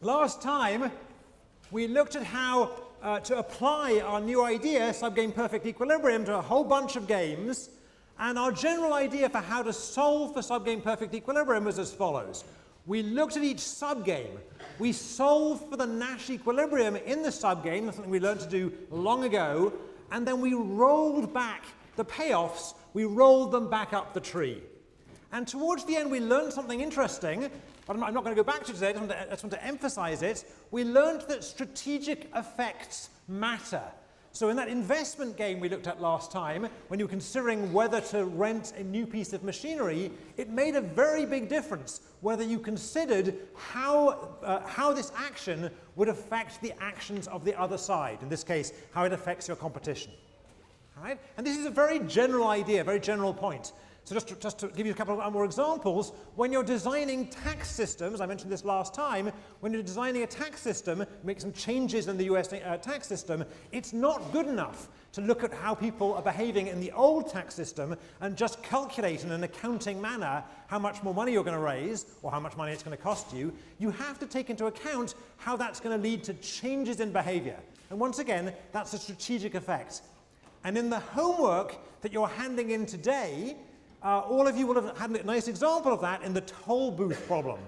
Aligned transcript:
Last 0.00 0.40
time, 0.40 0.92
we 1.72 1.88
looked 1.88 2.14
at 2.14 2.22
how 2.22 2.70
uh, 3.02 3.18
to 3.18 3.38
apply 3.38 3.98
our 3.98 4.20
new 4.20 4.44
idea, 4.44 4.90
subgame 4.90 5.34
perfect 5.34 5.66
equilibrium, 5.66 6.24
to 6.26 6.36
a 6.36 6.40
whole 6.40 6.62
bunch 6.62 6.94
of 6.94 7.08
games. 7.08 7.70
And 8.16 8.38
our 8.38 8.52
general 8.52 8.94
idea 8.94 9.28
for 9.28 9.38
how 9.38 9.64
to 9.64 9.72
solve 9.72 10.34
for 10.34 10.40
subgame 10.40 10.84
perfect 10.84 11.14
equilibrium 11.14 11.64
was 11.64 11.80
as 11.80 11.92
follows. 11.92 12.44
We 12.86 13.02
looked 13.02 13.36
at 13.36 13.42
each 13.42 13.58
subgame. 13.58 14.38
We 14.78 14.92
solved 14.92 15.68
for 15.68 15.76
the 15.76 15.86
Nash 15.86 16.30
equilibrium 16.30 16.94
in 16.94 17.24
the 17.24 17.30
subgame, 17.30 17.86
that's 17.86 17.96
something 17.96 18.12
we 18.12 18.20
learned 18.20 18.40
to 18.40 18.48
do 18.48 18.72
long 18.92 19.24
ago, 19.24 19.72
and 20.12 20.24
then 20.24 20.40
we 20.40 20.54
rolled 20.54 21.34
back 21.34 21.64
the 21.96 22.04
payoffs, 22.04 22.74
we 22.94 23.04
rolled 23.04 23.50
them 23.50 23.68
back 23.68 23.92
up 23.92 24.14
the 24.14 24.20
tree. 24.20 24.62
And 25.32 25.46
towards 25.46 25.84
the 25.84 25.96
end, 25.96 26.08
we 26.08 26.20
learned 26.20 26.52
something 26.52 26.80
interesting, 26.80 27.50
but 27.88 27.94
I'm 27.94 28.14
not 28.14 28.22
going 28.22 28.36
to 28.36 28.40
go 28.40 28.46
back 28.46 28.64
to 28.64 28.72
today, 28.74 28.90
I 28.90 28.92
just, 28.92 29.08
to, 29.08 29.20
I 29.20 29.30
just 29.30 29.42
want 29.44 29.52
to 29.54 29.64
emphasize 29.64 30.20
it. 30.22 30.44
We 30.70 30.84
learned 30.84 31.22
that 31.22 31.42
strategic 31.42 32.30
effects 32.36 33.08
matter. 33.26 33.82
So 34.32 34.50
in 34.50 34.56
that 34.56 34.68
investment 34.68 35.38
game 35.38 35.58
we 35.58 35.70
looked 35.70 35.86
at 35.86 35.98
last 35.98 36.30
time, 36.30 36.68
when 36.88 37.00
you 37.00 37.06
were 37.06 37.10
considering 37.10 37.72
whether 37.72 38.02
to 38.02 38.26
rent 38.26 38.74
a 38.76 38.84
new 38.84 39.06
piece 39.06 39.32
of 39.32 39.42
machinery, 39.42 40.12
it 40.36 40.50
made 40.50 40.76
a 40.76 40.82
very 40.82 41.24
big 41.24 41.48
difference 41.48 42.02
whether 42.20 42.44
you 42.44 42.58
considered 42.58 43.34
how, 43.56 44.36
uh, 44.42 44.60
how 44.66 44.92
this 44.92 45.10
action 45.16 45.70
would 45.96 46.08
affect 46.08 46.60
the 46.60 46.74
actions 46.82 47.26
of 47.28 47.42
the 47.42 47.58
other 47.58 47.78
side, 47.78 48.18
in 48.20 48.28
this 48.28 48.44
case, 48.44 48.74
how 48.92 49.04
it 49.04 49.14
affects 49.14 49.48
your 49.48 49.56
competition. 49.56 50.12
All 50.98 51.04
right? 51.04 51.18
And 51.38 51.46
this 51.46 51.56
is 51.56 51.64
a 51.64 51.70
very 51.70 52.00
general 52.00 52.48
idea, 52.48 52.82
a 52.82 52.84
very 52.84 53.00
general 53.00 53.32
point. 53.32 53.72
So 54.08 54.14
just 54.14 54.28
to, 54.28 54.36
just 54.36 54.58
to 54.60 54.68
give 54.68 54.86
you 54.86 54.92
a 54.92 54.94
couple 54.94 55.20
of 55.20 55.32
more 55.34 55.44
examples, 55.44 56.14
when 56.34 56.50
you're 56.50 56.62
designing 56.62 57.26
tax 57.26 57.68
systems, 57.70 58.22
I 58.22 58.26
mentioned 58.26 58.50
this 58.50 58.64
last 58.64 58.94
time, 58.94 59.30
when 59.60 59.70
you're 59.70 59.82
designing 59.82 60.22
a 60.22 60.26
tax 60.26 60.62
system, 60.62 61.04
make 61.24 61.42
some 61.42 61.52
changes 61.52 62.08
in 62.08 62.16
the 62.16 62.24
US 62.24 62.50
uh, 62.50 62.78
tax 62.80 63.06
system, 63.06 63.44
it's 63.70 63.92
not 63.92 64.32
good 64.32 64.46
enough 64.46 64.88
to 65.12 65.20
look 65.20 65.44
at 65.44 65.52
how 65.52 65.74
people 65.74 66.14
are 66.14 66.22
behaving 66.22 66.68
in 66.68 66.80
the 66.80 66.90
old 66.92 67.28
tax 67.28 67.54
system 67.54 67.94
and 68.22 68.34
just 68.34 68.62
calculate 68.62 69.24
in 69.24 69.30
an 69.30 69.44
accounting 69.44 70.00
manner 70.00 70.42
how 70.68 70.78
much 70.78 71.02
more 71.02 71.12
money 71.12 71.32
you're 71.32 71.44
going 71.44 71.54
to 71.54 71.60
raise 71.60 72.06
or 72.22 72.30
how 72.30 72.40
much 72.40 72.56
money 72.56 72.72
it's 72.72 72.82
going 72.82 72.96
to 72.96 73.02
cost 73.02 73.34
you. 73.34 73.52
You 73.78 73.90
have 73.90 74.18
to 74.20 74.26
take 74.26 74.48
into 74.48 74.68
account 74.68 75.16
how 75.36 75.54
that's 75.54 75.80
going 75.80 75.94
to 75.94 76.02
lead 76.02 76.24
to 76.24 76.32
changes 76.32 77.00
in 77.00 77.12
behavior. 77.12 77.58
And 77.90 78.00
once 78.00 78.20
again, 78.20 78.54
that's 78.72 78.94
a 78.94 78.98
strategic 78.98 79.54
effect. 79.54 80.00
And 80.64 80.78
in 80.78 80.88
the 80.88 81.00
homework 81.00 81.76
that 82.00 82.10
you're 82.10 82.26
handing 82.26 82.70
in 82.70 82.86
today, 82.86 83.54
uh, 84.02 84.20
all 84.20 84.46
of 84.46 84.56
you 84.56 84.66
will 84.66 84.80
have 84.80 84.96
had 84.96 85.10
a 85.10 85.24
nice 85.24 85.48
example 85.48 85.92
of 85.92 86.00
that 86.00 86.22
in 86.22 86.32
the 86.32 86.42
toll 86.42 86.90
booth 86.90 87.26
problem. 87.26 87.58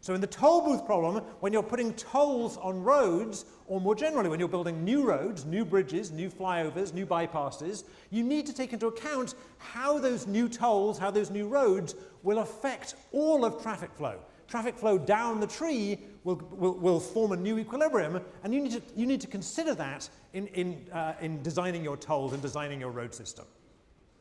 So 0.00 0.14
in 0.14 0.20
the 0.20 0.26
toll 0.26 0.60
booth 0.60 0.86
problem, 0.86 1.16
when 1.40 1.52
you're 1.52 1.62
putting 1.62 1.92
tolls 1.94 2.56
on 2.58 2.82
roads, 2.82 3.44
or 3.66 3.80
more 3.80 3.94
generally, 3.94 4.28
when 4.28 4.38
you're 4.38 4.48
building 4.48 4.84
new 4.84 5.04
roads, 5.04 5.44
new 5.44 5.64
bridges, 5.64 6.12
new 6.12 6.30
flyovers, 6.30 6.94
new 6.94 7.06
bypasses, 7.06 7.84
you 8.10 8.22
need 8.22 8.46
to 8.46 8.52
take 8.52 8.72
into 8.72 8.86
account 8.86 9.34
how 9.58 9.98
those 9.98 10.26
new 10.26 10.48
tolls, 10.48 10.96
how 10.98 11.10
those 11.10 11.30
new 11.30 11.48
roads 11.48 11.96
will 12.22 12.38
affect 12.38 12.94
all 13.10 13.44
of 13.44 13.60
traffic 13.60 13.90
flow. 13.94 14.20
Traffic 14.46 14.78
flow 14.78 14.96
down 14.96 15.40
the 15.40 15.46
tree 15.46 15.98
will, 16.22 16.36
will, 16.52 16.74
will 16.74 17.00
form 17.00 17.32
a 17.32 17.36
new 17.36 17.58
equilibrium, 17.58 18.20
and 18.44 18.54
you 18.54 18.60
need 18.60 18.72
to, 18.72 18.82
you 18.94 19.06
need 19.06 19.20
to 19.20 19.26
consider 19.26 19.74
that 19.74 20.08
in, 20.34 20.46
in, 20.48 20.86
uh, 20.92 21.14
in 21.20 21.42
designing 21.42 21.82
your 21.82 21.96
tolls 21.96 22.32
and 22.32 22.40
designing 22.40 22.78
your 22.78 22.92
road 22.92 23.12
system. 23.12 23.44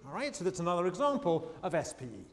All 0.07 0.13
right, 0.13 0.35
so 0.35 0.43
that's 0.43 0.59
another 0.59 0.85
example 0.87 1.51
of 1.63 1.73
SPE. 1.73 2.25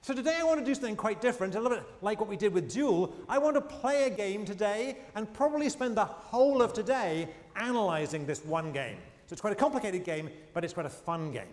So 0.00 0.14
today 0.14 0.36
I 0.40 0.44
want 0.44 0.60
to 0.60 0.64
do 0.64 0.74
something 0.74 0.96
quite 0.96 1.20
different, 1.20 1.54
a 1.54 1.60
little 1.60 1.76
bit 1.76 1.86
like 2.02 2.18
what 2.20 2.28
we 2.28 2.36
did 2.36 2.52
with 2.52 2.72
Duel. 2.72 3.14
I 3.28 3.38
want 3.38 3.56
to 3.56 3.60
play 3.60 4.04
a 4.04 4.10
game 4.10 4.44
today 4.44 4.98
and 5.14 5.32
probably 5.32 5.68
spend 5.68 5.96
the 5.96 6.04
whole 6.04 6.62
of 6.62 6.72
today 6.72 7.28
analyzing 7.56 8.26
this 8.26 8.44
one 8.44 8.72
game. 8.72 8.96
So 9.26 9.34
it's 9.34 9.40
quite 9.40 9.52
a 9.52 9.56
complicated 9.56 10.04
game, 10.04 10.30
but 10.54 10.64
it's 10.64 10.72
quite 10.72 10.86
a 10.86 10.90
fun 10.90 11.30
game. 11.32 11.48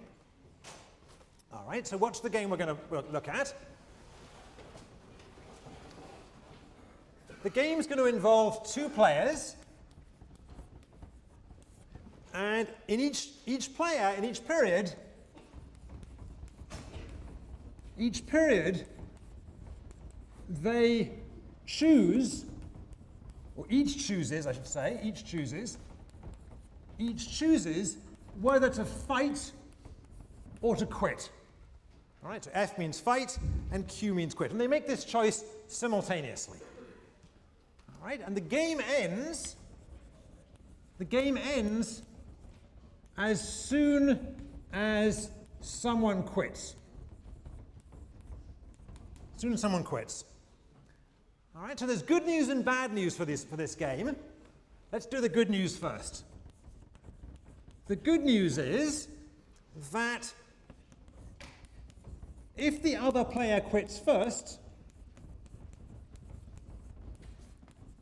All 1.54 1.66
right, 1.68 1.86
so 1.86 1.98
what's 1.98 2.20
the 2.20 2.30
game 2.30 2.50
we're 2.50 2.58
going 2.58 2.76
to 2.76 3.04
look 3.12 3.28
at? 3.28 3.54
The 7.44 7.50
game's 7.50 7.86
going 7.86 8.00
to 8.00 8.06
involve 8.06 8.72
two 8.72 8.90
players. 8.90 9.56
And 12.34 12.68
in 12.88 13.00
each, 13.00 13.30
each 13.46 13.76
player, 13.76 14.14
in 14.18 14.26
each 14.26 14.46
period, 14.46 14.94
each 17.98 18.26
period, 18.26 18.86
they 20.50 21.12
choose, 21.66 22.46
or 23.56 23.66
each 23.70 24.08
chooses, 24.08 24.46
I 24.48 24.52
should 24.52 24.68
say, 24.68 25.00
each 25.04 25.26
chooses, 25.26 25.78
each 27.00 27.38
chooses 27.38 27.98
whether 28.42 28.70
to 28.70 28.86
fight 28.86 29.52
or 30.62 30.76
to 30.76 30.86
quit. 30.86 31.30
All 32.24 32.30
right, 32.30 32.44
so 32.44 32.52
F 32.54 32.78
means 32.78 33.00
fight 33.00 33.38
and 33.72 33.88
Q 33.88 34.14
means 34.16 34.34
quit. 34.34 34.52
And 34.52 34.60
they 34.60 34.68
make 34.68 34.88
this 34.88 35.06
choice 35.06 35.44
simultaneously. 35.68 36.60
All 37.90 38.08
right, 38.08 38.22
and 38.26 38.36
the 38.36 38.42
game 38.42 38.82
ends, 38.98 39.56
the 40.98 41.06
game 41.06 41.38
ends 41.38 42.02
as 43.18 43.48
soon 43.48 44.36
as 44.74 45.30
someone 45.62 46.24
quits 46.24 46.76
soon 49.46 49.54
as 49.54 49.62
someone 49.62 49.84
quits. 49.84 50.26
All 51.56 51.62
right, 51.62 51.80
so 51.80 51.86
there's 51.86 52.02
good 52.02 52.26
news 52.26 52.50
and 52.50 52.66
bad 52.66 52.92
news 52.92 53.16
for 53.16 53.26
this, 53.26 53.44
for 53.44 53.56
this 53.56 53.76
game. 53.76 54.16
Let's 54.92 55.06
do 55.06 55.22
the 55.22 55.30
good 55.30 55.52
news 55.52 55.78
first. 55.78 56.24
The 57.86 57.96
good 57.96 58.22
news 58.22 58.58
is 58.58 59.08
that 59.92 60.34
if 62.58 62.82
the 62.82 62.96
other 62.96 63.24
player 63.24 63.60
quits 63.60 64.00
first, 64.00 64.58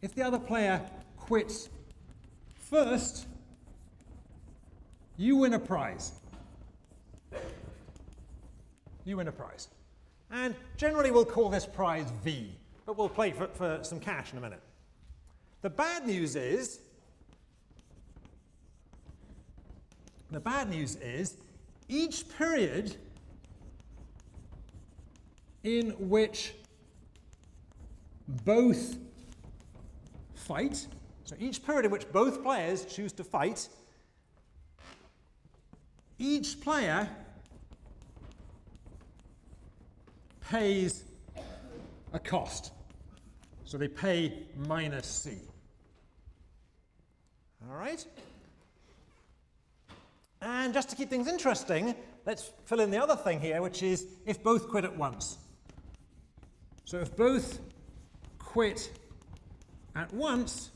if 0.02 0.16
the 0.16 0.22
other 0.22 0.40
player 0.40 0.80
quits 1.18 1.68
first, 2.70 3.28
you 5.18 5.36
win 5.36 5.56
a 5.56 5.60
prize. 5.60 6.14
You 9.04 9.18
win 9.18 9.28
a 9.28 9.34
prize. 9.34 9.68
And 10.34 10.56
generally 10.78 11.12
we'll 11.12 11.26
call 11.26 11.50
this 11.50 11.68
prize 11.68 12.12
V, 12.24 12.58
but 12.88 12.98
we'll 12.98 13.08
play 13.08 13.32
for, 13.32 13.48
for 13.50 13.80
some 13.84 14.00
cash 14.00 14.32
in 14.32 14.40
a 14.40 14.42
minute. 14.42 14.62
The 15.62 15.70
bad 15.70 16.08
news 16.08 16.36
is, 16.36 16.80
the 20.32 20.40
bad 20.40 20.72
news 20.72 20.96
is 20.96 21.38
each 21.88 22.26
period 22.36 22.96
in 25.64 25.92
which 26.10 26.56
both 28.44 28.98
fight, 30.34 30.88
so 31.26 31.36
each 31.40 31.64
period 31.64 31.86
in 31.86 31.92
which 31.92 32.12
both 32.12 32.42
players 32.42 32.86
choose 32.86 33.14
to 33.14 33.24
fight, 33.24 33.70
each 36.18 36.60
player 36.60 37.08
pays 40.50 41.04
a 42.14 42.20
cost. 42.20 42.72
So 43.66 43.78
they 43.78 43.88
pay 43.88 44.44
minus 44.68 45.08
C. 45.08 45.38
All 47.70 47.76
right? 47.76 48.06
And 50.42 50.74
just 50.74 50.90
to 50.90 50.96
keep 50.96 51.09
things 51.09 51.28
interesting, 51.28 51.96
let's 52.26 52.52
fill 52.66 52.81
in 52.81 52.92
the 52.92 53.02
other 53.02 53.16
thing 53.16 53.40
here, 53.40 53.62
which 53.62 53.81
is 53.81 54.06
if 54.26 54.44
both 54.44 54.68
quit 54.70 54.84
at 54.84 54.96
once. 54.98 55.38
So 56.86 57.00
if 57.00 57.16
both 57.16 57.60
quit 58.40 58.92
at 59.95 60.13
once, 60.13 60.69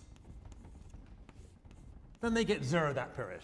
then 2.22 2.34
they 2.34 2.46
get 2.46 2.64
zero 2.64 2.94
that 2.94 3.16
period. 3.16 3.42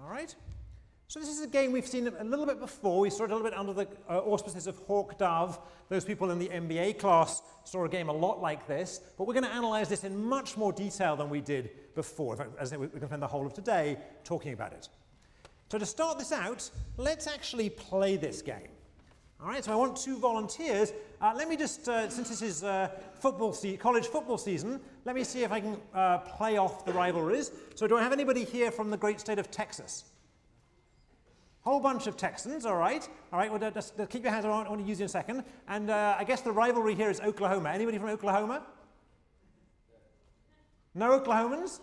All 0.00 0.08
right? 0.08 0.34
So 1.08 1.20
this 1.20 1.28
is 1.28 1.40
a 1.40 1.46
game 1.46 1.70
we've 1.70 1.86
seen 1.86 2.08
a 2.08 2.24
little 2.24 2.46
bit 2.46 2.58
before. 2.58 2.98
We 2.98 3.10
saw 3.10 3.24
it 3.24 3.30
a 3.30 3.34
little 3.36 3.48
bit 3.48 3.56
under 3.56 3.72
the 3.72 3.86
uh, 4.10 4.18
auspices 4.18 4.66
of 4.66 4.76
Hawk 4.88 5.16
Dove. 5.16 5.56
Those 5.88 6.04
people 6.04 6.32
in 6.32 6.38
the 6.40 6.48
MBA 6.48 6.98
class 6.98 7.42
saw 7.62 7.84
a 7.84 7.88
game 7.88 8.08
a 8.08 8.12
lot 8.12 8.42
like 8.42 8.66
this. 8.66 9.00
But 9.16 9.28
we're 9.28 9.34
going 9.34 9.44
to 9.44 9.54
analyze 9.54 9.88
this 9.88 10.02
in 10.02 10.20
much 10.20 10.56
more 10.56 10.72
detail 10.72 11.14
than 11.14 11.30
we 11.30 11.40
did 11.40 11.70
before. 11.94 12.36
Fact, 12.36 12.50
as 12.58 12.72
we 12.72 12.88
can 12.88 13.06
spend 13.06 13.22
the 13.22 13.28
whole 13.28 13.46
of 13.46 13.54
today 13.54 13.98
talking 14.24 14.52
about 14.52 14.72
it. 14.72 14.88
So 15.70 15.78
to 15.78 15.86
start 15.86 16.18
this 16.18 16.32
out, 16.32 16.68
let's 16.96 17.28
actually 17.28 17.70
play 17.70 18.16
this 18.16 18.42
game. 18.42 18.68
All 19.40 19.46
right, 19.46 19.64
so 19.64 19.72
I 19.72 19.76
want 19.76 19.96
two 19.96 20.18
volunteers. 20.18 20.92
Uh, 21.20 21.32
let 21.36 21.48
me 21.48 21.56
just, 21.56 21.88
uh, 21.88 22.08
since 22.08 22.30
this 22.30 22.42
is 22.42 22.64
uh, 22.64 22.88
football 23.20 23.56
college 23.78 24.06
football 24.06 24.38
season, 24.38 24.80
let 25.04 25.14
me 25.14 25.22
see 25.22 25.44
if 25.44 25.52
I 25.52 25.60
can 25.60 25.76
uh, 25.94 26.18
play 26.18 26.56
off 26.56 26.84
the 26.84 26.92
rivalries. 26.92 27.52
So 27.76 27.86
do 27.86 27.96
I 27.96 28.02
have 28.02 28.12
anybody 28.12 28.44
here 28.44 28.72
from 28.72 28.90
the 28.90 28.96
great 28.96 29.20
state 29.20 29.38
of 29.38 29.52
Texas? 29.52 30.04
Whole 31.66 31.80
bunch 31.80 32.06
of 32.06 32.16
Texans, 32.16 32.64
all 32.64 32.76
right. 32.76 33.08
All 33.32 33.40
right, 33.40 33.50
well, 33.50 33.58
just, 33.72 33.96
just 33.96 34.08
keep 34.08 34.22
your 34.22 34.30
hands 34.30 34.44
on. 34.44 34.66
I 34.66 34.68
want 34.68 34.82
to 34.82 34.86
use 34.86 35.00
you 35.00 35.02
in 35.02 35.06
a 35.06 35.08
second. 35.08 35.42
And 35.66 35.90
uh, 35.90 36.14
I 36.16 36.22
guess 36.22 36.40
the 36.40 36.52
rivalry 36.52 36.94
here 36.94 37.10
is 37.10 37.20
Oklahoma. 37.20 37.70
Anybody 37.70 37.98
from 37.98 38.08
Oklahoma? 38.08 38.62
No 40.94 41.18
Oklahomans? 41.18 41.80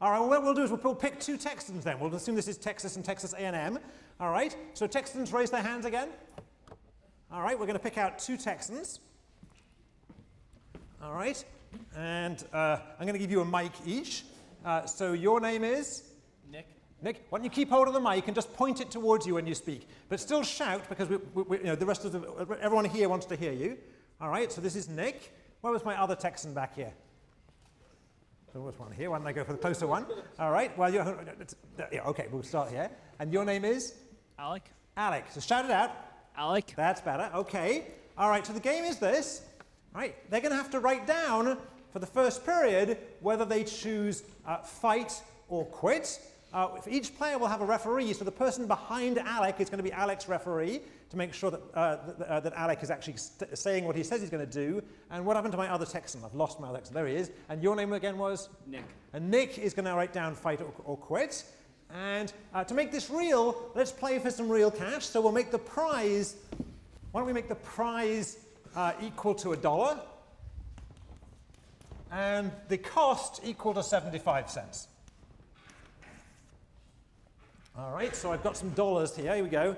All 0.00 0.12
right, 0.12 0.18
well, 0.18 0.30
what 0.30 0.42
we'll 0.42 0.54
do 0.54 0.62
is 0.62 0.70
we'll 0.70 0.94
pick 0.94 1.20
two 1.20 1.36
Texans 1.36 1.84
then. 1.84 2.00
We'll 2.00 2.14
assume 2.14 2.36
this 2.36 2.48
is 2.48 2.56
Texas 2.56 2.96
and 2.96 3.04
Texas 3.04 3.34
A&M. 3.34 3.78
All 4.18 4.30
right, 4.30 4.56
so 4.72 4.86
Texans 4.86 5.30
raise 5.30 5.50
their 5.50 5.60
hands 5.60 5.84
again. 5.84 6.08
All 7.30 7.42
right, 7.42 7.52
we're 7.58 7.66
going 7.66 7.78
to 7.78 7.84
pick 7.84 7.98
out 7.98 8.18
two 8.18 8.38
Texans. 8.38 9.00
All 11.02 11.12
right, 11.12 11.44
and 11.94 12.42
uh, 12.50 12.78
I'm 12.98 13.06
going 13.06 13.12
to 13.12 13.18
give 13.18 13.30
you 13.30 13.42
a 13.42 13.44
mic 13.44 13.72
each. 13.84 14.24
Uh, 14.64 14.86
so 14.86 15.12
your 15.12 15.38
name 15.38 15.64
is? 15.64 16.05
Nick. 17.02 17.26
Why 17.28 17.38
don't 17.38 17.44
you 17.44 17.50
keep 17.50 17.68
hold 17.70 17.88
of 17.88 17.94
the 17.94 18.00
mic 18.00 18.26
and 18.26 18.34
just 18.34 18.52
point 18.54 18.80
it 18.80 18.90
towards 18.90 19.26
you 19.26 19.34
when 19.34 19.46
you 19.46 19.54
speak, 19.54 19.86
but 20.08 20.18
still 20.18 20.42
shout 20.42 20.88
because 20.88 21.08
we, 21.08 21.18
we, 21.34 21.42
we, 21.42 21.58
you 21.58 21.64
know, 21.64 21.76
the 21.76 21.86
rest 21.86 22.04
of 22.04 22.12
the, 22.12 22.56
everyone 22.60 22.86
here 22.86 23.08
wants 23.08 23.26
to 23.26 23.36
hear 23.36 23.52
you. 23.52 23.76
All 24.20 24.30
right, 24.30 24.50
so 24.50 24.60
this 24.60 24.76
is 24.76 24.88
Nick. 24.88 25.34
Where 25.60 25.72
was 25.72 25.84
my 25.84 26.00
other 26.00 26.14
Texan 26.14 26.54
back 26.54 26.74
here? 26.74 26.92
There 28.56 28.62
was 28.62 28.78
one 28.78 28.90
here. 28.90 29.10
Why 29.10 29.18
don't 29.18 29.26
I 29.26 29.32
go 29.32 29.44
for 29.44 29.52
the 29.52 29.58
closer 29.58 29.86
one? 29.86 30.06
All 30.38 30.50
right. 30.50 30.76
Well, 30.78 30.90
you're, 30.90 31.18
yeah, 31.92 32.00
okay. 32.06 32.26
We'll 32.32 32.42
start 32.42 32.70
here. 32.70 32.90
And 33.18 33.30
your 33.30 33.44
name 33.44 33.66
is 33.66 33.92
Alec. 34.38 34.70
Alec. 34.96 35.26
So 35.28 35.40
shout 35.40 35.66
it 35.66 35.70
out. 35.70 35.90
Alec. 36.38 36.72
That's 36.74 37.02
better. 37.02 37.30
Okay. 37.34 37.88
All 38.16 38.30
right. 38.30 38.46
So 38.46 38.54
the 38.54 38.60
game 38.60 38.84
is 38.84 38.98
this. 38.98 39.42
All 39.94 40.00
right. 40.00 40.14
They're 40.30 40.40
going 40.40 40.52
to 40.52 40.56
have 40.56 40.70
to 40.70 40.80
write 40.80 41.06
down 41.06 41.58
for 41.92 41.98
the 41.98 42.06
first 42.06 42.46
period 42.46 42.96
whether 43.20 43.44
they 43.44 43.62
choose 43.62 44.22
uh, 44.46 44.62
fight 44.62 45.20
or 45.48 45.66
quit. 45.66 46.18
Uh, 46.52 46.68
each 46.88 47.16
player 47.16 47.38
will 47.38 47.48
have 47.48 47.60
a 47.60 47.64
referee, 47.64 48.12
so 48.12 48.24
the 48.24 48.30
person 48.30 48.66
behind 48.66 49.18
Alec 49.18 49.56
is 49.60 49.68
going 49.68 49.78
to 49.78 49.82
be 49.82 49.92
Alec's 49.92 50.28
referee 50.28 50.80
to 51.10 51.16
make 51.16 51.34
sure 51.34 51.50
that, 51.50 51.60
uh, 51.74 51.96
that, 52.18 52.28
uh, 52.28 52.40
that, 52.40 52.52
Alec 52.54 52.82
is 52.82 52.90
actually 52.90 53.16
saying 53.54 53.84
what 53.84 53.94
he 53.94 54.02
says 54.02 54.20
he's 54.20 54.30
going 54.30 54.46
to 54.46 54.52
do. 54.52 54.82
And 55.10 55.24
what 55.26 55.36
happened 55.36 55.52
to 55.52 55.58
my 55.58 55.68
other 55.68 55.86
Texan? 55.86 56.22
I've 56.24 56.34
lost 56.34 56.60
my 56.60 56.72
Texan. 56.72 56.94
There 56.94 57.06
he 57.06 57.16
is. 57.16 57.30
And 57.48 57.62
your 57.62 57.76
name 57.76 57.92
again 57.92 58.16
was? 58.16 58.48
Nick. 58.66 58.84
And 59.12 59.30
Nick 59.30 59.58
is 59.58 59.74
going 59.74 59.84
to 59.84 59.94
write 59.94 60.12
down 60.12 60.34
fight 60.34 60.60
or, 60.60 60.72
or 60.84 60.96
quit. 60.96 61.44
And 61.92 62.32
uh, 62.54 62.64
to 62.64 62.74
make 62.74 62.90
this 62.90 63.10
real, 63.10 63.70
let's 63.74 63.92
play 63.92 64.18
for 64.18 64.30
some 64.30 64.48
real 64.48 64.70
cash. 64.70 65.06
So 65.06 65.20
we'll 65.20 65.32
make 65.32 65.50
the 65.50 65.58
prize, 65.58 66.36
why 67.12 67.20
don't 67.20 67.26
we 67.26 67.32
make 67.32 67.48
the 67.48 67.54
prize 67.54 68.38
uh, 68.74 68.92
equal 69.02 69.34
to 69.36 69.52
a 69.52 69.56
dollar? 69.56 70.00
And 72.10 72.50
the 72.68 72.78
cost 72.78 73.40
equal 73.44 73.74
to 73.74 73.82
75 73.82 74.50
cents. 74.50 74.88
All 77.78 77.90
right, 77.90 78.16
so 78.16 78.32
I've 78.32 78.42
got 78.42 78.56
some 78.56 78.70
dollars 78.70 79.14
here. 79.14 79.34
Here 79.34 79.44
we 79.44 79.50
go. 79.50 79.76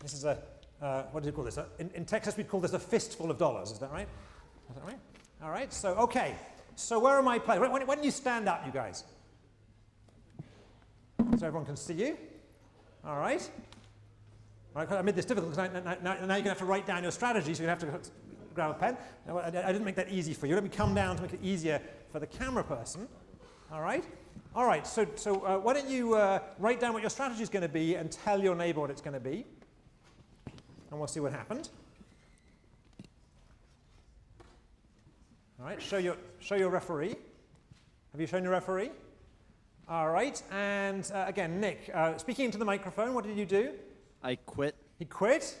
This 0.00 0.14
is 0.14 0.24
a, 0.24 0.36
uh, 0.82 1.02
what 1.12 1.22
do 1.22 1.28
you 1.28 1.32
call 1.32 1.44
this? 1.44 1.58
In, 1.78 1.90
in, 1.94 2.04
Texas, 2.04 2.36
we'd 2.36 2.48
call 2.48 2.58
this 2.58 2.72
a 2.72 2.78
fistful 2.78 3.30
of 3.30 3.38
dollars. 3.38 3.70
Is 3.70 3.78
that 3.78 3.92
right? 3.92 4.08
Is 4.68 4.74
that 4.74 4.84
right? 4.84 4.98
All 5.40 5.50
right, 5.50 5.72
so, 5.72 5.94
okay. 5.94 6.34
So 6.74 6.98
where 6.98 7.16
am 7.18 7.28
I 7.28 7.38
playing? 7.38 7.60
Why 7.60 7.78
don't 7.78 8.02
you 8.02 8.10
stand 8.10 8.48
up, 8.48 8.66
you 8.66 8.72
guys? 8.72 9.04
So 11.38 11.46
everyone 11.46 11.66
can 11.66 11.76
see 11.76 11.94
you. 11.94 12.18
All 13.04 13.18
right. 13.18 13.48
All 14.74 14.84
right, 14.84 14.92
I 14.92 15.02
made 15.02 15.14
this 15.14 15.24
difficult 15.24 15.54
because 15.54 15.72
now, 15.72 15.80
now, 15.82 15.96
now, 16.02 16.14
you're 16.14 16.26
going 16.26 16.42
to 16.42 16.48
have 16.48 16.58
to 16.58 16.64
write 16.64 16.84
down 16.84 17.04
your 17.04 17.12
strategy, 17.12 17.54
so 17.54 17.62
you 17.62 17.68
have 17.68 17.78
to 17.78 18.00
grab 18.56 18.72
a 18.72 18.74
pen. 18.74 18.96
I, 19.28 19.68
I 19.68 19.72
didn't 19.72 19.84
make 19.84 19.94
that 19.94 20.10
easy 20.10 20.34
for 20.34 20.48
you. 20.48 20.54
Let 20.54 20.64
me 20.64 20.70
come 20.70 20.96
down 20.96 21.14
to 21.14 21.22
make 21.22 21.34
it 21.34 21.40
easier 21.44 21.80
for 22.10 22.18
the 22.18 22.26
camera 22.26 22.64
person. 22.64 23.06
All 23.72 23.82
right. 23.82 24.04
All 24.56 24.64
right, 24.64 24.86
so, 24.86 25.06
so 25.16 25.44
uh, 25.44 25.58
why 25.58 25.74
don't 25.74 25.86
you 25.86 26.14
uh, 26.14 26.38
write 26.58 26.80
down 26.80 26.94
what 26.94 27.02
your 27.02 27.10
strategy 27.10 27.42
is 27.42 27.50
going 27.50 27.60
to 27.60 27.68
be 27.68 27.96
and 27.96 28.10
tell 28.10 28.42
your 28.42 28.54
neighbor 28.54 28.80
what 28.80 28.88
it's 28.88 29.02
going 29.02 29.12
to 29.12 29.20
be. 29.20 29.44
And 30.90 30.98
we'll 30.98 31.08
see 31.08 31.20
what 31.20 31.30
happened. 31.30 31.68
All 35.60 35.66
right, 35.66 35.80
show 35.82 35.98
your, 35.98 36.16
show 36.40 36.54
your 36.54 36.70
referee. 36.70 37.16
Have 38.12 38.20
you 38.20 38.26
shown 38.26 38.42
your 38.44 38.52
referee? 38.52 38.92
All 39.90 40.08
right, 40.08 40.42
and 40.50 41.10
uh, 41.12 41.26
again, 41.28 41.60
Nick, 41.60 41.90
uh, 41.92 42.16
speaking 42.16 42.46
into 42.46 42.56
the 42.56 42.64
microphone, 42.64 43.12
what 43.12 43.26
did 43.26 43.36
you 43.36 43.44
do? 43.44 43.74
I 44.22 44.36
quit. 44.36 44.74
He 44.98 45.04
quit? 45.04 45.54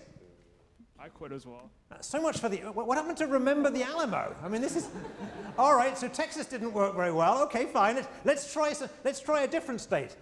I 1.06 1.08
quit 1.10 1.30
as 1.30 1.46
well. 1.46 1.70
Uh, 1.92 2.00
so 2.00 2.20
much 2.20 2.38
for 2.40 2.48
the. 2.48 2.56
What 2.56 2.98
happened 2.98 3.16
to 3.18 3.28
remember 3.28 3.70
the 3.70 3.84
Alamo? 3.84 4.34
I 4.42 4.48
mean, 4.48 4.60
this 4.60 4.74
is. 4.74 4.88
all 5.58 5.76
right, 5.76 5.96
so 5.96 6.08
Texas 6.08 6.46
didn't 6.46 6.72
work 6.72 6.96
very 6.96 7.12
well. 7.12 7.44
Okay, 7.44 7.66
fine. 7.66 7.94
Let's, 7.94 8.08
let's, 8.24 8.52
try, 8.52 8.74
let's 9.04 9.20
try 9.20 9.42
a 9.42 9.46
different 9.46 9.80
state. 9.80 10.16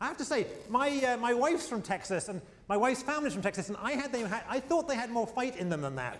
I 0.00 0.06
have 0.06 0.16
to 0.18 0.24
say, 0.24 0.46
my, 0.68 0.90
uh, 1.00 1.16
my 1.16 1.34
wife's 1.34 1.68
from 1.68 1.82
Texas, 1.82 2.28
and 2.28 2.40
my 2.68 2.76
wife's 2.76 3.02
family's 3.02 3.32
from 3.32 3.42
Texas, 3.42 3.66
and 3.68 3.76
I, 3.82 3.92
had 3.92 4.12
them 4.12 4.32
I 4.48 4.60
thought 4.60 4.86
they 4.86 4.94
had 4.94 5.10
more 5.10 5.26
fight 5.26 5.56
in 5.56 5.68
them 5.68 5.80
than 5.80 5.96
that. 5.96 6.18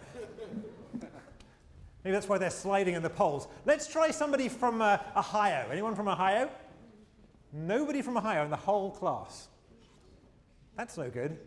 Maybe 2.02 2.12
that's 2.12 2.28
why 2.28 2.38
they're 2.38 2.50
sliding 2.50 2.94
in 2.94 3.04
the 3.04 3.10
polls. 3.10 3.46
Let's 3.66 3.87
try 3.87 4.10
somebody 4.10 4.49
from 4.49 4.82
uh, 4.82 4.99
Ohio. 5.16 5.69
Anyone 5.70 5.94
from 5.94 6.08
Ohio? 6.08 6.50
Nobody 7.52 8.02
from 8.02 8.16
Ohio 8.16 8.43
in 8.43 8.50
the 8.50 8.56
whole 8.56 8.90
class. 8.90 9.46
That's 10.76 10.99
no 10.99 11.08
good. 11.08 11.38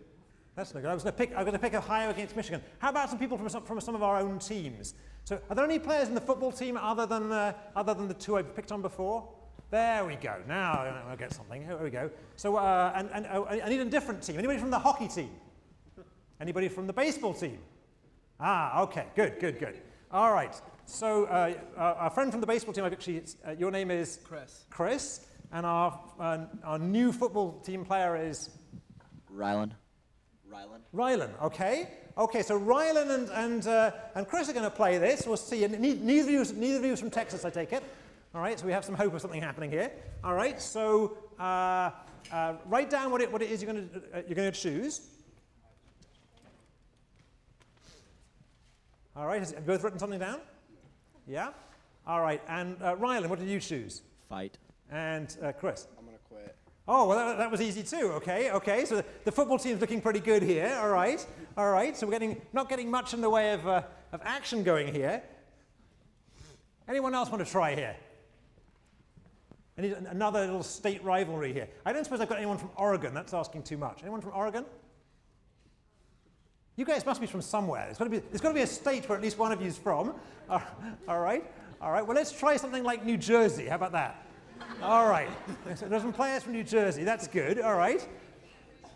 That's 0.55 0.73
no 0.73 0.81
good. 0.81 0.89
I 0.89 0.93
was 0.93 1.03
going 1.03 1.13
to 1.13 1.17
pick, 1.17 1.33
I 1.33 1.37
was 1.37 1.45
going 1.45 1.53
to 1.53 1.59
pick 1.59 1.73
Ohio 1.73 2.09
against 2.09 2.35
Michigan. 2.35 2.61
How 2.79 2.89
about 2.89 3.09
some 3.09 3.19
people 3.19 3.37
from 3.37 3.49
some, 3.49 3.63
from 3.63 3.81
some 3.81 3.95
of 3.95 4.03
our 4.03 4.17
own 4.17 4.39
teams? 4.39 4.93
So 5.25 5.41
are 5.49 5.55
there 5.55 5.65
any 5.65 5.79
players 5.79 6.07
in 6.07 6.15
the 6.15 6.21
football 6.21 6.51
team 6.51 6.77
other 6.77 7.05
than, 7.05 7.31
uh, 7.31 7.53
other 7.75 7.93
than 7.93 8.07
the 8.07 8.13
two 8.13 8.37
I've 8.37 8.55
picked 8.55 8.71
on 8.71 8.81
before? 8.81 9.27
There 9.71 10.05
we 10.05 10.15
go. 10.15 10.35
Now 10.47 11.03
I'll 11.09 11.17
get 11.17 11.33
something. 11.33 11.65
Here 11.65 11.77
we 11.77 11.89
go. 11.89 12.09
So 12.37 12.55
uh, 12.55 12.93
and, 12.95 13.09
and 13.11 13.27
oh, 13.33 13.45
I 13.45 13.67
need 13.67 13.79
a 13.79 13.85
different 13.85 14.21
team. 14.21 14.37
Anybody 14.37 14.59
from 14.59 14.69
the 14.69 14.79
hockey 14.79 15.07
team? 15.07 15.31
Anybody 16.39 16.69
from 16.69 16.87
the 16.87 16.93
baseball 16.93 17.33
team? 17.33 17.57
Ah, 18.39 18.81
okay. 18.83 19.07
Good, 19.15 19.39
good, 19.39 19.59
good. 19.59 19.81
All 20.11 20.31
right. 20.31 20.53
So 20.85 21.25
uh, 21.25 21.55
our 21.77 22.09
friend 22.09 22.31
from 22.31 22.41
the 22.41 22.47
baseball 22.47 22.73
team, 22.73 22.85
actually, 22.85 23.23
uh, 23.45 23.51
your 23.51 23.71
name 23.71 23.89
is? 23.89 24.19
Chris. 24.23 24.65
Chris. 24.69 25.25
And 25.51 25.65
our, 25.65 25.99
uh, 26.19 26.45
our 26.63 26.79
new 26.79 27.11
football 27.11 27.59
team 27.59 27.83
player 27.83 28.15
is? 28.15 28.49
Rylan. 29.33 29.71
Rylan. 30.55 30.79
Rylan, 30.93 31.41
okay. 31.43 31.89
Okay, 32.17 32.41
so 32.41 32.59
Rylan 32.59 33.13
and, 33.13 33.29
and, 33.29 33.67
uh, 33.67 33.91
and 34.15 34.27
Chris 34.27 34.49
are 34.49 34.53
going 34.53 34.63
to 34.63 34.69
play 34.69 34.97
this. 34.97 35.27
We'll 35.27 35.35
see. 35.35 35.63
And 35.65 35.77
neither 35.79 36.23
of, 36.23 36.29
you, 36.29 36.45
neither 36.55 36.77
of 36.77 36.85
you 36.85 36.93
is 36.93 36.99
from 36.99 37.09
Texas, 37.09 37.43
I 37.43 37.49
take 37.49 37.73
it. 37.73 37.83
All 38.33 38.41
right, 38.41 38.59
so 38.59 38.65
we 38.65 38.71
have 38.71 38.85
some 38.85 38.95
hope 38.95 39.13
of 39.13 39.21
something 39.21 39.41
happening 39.41 39.69
here. 39.69 39.91
All 40.23 40.33
right, 40.33 40.61
so 40.61 41.17
uh, 41.39 41.91
uh, 42.31 42.53
write 42.65 42.89
down 42.89 43.11
what 43.11 43.21
it, 43.21 43.31
what 43.31 43.41
it 43.41 43.49
is 43.49 43.61
you're 43.61 43.73
going 43.73 43.89
to, 43.89 43.97
uh, 43.97 44.21
you're 44.27 44.35
going 44.35 44.51
to 44.51 44.57
choose. 44.57 45.07
All 49.15 49.25
right, 49.25 49.41
have 49.41 49.51
you 49.51 49.59
both 49.65 49.83
written 49.83 49.99
something 49.99 50.19
down? 50.19 50.39
Yeah? 51.27 51.49
All 52.07 52.21
right, 52.21 52.41
and 52.47 52.81
uh, 52.81 52.95
Rylan, 52.95 53.27
what 53.27 53.39
did 53.39 53.49
you 53.49 53.59
choose? 53.59 54.01
Fight. 54.29 54.57
And 54.91 55.35
uh, 55.41 55.51
Chris? 55.53 55.87
Oh, 56.87 57.07
well, 57.07 57.17
that, 57.17 57.37
that, 57.39 57.51
was 57.51 57.61
easy 57.61 57.81
too. 57.81 58.11
Okay, 58.13 58.51
okay. 58.51 58.85
So 58.85 58.97
the, 58.97 59.05
the, 59.23 59.31
football 59.31 59.57
team's 59.57 59.81
looking 59.81 60.01
pretty 60.01 60.19
good 60.19 60.43
here. 60.43 60.77
All 60.79 60.89
right, 60.89 61.25
all 61.57 61.71
right. 61.71 61.97
So 61.97 62.05
we're 62.05 62.11
getting 62.11 62.39
not 62.53 62.69
getting 62.69 62.91
much 62.91 63.15
in 63.15 63.21
the 63.21 63.29
way 63.29 63.53
of, 63.53 63.67
uh, 63.67 63.81
of 64.11 64.21
action 64.23 64.61
going 64.61 64.93
here. 64.93 65.23
Anyone 66.87 67.15
else 67.15 67.31
want 67.31 67.43
to 67.43 67.51
try 67.51 67.73
here? 67.73 67.95
Any, 69.77 69.93
another 69.93 70.41
little 70.41 70.63
state 70.63 71.03
rivalry 71.03 71.53
here. 71.53 71.67
I 71.85 71.91
don't 71.91 72.03
suppose 72.03 72.21
I've 72.21 72.29
got 72.29 72.37
anyone 72.37 72.59
from 72.59 72.69
Oregon. 72.75 73.15
That's 73.15 73.33
asking 73.33 73.63
too 73.63 73.77
much. 73.77 74.01
Anyone 74.03 74.21
from 74.21 74.33
Oregon? 74.35 74.63
You 76.75 76.85
guys 76.85 77.05
must 77.05 77.19
be 77.19 77.27
from 77.27 77.41
somewhere. 77.41 77.85
There's 77.85 77.97
got 77.97 78.03
to 78.03 78.09
be, 78.11 78.19
there's 78.19 78.41
got 78.41 78.49
to 78.49 78.55
be 78.55 78.61
a 78.61 78.67
state 78.67 79.09
where 79.09 79.17
at 79.17 79.23
least 79.23 79.39
one 79.39 79.51
of 79.51 79.61
you 79.61 79.67
is 79.67 79.77
from. 79.77 80.13
all 80.49 81.19
right, 81.19 81.43
all 81.81 81.91
right. 81.91 82.05
Well, 82.05 82.15
let's 82.15 82.31
try 82.31 82.57
something 82.57 82.83
like 82.83 83.03
New 83.03 83.17
Jersey. 83.17 83.65
How 83.65 83.75
about 83.75 83.93
that? 83.93 84.24
All 84.81 85.09
right. 85.09 85.29
So 85.75 85.87
there's 85.87 86.01
some 86.01 86.13
players 86.13 86.43
from 86.43 86.53
New 86.53 86.63
Jersey. 86.63 87.03
That's 87.03 87.27
good. 87.27 87.59
All 87.59 87.75
right. 87.75 88.07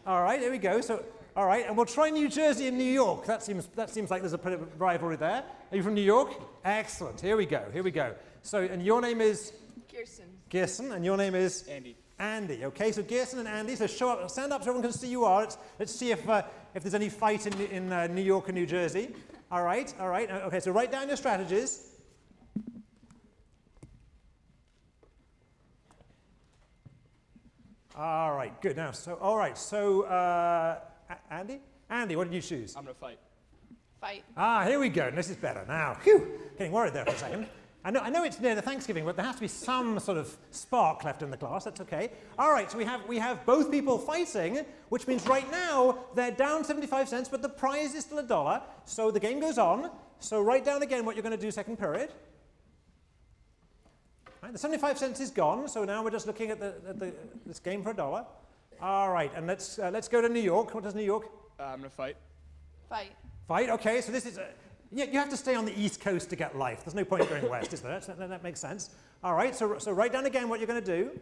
All 0.06 0.24
right, 0.24 0.40
there 0.40 0.50
we 0.50 0.58
go. 0.58 0.82
So, 0.82 1.04
all 1.36 1.46
right, 1.46 1.68
and 1.68 1.78
we'll 1.78 1.86
try 1.86 2.10
New 2.10 2.30
Jersey 2.30 2.68
and 2.68 2.78
New 2.78 2.84
York. 2.84 3.26
That 3.26 3.44
seems, 3.44 3.68
that 3.76 3.90
seems 3.90 4.10
like 4.10 4.22
there's 4.22 4.34
a 4.34 4.38
bit 4.38 4.54
of 4.54 4.82
rivalry 4.82 5.18
there. 5.18 5.44
Are 5.72 5.78
you 5.78 5.84
from 5.84 5.94
New 5.94 6.02
York? 6.02 6.34
Excellent. 6.66 7.22
Here 7.22 7.38
we 7.38 7.46
go. 7.46 7.64
Here 7.72 7.84
we 7.84 7.92
go. 7.92 8.16
So, 8.42 8.62
and 8.62 8.84
your 8.84 9.02
name 9.02 9.22
is? 9.22 9.54
Gerson. 9.92 10.26
Gerson, 10.50 10.94
and 10.94 11.06
your 11.06 11.16
name 11.16 11.36
is? 11.36 11.68
Andy. 11.68 11.96
Andy. 12.18 12.66
Okay, 12.66 12.92
so 12.92 13.04
Gerson 13.04 13.40
and 13.40 13.48
Andy. 13.48 13.76
So 13.76 13.88
show 13.88 14.10
up, 14.10 14.30
stand 14.32 14.52
up 14.52 14.64
so 14.64 14.70
everyone 14.70 14.90
can 14.90 14.98
see 14.98 15.10
you 15.10 15.26
are. 15.26 15.42
Let's, 15.42 15.58
let's 15.78 15.94
see 15.94 16.12
if, 16.12 16.28
uh, 16.28 16.42
if 16.74 16.82
there's 16.82 16.96
any 16.96 17.10
fight 17.10 17.46
in, 17.46 17.54
in 17.68 17.92
uh, 17.92 18.08
New 18.08 18.24
York 18.24 18.48
and 18.48 18.58
New 18.58 18.66
Jersey. 18.66 19.10
All 19.52 19.64
right, 19.64 19.94
all 20.00 20.10
right. 20.10 20.30
Okay, 20.32 20.60
so 20.60 20.72
write 20.72 20.92
down 20.92 21.08
your 21.08 21.18
strategies. 21.18 21.90
All 28.00 28.34
right, 28.34 28.62
good. 28.62 28.78
Now, 28.78 28.92
so, 28.92 29.16
all 29.16 29.36
right, 29.36 29.58
so, 29.58 30.04
uh, 30.04 30.80
Andy? 31.30 31.60
Andy, 31.90 32.16
what 32.16 32.32
did 32.32 32.34
you 32.34 32.42
choose? 32.42 32.74
I'm 32.78 32.86
going 32.86 32.96
to 32.96 33.00
fight. 33.02 33.20
Fight. 34.00 34.24
Ah, 34.38 34.64
here 34.64 34.80
we 34.80 34.88
go. 34.88 35.12
This 35.12 35.30
is 35.30 35.36
better 35.36 35.66
now. 35.68 35.96
Phew, 35.96 36.40
getting 36.58 36.72
worried 36.72 36.94
there 36.94 37.04
for 37.04 37.12
a 37.12 37.18
second. 37.18 37.50
I 37.84 37.92
know, 37.92 38.00
I 38.00 38.10
know 38.10 38.24
it's 38.24 38.40
near 38.40 38.56
the 38.56 38.62
Thanksgiving, 38.62 39.04
but 39.04 39.18
there 39.18 39.26
has 39.26 39.36
to 39.36 39.42
be 39.42 39.50
some 39.50 40.00
sort 40.00 40.18
of 40.18 40.38
spark 40.52 41.04
left 41.04 41.24
in 41.24 41.30
the 41.30 41.36
class. 41.36 41.66
That's 41.66 41.82
okay. 41.82 42.12
All 42.38 42.54
right, 42.54 42.72
so 42.72 42.78
we 42.78 42.86
have, 42.86 43.06
we 43.06 43.18
have 43.18 43.46
both 43.46 43.70
people 43.70 43.98
fighting, 43.98 44.66
which 44.88 45.06
means 45.06 45.28
right 45.28 45.52
now 45.52 45.98
they're 46.16 46.32
down 46.32 46.64
75 46.64 47.10
cents, 47.10 47.28
but 47.28 47.42
the 47.42 47.50
prize 47.50 47.96
is 47.96 48.06
still 48.06 48.20
a 48.20 48.24
dollar. 48.24 48.62
So 48.86 49.12
the 49.12 49.20
game 49.20 49.42
goes 49.42 49.58
on. 49.58 49.92
So 50.20 50.42
write 50.42 50.64
down 50.64 50.84
again 50.84 51.04
what 51.04 51.18
you're 51.18 51.24
going 51.24 51.36
to 51.36 51.42
do 51.42 51.52
second 51.52 51.78
period. 51.78 52.14
Right, 54.42 54.54
the 54.54 54.58
75 54.60 54.98
cents 54.98 55.20
is 55.20 55.32
gone, 55.32 55.68
so 55.68 55.84
now 55.84 56.04
we're 56.04 56.12
just 56.12 56.26
looking 56.26 56.50
at, 56.50 56.60
the, 56.60 56.74
at 56.88 56.98
the, 56.98 57.14
this 57.46 57.60
game 57.60 57.84
for 57.84 57.92
a 57.92 57.96
dollar. 57.96 58.26
All 58.82 59.12
right, 59.12 59.32
and 59.36 59.46
let's, 59.46 59.78
uh, 59.80 59.90
let's 59.92 60.08
go 60.08 60.22
to 60.22 60.30
New 60.30 60.40
York. 60.40 60.74
What 60.74 60.84
does 60.84 60.96
New 60.96 61.04
York? 61.04 61.30
Uh, 61.60 61.64
I'm 61.64 61.80
gonna 61.80 61.90
fight. 61.90 62.16
Fight. 62.88 63.12
Fight, 63.48 63.70
okay, 63.70 64.00
so 64.00 64.14
this 64.14 64.26
is, 64.26 64.38
uh, 64.38 64.46
you, 64.92 65.06
you 65.06 65.20
have 65.20 65.30
to 65.30 65.38
stay 65.38 65.56
on 65.56 65.66
the 65.66 65.78
East 65.78 66.00
Coast 66.00 66.30
to 66.30 66.38
get 66.38 66.58
life. 66.58 66.86
There's 66.86 66.96
no 66.96 67.04
point 67.04 67.24
in 67.24 67.28
going 67.28 67.50
west, 67.50 67.74
is 67.74 67.82
there? 67.82 68.00
That, 68.00 68.18
that, 68.18 68.30
that 68.30 68.44
makes 68.44 68.62
sense. 68.62 68.92
All 69.24 69.34
right, 69.34 69.54
so, 69.54 69.78
so 69.78 69.92
write 69.92 70.14
down 70.14 70.26
again 70.26 70.48
what 70.48 70.62
you're 70.62 70.68
going 70.68 70.84
to 70.84 70.98
do. 70.98 71.20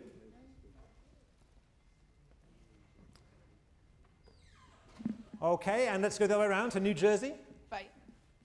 Okay, 5.42 5.88
and 5.88 6.04
let's 6.04 6.20
go 6.20 6.28
the 6.28 6.36
other 6.36 6.44
way 6.44 6.50
around 6.50 6.72
to 6.72 6.80
New 6.80 6.94
Jersey. 6.94 7.34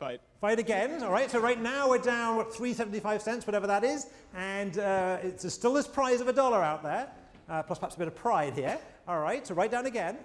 Fight. 0.03 0.21
Fight. 0.41 0.41
Fight 0.41 0.59
again, 0.59 1.01
all 1.05 1.13
right? 1.13 1.31
So 1.31 1.39
right 1.39 1.63
now 1.63 1.89
we're 1.89 1.99
down, 1.99 2.37
what, 2.37 2.53
375 2.53 3.23
cents, 3.23 3.47
whatever 3.47 3.69
that 3.69 3.85
is, 3.85 4.09
and 4.35 4.77
uh, 4.79 5.19
it's 5.23 5.43
there's 5.43 5.55
still 5.55 5.73
this 5.73 5.87
prize 5.87 6.21
of 6.21 6.27
a 6.27 6.33
dollar 6.33 6.61
out 6.61 6.83
there, 6.83 7.09
uh, 7.49 7.63
plus 7.63 7.79
perhaps 7.79 7.95
a 7.95 7.99
bit 8.01 8.09
of 8.09 8.17
pride 8.17 8.55
here. 8.55 8.81
All 9.07 9.21
right, 9.21 9.47
so 9.47 9.55
write 9.55 9.71
down 9.71 9.87
again. 9.87 10.19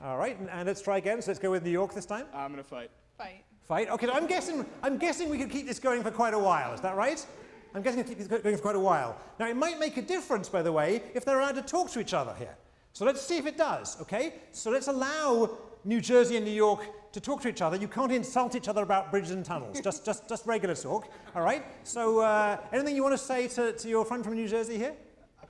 All 0.00 0.16
right, 0.16 0.38
and, 0.38 0.48
and 0.48 0.68
let's 0.68 0.80
try 0.80 0.98
again. 0.98 1.20
So 1.20 1.32
let's 1.32 1.40
go 1.40 1.50
with 1.50 1.64
New 1.64 1.72
York 1.72 1.92
this 1.92 2.06
time. 2.06 2.26
I'm 2.32 2.52
gonna 2.52 2.62
fight. 2.62 2.92
Fight. 3.16 3.42
Fight. 3.66 3.90
Okay, 3.90 4.06
so 4.06 4.12
I'm 4.12 4.28
guessing, 4.28 4.64
I'm 4.84 4.96
guessing 4.96 5.28
we 5.28 5.38
could 5.38 5.50
keep 5.50 5.66
this 5.66 5.80
going 5.80 6.04
for 6.04 6.12
quite 6.12 6.34
a 6.34 6.38
while. 6.38 6.72
Is 6.72 6.80
that 6.82 6.94
right? 6.94 7.26
I'm 7.74 7.82
guessing 7.82 7.98
we 7.98 8.04
could 8.04 8.16
keep 8.16 8.28
this 8.28 8.42
going 8.42 8.56
for 8.56 8.62
quite 8.62 8.76
a 8.76 8.80
while. 8.80 9.18
Now, 9.40 9.48
it 9.48 9.56
might 9.56 9.80
make 9.80 9.96
a 9.96 10.02
difference, 10.02 10.48
by 10.48 10.62
the 10.62 10.70
way, 10.70 11.02
if 11.14 11.24
they're 11.24 11.40
allowed 11.40 11.56
to 11.56 11.62
talk 11.62 11.90
to 11.90 12.00
each 12.00 12.14
other 12.14 12.34
here. 12.38 12.56
So 12.98 13.04
let's 13.04 13.22
see 13.22 13.36
if 13.36 13.46
it 13.46 13.56
does, 13.56 13.96
okay? 14.00 14.32
So 14.50 14.72
let's 14.72 14.88
allow 14.88 15.56
New 15.84 16.00
Jersey 16.00 16.34
and 16.34 16.44
New 16.44 16.50
York 16.50 17.12
to 17.12 17.20
talk 17.20 17.40
to 17.42 17.48
each 17.48 17.62
other. 17.62 17.76
You 17.76 17.86
can't 17.86 18.10
insult 18.10 18.56
each 18.56 18.66
other 18.66 18.82
about 18.82 19.12
bridges 19.12 19.30
and 19.30 19.44
tunnels, 19.44 19.80
just, 19.84 20.04
just, 20.04 20.28
just 20.28 20.44
regular 20.46 20.74
talk, 20.74 21.08
all 21.32 21.42
right? 21.42 21.64
So 21.84 22.18
uh, 22.18 22.56
anything 22.72 22.96
you 22.96 23.04
want 23.04 23.16
to 23.16 23.24
say 23.24 23.46
to, 23.46 23.72
to 23.72 23.88
your 23.88 24.04
friend 24.04 24.24
from 24.24 24.34
New 24.34 24.48
Jersey 24.48 24.78
here? 24.78 24.96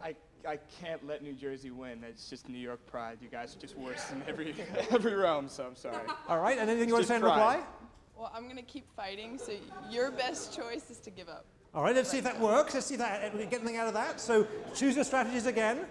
I, 0.04 0.14
I 0.46 0.58
can't 0.78 1.06
let 1.06 1.22
New 1.22 1.32
Jersey 1.32 1.70
win. 1.70 2.04
It's 2.06 2.28
just 2.28 2.50
New 2.50 2.58
York 2.58 2.86
pride. 2.86 3.16
You 3.22 3.30
guys 3.30 3.56
are 3.56 3.60
just 3.60 3.78
worse 3.78 4.12
in 4.12 4.22
every 4.28 4.54
every 4.90 5.14
realm. 5.14 5.48
So 5.48 5.64
I'm 5.64 5.74
sorry. 5.74 6.04
All 6.28 6.40
right, 6.40 6.58
and 6.58 6.68
anything 6.68 6.90
you 6.90 6.94
want 6.96 7.06
to 7.06 7.08
Just 7.08 7.22
say 7.22 7.26
in 7.26 7.32
reply? 7.32 7.62
Well, 8.14 8.30
I'm 8.34 8.46
gonna 8.46 8.60
keep 8.60 8.94
fighting, 8.94 9.38
so 9.38 9.52
your 9.90 10.10
best 10.10 10.54
choice 10.54 10.90
is 10.90 10.98
to 10.98 11.10
give 11.10 11.30
up. 11.30 11.46
All 11.74 11.82
right, 11.82 11.96
let's 11.96 12.10
see 12.10 12.18
if 12.18 12.24
that 12.24 12.38
works. 12.38 12.74
Let's 12.74 12.84
see 12.84 12.94
if 12.94 13.00
that, 13.00 13.34
we 13.34 13.46
get 13.46 13.60
anything 13.60 13.78
out 13.78 13.88
of 13.88 13.94
that. 13.94 14.20
So 14.20 14.46
choose 14.74 14.96
your 14.96 15.04
strategies 15.04 15.46
again. 15.46 15.86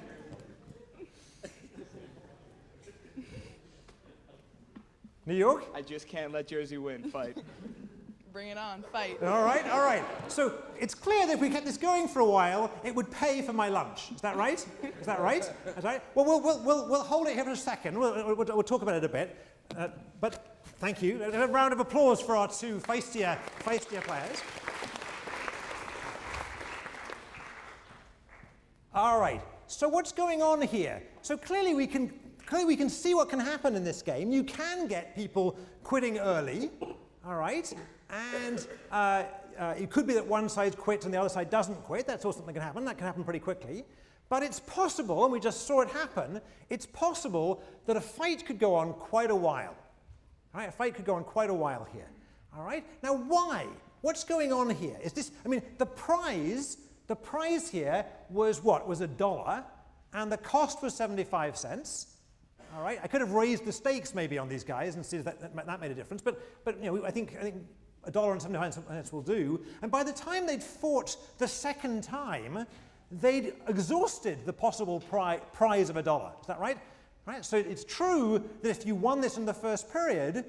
New 5.27 5.35
York? 5.35 5.65
I 5.75 5.81
just 5.81 6.07
can't 6.07 6.31
let 6.31 6.47
Jersey 6.47 6.77
win. 6.77 7.03
Fight. 7.11 7.37
Bring 8.33 8.47
it 8.47 8.57
on. 8.57 8.81
Fight. 8.93 9.21
All 9.21 9.43
right, 9.43 9.67
all 9.71 9.81
right. 9.81 10.03
So 10.29 10.53
it's 10.79 10.93
clear 10.93 11.27
that 11.27 11.33
if 11.33 11.41
we 11.41 11.49
kept 11.49 11.65
this 11.65 11.75
going 11.75 12.07
for 12.07 12.19
a 12.19 12.25
while, 12.25 12.71
it 12.85 12.95
would 12.95 13.11
pay 13.11 13.41
for 13.41 13.51
my 13.51 13.67
lunch. 13.67 14.11
Is 14.15 14.21
that 14.21 14.37
right? 14.37 14.65
Is 14.83 15.05
that 15.05 15.19
right? 15.19 15.51
That's 15.65 15.83
right. 15.83 16.01
Well, 16.15 16.23
we'll, 16.25 16.41
we'll, 16.41 16.63
we'll, 16.63 16.87
we'll 16.87 17.03
hold 17.03 17.27
it 17.27 17.33
here 17.33 17.43
for 17.43 17.51
a 17.51 17.57
second. 17.57 17.99
We'll, 17.99 18.35
we'll, 18.35 18.45
we'll 18.45 18.63
talk 18.63 18.83
about 18.83 18.95
it 18.95 19.03
a 19.03 19.09
bit. 19.09 19.35
Uh, 19.75 19.89
but 20.21 20.61
thank 20.77 21.01
you. 21.01 21.21
A 21.21 21.47
round 21.47 21.73
of 21.73 21.81
applause 21.81 22.21
for 22.21 22.37
our 22.37 22.47
two 22.47 22.79
feistier, 22.79 23.37
feistier 23.65 24.01
players. 24.03 24.41
All 28.93 29.19
right. 29.19 29.41
So 29.65 29.89
what's 29.89 30.13
going 30.13 30.41
on 30.41 30.61
here? 30.61 31.01
So 31.21 31.35
clearly 31.35 31.73
we 31.73 31.87
can 31.87 32.13
clearly 32.47 32.65
we 32.65 32.75
can 32.75 32.89
see 32.89 33.13
what 33.13 33.29
can 33.29 33.39
happen 33.39 33.75
in 33.75 33.83
this 33.83 34.01
game. 34.01 34.31
You 34.31 34.43
can 34.43 34.87
get 34.87 35.15
people 35.15 35.55
quitting 35.83 36.17
early. 36.17 36.71
All 37.25 37.35
right. 37.35 37.71
And 38.09 38.65
uh, 38.91 39.23
uh, 39.59 39.75
it 39.77 39.91
could 39.91 40.07
be 40.07 40.13
that 40.13 40.25
one 40.25 40.49
side 40.49 40.77
quits 40.77 41.05
and 41.05 41.13
the 41.13 41.19
other 41.19 41.29
side 41.29 41.49
doesn't 41.49 41.83
quit. 41.83 42.07
That's 42.07 42.25
also 42.25 42.39
something 42.39 42.53
that 42.53 42.59
can 42.59 42.67
happen. 42.67 42.85
That 42.85 42.97
can 42.97 43.05
happen 43.05 43.23
pretty 43.23 43.39
quickly. 43.39 43.85
But 44.29 44.43
it's 44.43 44.59
possible, 44.59 45.23
and 45.23 45.31
we 45.31 45.39
just 45.39 45.65
saw 45.65 45.81
it 45.81 45.89
happen, 45.89 46.41
it's 46.69 46.85
possible 46.85 47.63
that 47.85 47.95
a 47.95 48.01
fight 48.01 48.45
could 48.45 48.59
go 48.59 48.75
on 48.75 48.93
quite 48.93 49.31
a 49.31 49.35
while. 49.35 49.73
All 50.53 50.59
right, 50.61 50.69
a 50.69 50.71
fight 50.71 50.95
could 50.95 51.05
go 51.05 51.15
on 51.15 51.23
quite 51.23 51.49
a 51.49 51.53
while 51.53 51.87
here. 51.93 52.09
All 52.57 52.63
right. 52.63 52.85
Now, 53.03 53.15
why? 53.15 53.67
What's 54.01 54.23
going 54.23 54.51
on 54.51 54.69
here? 54.69 54.97
Is 55.01 55.13
this? 55.13 55.31
I 55.45 55.47
mean, 55.47 55.61
the 55.77 55.85
prize, 55.85 56.77
the 57.07 57.15
prize 57.15 57.69
here 57.69 58.05
was 58.29 58.61
what? 58.63 58.87
Was 58.87 59.01
a 59.01 59.07
dollar, 59.07 59.63
and 60.13 60.31
the 60.31 60.37
cost 60.37 60.81
was 60.81 60.93
75 60.93 61.55
cents. 61.57 62.16
All 62.75 62.83
right. 62.83 62.99
I 63.03 63.07
could 63.07 63.21
have 63.21 63.31
raised 63.31 63.65
the 63.65 63.71
stakes 63.71 64.13
maybe 64.13 64.37
on 64.37 64.49
these 64.49 64.63
guys 64.63 64.95
and 64.95 65.05
see 65.05 65.17
if 65.17 65.25
that, 65.25 65.39
that, 65.39 65.65
that 65.65 65.81
made 65.81 65.91
a 65.91 65.95
difference. 65.95 66.21
But, 66.21 66.41
but 66.63 66.81
you 66.81 66.91
know, 66.91 67.05
I 67.05 67.11
think 67.11 67.35
I 67.39 67.43
think 67.43 67.55
a 68.03 68.11
dollar 68.11 68.31
and 68.31 68.41
75 68.41 68.73
cents 68.73 69.11
will 69.11 69.21
do. 69.21 69.59
And 69.81 69.91
by 69.91 70.03
the 70.03 70.13
time 70.13 70.47
they'd 70.47 70.63
fought 70.63 71.17
the 71.37 71.47
second 71.47 72.03
time, 72.03 72.65
they'd 73.11 73.53
exhausted 73.67 74.45
the 74.45 74.53
possible 74.53 75.01
pri- 75.01 75.41
prize 75.53 75.89
of 75.89 75.97
a 75.97 76.03
dollar. 76.03 76.31
Is 76.41 76.47
that 76.47 76.59
right? 76.59 76.77
Right. 77.25 77.43
So 77.43 77.57
it's 77.57 77.83
true 77.83 78.41
that 78.61 78.69
if 78.69 78.85
you 78.85 78.95
won 78.95 79.19
this 79.19 79.37
in 79.37 79.45
the 79.45 79.53
first 79.53 79.91
period, 79.91 80.45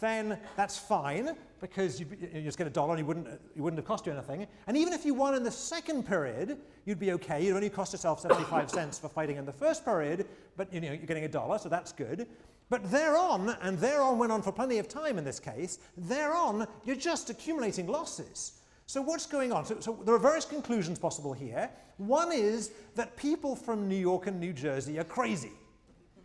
then 0.00 0.38
that's 0.56 0.76
fine 0.78 1.36
because 1.60 2.00
you, 2.00 2.06
you 2.32 2.42
just 2.42 2.58
get 2.58 2.66
a 2.66 2.70
dollar 2.70 2.92
and 2.92 3.00
you 3.00 3.06
wouldn't, 3.06 3.28
it 3.28 3.60
wouldn't 3.60 3.78
have 3.78 3.86
cost 3.86 4.06
you 4.06 4.12
anything. 4.12 4.46
And 4.66 4.76
even 4.76 4.92
if 4.92 5.04
you 5.04 5.14
won 5.14 5.34
in 5.34 5.42
the 5.42 5.50
second 5.50 6.06
period, 6.06 6.58
you'd 6.84 6.98
be 6.98 7.12
okay. 7.12 7.44
You'd 7.44 7.54
only 7.54 7.70
cost 7.70 7.92
yourself 7.92 8.20
75 8.20 8.70
cents 8.70 8.98
for 8.98 9.08
fighting 9.08 9.36
in 9.36 9.46
the 9.46 9.52
first 9.52 9.84
period, 9.84 10.26
but 10.56 10.72
you 10.72 10.80
know, 10.80 10.88
you're 10.88 10.98
getting 10.98 11.24
a 11.24 11.28
dollar, 11.28 11.58
so 11.58 11.68
that's 11.68 11.92
good. 11.92 12.26
But 12.68 12.90
thereon, 12.90 13.56
and 13.62 13.78
thereon 13.78 14.18
went 14.18 14.32
on 14.32 14.42
for 14.42 14.52
plenty 14.52 14.78
of 14.78 14.88
time 14.88 15.18
in 15.18 15.24
this 15.24 15.38
case, 15.38 15.78
thereon, 15.96 16.66
you're 16.84 16.96
just 16.96 17.30
accumulating 17.30 17.86
losses. 17.86 18.60
So 18.86 19.02
what's 19.02 19.26
going 19.26 19.52
on? 19.52 19.64
So, 19.64 19.80
so 19.80 20.02
there 20.04 20.14
are 20.14 20.18
various 20.18 20.44
conclusions 20.44 20.98
possible 20.98 21.32
here. 21.32 21.70
One 21.98 22.32
is 22.32 22.72
that 22.94 23.16
people 23.16 23.56
from 23.56 23.88
New 23.88 23.96
York 23.96 24.26
and 24.26 24.38
New 24.38 24.52
Jersey 24.52 24.98
are 24.98 25.04
crazy 25.04 25.52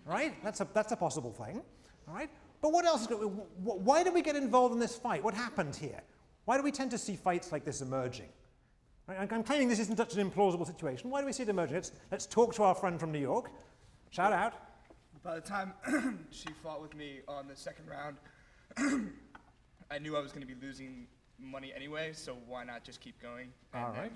right? 0.06 0.34
That's 0.44 0.62
a, 0.62 0.68
that's 0.74 0.92
a 0.92 0.96
possible 0.96 1.32
thing, 1.32 1.62
all 2.08 2.14
right? 2.14 2.30
But 2.62 2.72
what 2.72 2.86
else 2.86 3.02
is 3.02 3.08
going 3.08 3.28
wh- 3.28 3.86
Why 3.86 4.04
do 4.04 4.12
we 4.12 4.22
get 4.22 4.36
involved 4.36 4.74
in 4.74 4.80
this 4.80 4.96
fight? 4.96 5.24
What 5.24 5.34
happened 5.34 5.76
here? 5.76 6.02
Why 6.46 6.58
do 6.58 6.64
we 6.64 6.72
tend 6.72 6.92
to 6.92 6.98
see 6.98 7.16
fights 7.16 7.52
like 7.52 7.66
this 7.66 7.82
emerging? 7.82 8.30
I'm- 9.08 9.28
I'm 9.32 9.44
claiming 9.44 9.68
this 9.68 9.80
isn't 9.80 9.98
such 9.98 10.16
an 10.16 10.30
implausible 10.32 10.66
situation. 10.66 11.10
Why 11.10 11.20
do 11.22 11.26
we 11.26 11.34
see 11.34 11.44
it 11.44 11.50
emerging? 11.50 11.76
Let's, 11.76 11.92
let's 12.12 12.26
talk 12.26 12.54
to 12.56 12.64
our 12.64 12.76
friend 12.76 13.00
from 13.00 13.12
New 13.12 13.20
York. 13.20 13.50
Shout 14.12 14.32
out. 14.32 14.54
By 15.24 15.36
the 15.36 15.42
time 15.42 15.74
she 16.32 16.50
fought 16.64 16.82
with 16.82 16.96
me 16.96 17.22
on 17.28 17.48
the 17.48 17.56
second 17.56 17.86
round, 17.90 18.18
I 19.92 20.00
knew 20.00 20.16
I 20.16 20.20
was 20.22 20.32
going 20.32 20.48
to 20.48 20.54
be 20.54 20.60
losing 20.66 21.08
money 21.40 21.74
anyway, 21.76 22.14
so 22.14 22.38
why 22.48 22.64
not 22.64 22.84
just 22.84 23.02
keep 23.02 23.20
going? 23.22 23.50
And, 23.74 23.84
All 23.84 23.92
right. 23.92 24.12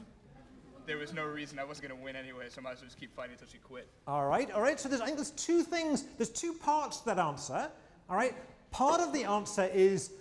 there 0.85 0.97
was 0.97 1.13
no 1.13 1.25
reason 1.25 1.59
I 1.59 1.63
wasn't 1.63 1.89
going 1.89 1.99
to 1.99 2.03
win 2.03 2.15
anyway, 2.15 2.45
so 2.49 2.61
I 2.61 2.63
might 2.63 2.71
as 2.73 2.77
well 2.79 2.85
just 2.87 2.99
keep 2.99 3.13
fighting 3.15 3.33
until 3.33 3.47
she 3.47 3.57
quit. 3.57 3.89
All 4.07 4.25
right, 4.27 4.49
all 4.51 4.61
right. 4.61 4.79
So 4.79 4.87
there's, 4.87 5.01
I 5.01 5.05
think 5.05 5.17
there's 5.17 5.31
two 5.31 5.61
things, 5.63 6.05
there's 6.17 6.29
two 6.31 6.53
parts 6.53 6.99
to 6.99 7.05
that 7.07 7.19
answer. 7.19 7.69
All 8.09 8.15
right. 8.15 8.33
Part 8.71 9.01
of 9.01 9.13
the 9.13 9.23
answer 9.23 9.69
is 9.73 10.11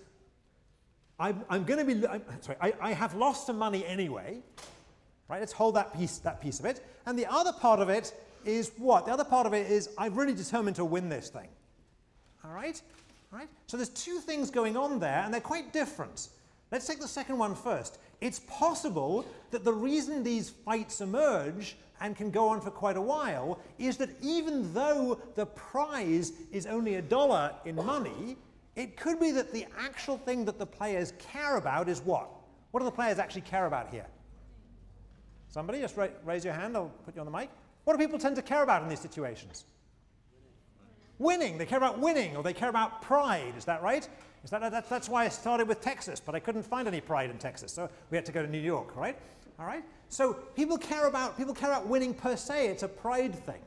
I'm, 1.18 1.44
I'm 1.48 1.64
going 1.64 1.86
to 1.86 1.94
be, 1.94 2.06
I'm, 2.06 2.22
sorry, 2.40 2.58
I, 2.60 2.72
I 2.80 2.92
have 2.92 3.14
lost 3.14 3.46
some 3.46 3.58
money 3.58 3.86
anyway. 3.86 4.42
Right, 5.28 5.40
let's 5.40 5.52
hold 5.52 5.76
that 5.76 5.96
piece, 5.96 6.18
that 6.18 6.40
piece 6.40 6.60
of 6.60 6.66
it. 6.66 6.84
And 7.06 7.18
the 7.18 7.26
other 7.26 7.52
part 7.52 7.80
of 7.80 7.88
it 7.88 8.12
is 8.44 8.72
what? 8.76 9.06
The 9.06 9.12
other 9.12 9.24
part 9.24 9.46
of 9.46 9.54
it 9.54 9.70
is 9.70 9.88
I've 9.96 10.16
really 10.16 10.34
determined 10.34 10.76
to 10.76 10.84
win 10.84 11.08
this 11.08 11.30
thing. 11.30 11.48
All 12.44 12.52
right? 12.52 12.80
All 13.32 13.38
right? 13.38 13.48
So 13.66 13.76
there's 13.76 13.88
two 13.88 14.18
things 14.18 14.50
going 14.50 14.76
on 14.76 14.98
there, 14.98 15.22
and 15.24 15.32
they're 15.32 15.40
quite 15.40 15.72
different. 15.72 16.28
Let's 16.70 16.86
take 16.86 17.00
the 17.00 17.08
second 17.08 17.38
one 17.38 17.54
first. 17.54 17.98
It's 18.20 18.40
possible 18.40 19.24
that 19.50 19.64
the 19.64 19.72
reason 19.72 20.22
these 20.22 20.50
fights 20.50 21.00
emerge 21.00 21.76
and 22.00 22.16
can 22.16 22.30
go 22.30 22.48
on 22.48 22.60
for 22.60 22.70
quite 22.70 22.96
a 22.96 23.00
while 23.00 23.58
is 23.78 23.96
that 23.96 24.10
even 24.20 24.72
though 24.74 25.20
the 25.34 25.46
prize 25.46 26.32
is 26.52 26.66
only 26.66 26.96
a 26.96 27.02
dollar 27.02 27.52
in 27.64 27.76
money, 27.76 28.36
it 28.76 28.96
could 28.96 29.20
be 29.20 29.30
that 29.30 29.52
the 29.52 29.66
actual 29.78 30.18
thing 30.18 30.44
that 30.44 30.58
the 30.58 30.66
players 30.66 31.12
care 31.18 31.56
about 31.56 31.88
is 31.88 32.00
what? 32.00 32.28
What 32.72 32.80
do 32.80 32.84
the 32.84 32.90
players 32.90 33.18
actually 33.18 33.42
care 33.42 33.66
about 33.66 33.88
here? 33.90 34.06
Somebody, 35.48 35.80
just 35.80 35.96
ra- 35.96 36.08
raise 36.24 36.44
your 36.44 36.54
hand, 36.54 36.76
I'll 36.76 36.90
put 37.04 37.14
you 37.14 37.20
on 37.20 37.26
the 37.26 37.36
mic. 37.36 37.48
What 37.84 37.96
do 37.96 38.04
people 38.04 38.18
tend 38.18 38.34
to 38.36 38.42
care 38.42 38.64
about 38.64 38.82
in 38.82 38.88
these 38.88 39.00
situations? 39.00 39.64
Winning. 41.18 41.58
They 41.58 41.66
care 41.66 41.78
about 41.78 42.00
winning, 42.00 42.36
or 42.36 42.42
they 42.42 42.52
care 42.52 42.68
about 42.68 43.00
pride. 43.02 43.54
Is 43.56 43.64
that 43.66 43.80
right? 43.80 44.08
Is 44.42 44.50
that, 44.50 44.68
that, 44.72 44.90
that's 44.90 45.08
why 45.08 45.24
I 45.24 45.28
started 45.28 45.68
with 45.68 45.80
Texas, 45.80 46.18
but 46.18 46.34
I 46.34 46.40
couldn't 46.40 46.64
find 46.64 46.88
any 46.88 47.00
pride 47.00 47.30
in 47.30 47.38
Texas, 47.38 47.72
so 47.72 47.88
we 48.10 48.16
had 48.16 48.26
to 48.26 48.32
go 48.32 48.42
to 48.42 48.50
New 48.50 48.58
York, 48.58 48.96
right? 48.96 49.16
All 49.58 49.66
right. 49.66 49.84
So 50.08 50.34
people 50.54 50.78
care 50.78 51.06
about 51.06 51.36
people 51.36 51.54
care 51.54 51.70
about 51.70 51.86
winning 51.86 52.14
per 52.14 52.36
se. 52.36 52.68
It's 52.68 52.82
a 52.82 52.88
pride 52.88 53.34
thing. 53.34 53.62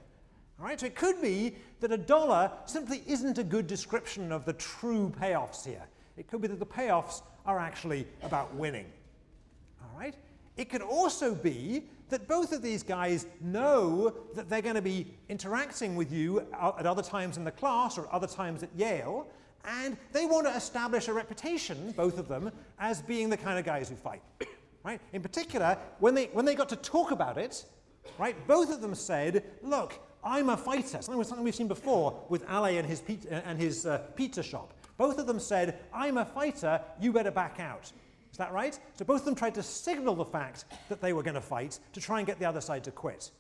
All 0.60 0.65
right. 0.65 0.79
So 0.79 0.86
it 0.86 0.96
could 0.96 1.22
be 1.22 1.56
that 1.79 1.91
a 1.91 1.98
dollar 1.98 2.51
simply 2.65 3.03
isn't 3.08 3.38
a 3.38 3.44
good 3.44 3.67
description 3.67 4.32
of 4.32 4.46
the 4.46 4.53
true 4.53 5.13
payoffs 5.22 5.65
here. 5.65 5.84
It 6.17 6.27
could 6.27 6.41
be 6.41 6.48
that 6.48 6.60
the 6.60 6.65
payoffs 6.65 7.22
are 7.46 7.60
actually 7.60 8.08
about 8.24 8.53
winning. 8.56 8.86
All 9.82 10.00
right? 10.00 10.15
It 10.58 10.70
could 10.70 10.82
also 10.82 11.36
be 11.36 11.84
that 12.10 12.27
both 12.27 12.51
of 12.51 12.62
these 12.62 12.84
guys 12.84 13.27
know 13.41 14.13
that 14.34 14.50
they're 14.50 14.62
going 14.62 14.75
to 14.75 14.82
be 14.82 15.13
interacting 15.29 15.96
with 15.96 16.12
you 16.12 16.39
at 16.39 16.86
other 16.86 17.03
times 17.03 17.38
in 17.38 17.44
the 17.44 17.51
class 17.51 17.98
or 17.98 18.08
other 18.12 18.27
times 18.27 18.63
at 18.63 18.70
Yale, 18.75 19.27
and 19.65 19.98
they 20.13 20.25
want 20.25 20.48
to 20.48 20.56
establish 20.56 21.10
a 21.10 21.13
reputation, 21.13 21.94
both 21.98 22.17
of 22.17 22.27
them, 22.27 22.51
as 22.79 23.01
being 23.01 23.29
the 23.29 23.38
kind 23.38 23.60
of 23.60 23.65
guys 23.65 23.89
who 23.89 23.96
fight. 23.96 24.22
Right? 24.88 25.01
In 25.12 25.22
particular, 25.22 25.77
when 26.00 26.13
they, 26.13 26.27
when 26.27 26.46
they 26.46 26.56
got 26.56 26.70
to 26.70 26.77
talk 26.77 27.12
about 27.12 27.38
it, 27.38 27.65
right, 28.17 28.36
both 28.48 28.72
of 28.72 28.79
them 28.79 28.96
said, 28.96 29.44
look, 29.62 30.00
I'm 30.24 30.48
a 30.48 30.56
fighter. 30.56 31.01
Something, 31.01 31.22
something 31.25 31.44
we've 31.44 31.53
seen 31.53 31.67
before 31.67 32.24
with 32.29 32.50
Ale 32.50 32.67
and 32.67 32.88
his, 32.88 33.03
and 33.29 33.60
his 33.60 33.86
uh, 33.86 33.98
pizza 34.15 34.41
shop. 34.41 34.74
Both 34.96 35.20
of 35.20 35.27
them 35.27 35.41
said, 35.41 35.79
I'm 35.94 36.17
a 36.17 36.24
fighter, 36.24 36.79
you 37.01 37.12
better 37.12 37.32
back 37.32 37.60
out. 37.60 37.91
Is 38.32 38.38
that 38.38 38.53
right? 38.53 38.79
So 38.94 39.03
both 39.03 39.20
of 39.20 39.25
them 39.25 39.36
tried 39.36 39.56
to 39.56 39.63
signal 39.63 40.15
the 40.15 40.24
fact 40.24 40.63
that 40.88 41.01
they 41.01 41.12
were 41.12 41.22
going 41.22 41.36
to 41.36 41.41
fight 41.41 41.79
to 41.91 42.00
try 42.00 42.20
and 42.20 42.25
get 42.25 42.39
the 42.39 42.46
other 42.46 42.62
side 42.62 42.86
to 42.86 42.91
quit. 42.91 43.32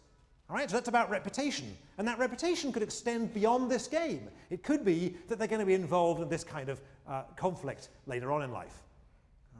All 0.49 0.55
right, 0.57 0.69
so 0.69 0.75
that's 0.75 0.89
about 0.89 1.09
reputation. 1.09 1.77
And 1.97 2.05
that 2.09 2.19
reputation 2.19 2.73
could 2.73 2.83
extend 2.83 3.33
beyond 3.33 3.71
this 3.71 3.87
game. 3.87 4.27
It 4.49 4.63
could 4.63 4.83
be 4.83 5.15
that 5.29 5.39
they're 5.39 5.47
going 5.47 5.61
to 5.61 5.65
be 5.65 5.75
involved 5.75 6.21
in 6.21 6.27
this 6.27 6.43
kind 6.43 6.67
of 6.67 6.81
uh, 7.07 7.23
conflict 7.37 7.87
later 8.05 8.33
on 8.33 8.41
in 8.43 8.51
life. 8.51 8.83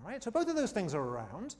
All 0.03 0.12
right, 0.12 0.22
so 0.22 0.32
both 0.32 0.50
of 0.50 0.58
those 0.58 0.72
things 0.72 0.94
are 0.94 1.01
around. 1.01 1.56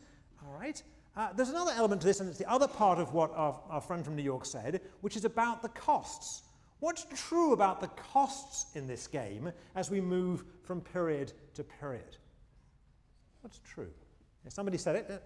All 0.46 0.60
right, 0.60 0.82
uh, 1.15 1.34
there's 1.34 1.50
another 1.50 1.74
element 1.75 2.01
to 2.01 2.08
this, 2.08 2.20
and 2.20 2.29
it's 2.29 2.38
the 2.38 2.50
other 2.50 2.67
part 2.67 3.00
of 3.00 3.13
what 3.13 3.32
our, 3.34 3.60
our 3.70 3.82
friend 3.82 4.06
from 4.06 4.15
New 4.15 4.24
York 4.24 4.46
said, 4.46 4.82
which 5.01 5.15
is 5.15 5.25
about 5.25 5.62
the 5.62 5.70
costs. 5.70 6.44
What's 6.79 7.08
true 7.15 7.53
about 7.53 7.82
the 7.82 7.88
costs 7.88 8.75
in 8.75 8.86
this 8.86 9.08
game 9.08 9.51
as 9.75 9.89
we 9.89 10.00
move 10.00 10.44
from 10.63 10.82
period 10.82 11.34
to 11.56 11.63
period? 11.63 12.17
What's 13.41 13.60
true? 13.60 13.89
Yeah, 14.44 14.50
somebody 14.50 14.77
said 14.77 14.96
it. 14.96 15.24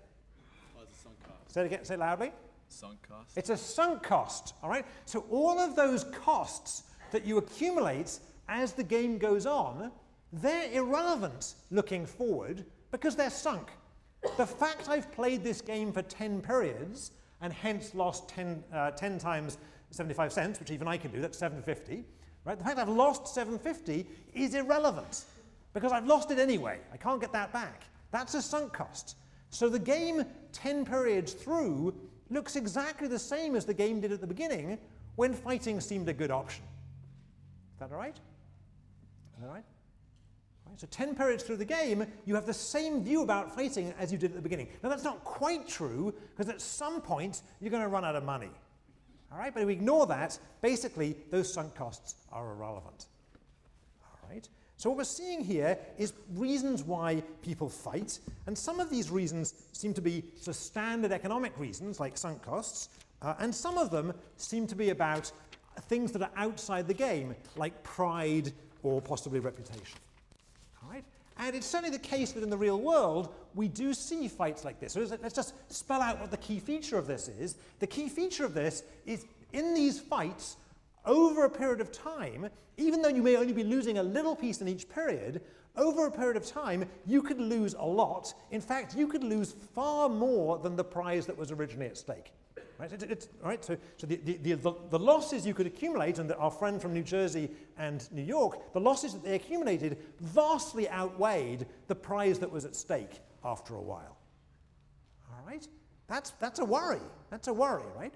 Oh, 0.78 0.84
it's 0.84 0.98
a 0.98 1.02
sunk 1.02 1.16
cost. 1.24 1.54
Say 1.54 1.62
it 1.62 1.66
again. 1.66 1.84
Say 1.84 1.96
it 1.96 2.00
loudly. 2.00 2.32
Sunk 2.70 3.06
cost. 3.08 3.38
It's 3.38 3.50
a 3.50 3.58
sunk 3.58 4.02
cost. 4.02 4.54
All 4.64 4.70
right. 4.70 4.86
So 5.06 5.26
all 5.30 5.60
of 5.60 5.76
those 5.76 6.06
costs 6.06 6.84
that 7.12 7.26
you 7.26 7.38
accumulate 7.38 8.18
as 8.48 8.72
the 8.72 8.84
game 8.84 9.18
goes 9.18 9.46
on, 9.46 9.92
they're 10.32 10.72
irrelevant 10.72 11.56
looking 11.70 12.06
forward 12.06 12.66
because 12.92 13.18
they're 13.18 13.30
sunk. 13.30 13.72
The 14.38 14.46
fact 14.46 14.90
I've 14.90 15.12
played 15.12 15.44
this 15.44 15.62
game 15.62 15.92
for 15.92 16.02
10 16.02 16.42
periods 16.42 17.12
and 17.42 17.52
hence 17.52 17.96
lost 17.96 18.30
10, 18.30 18.64
uh, 18.72 18.92
10 18.92 19.18
times 19.18 19.58
75 19.90 20.32
cents, 20.32 20.60
which 20.60 20.72
even 20.72 20.88
I 20.88 20.98
can 20.98 21.12
do, 21.12 21.20
that's 21.20 21.38
750, 21.38 22.06
right? 22.46 22.58
The 22.58 22.64
fact 22.64 22.78
I've 22.78 22.90
lost 22.90 23.34
750 23.34 24.08
is 24.34 24.54
irrelevant 24.54 25.26
because 25.74 25.92
I've 25.92 26.06
lost 26.06 26.32
it 26.32 26.40
anyway. 26.40 26.80
I 26.94 26.98
can't 26.98 27.20
get 27.20 27.32
that 27.34 27.52
back. 27.52 27.84
That's 28.12 28.34
a 28.36 28.42
sunk 28.42 28.74
cost. 28.74 29.16
So 29.50 29.70
the 29.70 29.80
game 29.80 30.24
10 30.54 30.86
periods 30.86 31.34
through 31.34 31.94
looks 32.30 32.56
exactly 32.56 33.08
the 33.08 33.20
same 33.20 33.56
as 33.56 33.66
the 33.66 33.74
game 33.74 34.00
did 34.00 34.12
at 34.12 34.22
the 34.22 34.28
beginning 34.28 34.78
when 35.16 35.34
fighting 35.34 35.82
seemed 35.82 36.08
a 36.08 36.14
good 36.14 36.32
option. 36.32 36.64
Is 37.74 37.80
that 37.80 37.92
all 37.92 37.98
right? 37.98 38.16
Is 38.16 39.42
that 39.42 39.48
all 39.48 39.54
right? 39.54 39.66
Right? 40.72 40.80
So 40.80 40.88
10 40.90 41.16
periods 41.16 41.44
through 41.44 41.58
the 41.58 41.66
game, 41.66 42.06
you 42.26 42.36
have 42.36 42.46
the 42.46 42.54
same 42.54 43.04
view 43.04 43.22
about 43.22 43.54
fighting 43.54 43.94
as 44.00 44.12
you 44.12 44.18
did 44.18 44.32
at 44.32 44.36
the 44.36 44.42
beginning. 44.42 44.70
Now 44.82 44.90
that's 44.90 45.04
not 45.04 45.24
quite 45.24 45.68
true, 45.68 46.14
because 46.36 46.50
at 46.50 46.62
some 46.62 47.02
point 47.02 47.42
you're 47.60 47.72
going 47.72 47.84
to 47.84 47.90
run 47.90 48.06
out 48.06 48.16
of 48.16 48.24
money. 48.24 48.50
All 49.32 49.38
right, 49.38 49.54
but 49.54 49.62
if 49.62 49.68
we 49.68 49.74
ignore 49.74 50.08
that, 50.08 50.38
basically 50.62 51.16
those 51.30 51.52
sunk 51.52 51.76
costs 51.76 52.16
are 52.32 52.52
irrelevant. 52.52 53.06
All 54.04 54.30
right. 54.30 54.48
So 54.78 54.90
what 54.90 54.98
we're 54.98 55.04
seeing 55.04 55.44
here 55.44 55.78
is 55.98 56.14
reasons 56.34 56.84
why 56.84 57.22
people 57.44 57.70
fight, 57.70 58.20
and 58.48 58.58
some 58.58 58.80
of 58.80 58.90
these 58.90 59.12
reasons 59.12 59.54
seem 59.74 59.94
to 59.94 60.02
be 60.02 60.24
sort 60.36 60.50
of 60.50 60.56
standard 60.56 61.12
economic 61.12 61.58
reasons, 61.60 62.00
like 62.00 62.18
sunk 62.18 62.42
costs, 62.42 62.90
uh, 63.22 63.36
and 63.40 63.54
some 63.54 63.78
of 63.78 63.92
them 63.92 64.14
seem 64.38 64.66
to 64.66 64.76
be 64.76 64.90
about 64.90 65.32
things 65.82 66.12
that 66.12 66.24
are 66.24 66.32
outside 66.36 66.88
the 66.88 66.94
game, 66.94 67.36
like 67.56 67.84
pride 67.84 68.52
or 68.84 69.02
possibly 69.02 69.40
reputation. 69.40 70.00
And 71.42 71.56
it's 71.56 71.66
certainly 71.66 71.90
the 71.90 72.04
case 72.04 72.34
that 72.34 72.44
in 72.44 72.52
the 72.52 72.58
real 72.58 72.80
world, 72.80 73.34
we 73.56 73.68
do 73.68 73.96
see 73.96 74.28
fights 74.28 74.64
like 74.64 74.80
this. 74.80 74.94
So 74.94 75.00
let's 75.24 75.34
just 75.34 75.56
spell 75.74 76.00
out 76.00 76.22
what 76.22 76.30
the 76.30 76.38
key 76.38 76.60
feature 76.60 77.00
of 77.00 77.08
this 77.08 77.28
is. 77.28 77.56
The 77.80 77.88
key 77.88 78.10
feature 78.10 78.46
of 78.46 78.54
this 78.54 78.84
is 79.08 79.26
in 79.52 79.74
these 79.74 80.00
fights, 80.00 80.58
over 81.04 81.46
a 81.46 81.50
period 81.50 81.82
of 81.82 81.92
time, 81.92 82.48
even 82.78 83.02
though 83.02 83.10
you 83.10 83.24
may 83.24 83.38
only 83.38 83.54
be 83.54 83.64
losing 83.64 83.98
a 83.98 84.04
little 84.04 84.36
piece 84.36 84.62
in 84.62 84.68
each 84.68 84.88
period, 84.88 85.42
over 85.76 86.06
a 86.06 86.12
period 86.12 86.38
of 86.38 86.46
time, 86.46 86.86
you 87.08 87.24
could 87.24 87.40
lose 87.40 87.74
a 87.74 87.86
lot. 87.86 88.36
In 88.52 88.62
fact, 88.62 88.96
you 88.96 89.08
could 89.08 89.24
lose 89.24 89.56
far 89.74 90.10
more 90.10 90.60
than 90.60 90.76
the 90.76 90.84
prize 90.84 91.26
that 91.26 91.38
was 91.38 91.52
originally 91.52 91.88
at 91.88 91.98
stake. 91.98 92.34
Right? 92.82 92.92
It, 92.92 93.04
it, 93.04 93.28
right? 93.44 93.64
So, 93.64 93.78
so 93.98 94.08
the, 94.08 94.16
the, 94.16 94.56
the, 94.56 94.76
the, 94.90 94.98
losses 94.98 95.46
you 95.46 95.54
could 95.54 95.68
accumulate, 95.68 96.18
and 96.18 96.32
our 96.32 96.50
friend 96.50 96.82
from 96.82 96.94
New 96.94 97.04
Jersey 97.04 97.52
and 97.78 98.12
New 98.12 98.24
York, 98.24 98.74
the 98.74 98.80
losses 98.80 99.14
that 99.14 99.24
they 99.24 99.36
accumulated 99.36 100.00
vastly 100.20 100.90
outweighed 100.90 101.68
the 101.88 101.94
prize 101.94 102.40
that 102.40 102.52
was 102.52 102.66
at 102.66 102.76
stake 102.76 103.22
after 103.46 103.76
a 103.76 103.82
while. 103.82 104.18
All 105.30 105.46
right? 105.46 105.68
That's, 106.08 106.32
that's 106.40 106.58
a 106.58 106.66
worry. 106.66 107.02
That's 107.30 107.50
a 107.50 107.54
worry, 107.54 107.84
right? 107.96 108.16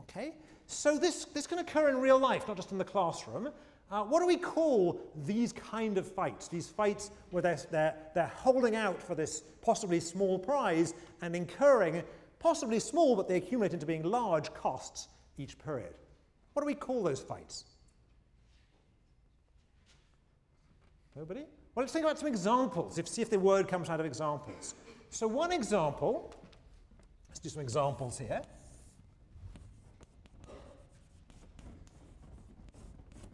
Okay? 0.00 0.34
So 0.66 0.98
this, 0.98 1.26
this 1.26 1.46
can 1.46 1.60
occur 1.60 1.90
in 1.90 1.98
real 1.98 2.18
life, 2.18 2.48
not 2.48 2.56
just 2.56 2.72
in 2.72 2.78
the 2.78 2.84
classroom. 2.84 3.50
Uh, 3.88 4.02
what 4.02 4.18
do 4.18 4.26
we 4.26 4.36
call 4.36 5.00
these 5.24 5.52
kind 5.52 5.96
of 5.96 6.10
fights? 6.10 6.48
These 6.48 6.68
fights 6.68 7.12
where 7.30 7.42
they're, 7.42 7.58
they're, 7.70 7.94
they're 8.16 8.32
holding 8.34 8.74
out 8.74 9.00
for 9.00 9.14
this 9.14 9.44
possibly 9.62 10.00
small 10.00 10.40
prize 10.40 10.94
and 11.22 11.36
incurring 11.36 12.02
possibly 12.40 12.80
small, 12.80 13.14
but 13.14 13.28
they 13.28 13.36
accumulate 13.36 13.72
into 13.72 13.86
being 13.86 14.02
large 14.02 14.52
costs 14.52 15.06
each 15.38 15.56
period. 15.58 15.94
What 16.54 16.62
do 16.62 16.66
we 16.66 16.74
call 16.74 17.04
those 17.04 17.20
fights? 17.20 17.66
Nobody? 21.14 21.40
Well, 21.74 21.84
let's 21.84 21.92
think 21.92 22.04
about 22.04 22.18
some 22.18 22.28
examples, 22.28 22.98
if, 22.98 23.06
see 23.06 23.22
if 23.22 23.30
the 23.30 23.38
word 23.38 23.68
comes 23.68 23.88
out 23.88 24.00
of 24.00 24.06
examples. 24.06 24.74
So 25.10 25.28
one 25.28 25.52
example, 25.52 26.34
let's 27.28 27.38
do 27.38 27.48
some 27.48 27.62
examples 27.62 28.18
here. 28.18 28.42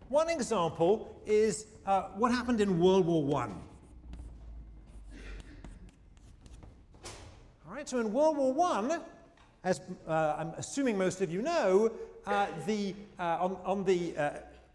One 0.09 0.29
example 0.29 1.21
is 1.27 1.67
uh, 1.87 2.03
what 2.17 2.31
happened 2.31 2.61
in 2.61 2.79
World 2.79 3.07
War 3.07 3.43
I. 3.43 3.51
So 7.87 8.01
in 8.01 8.13
World 8.13 8.37
War 8.37 8.55
I, 8.61 8.99
as 9.63 9.81
uh, 10.09 10.35
I'm 10.37 10.49
assuming 10.57 10.99
most 10.99 11.21
of 11.21 11.31
you 11.31 11.41
know, 11.41 11.93
uh, 12.27 12.47
the, 12.67 12.95
uh, 13.19 13.39
on, 13.41 13.57
on, 13.65 13.85
the, 13.85 14.17
uh, 14.17 14.31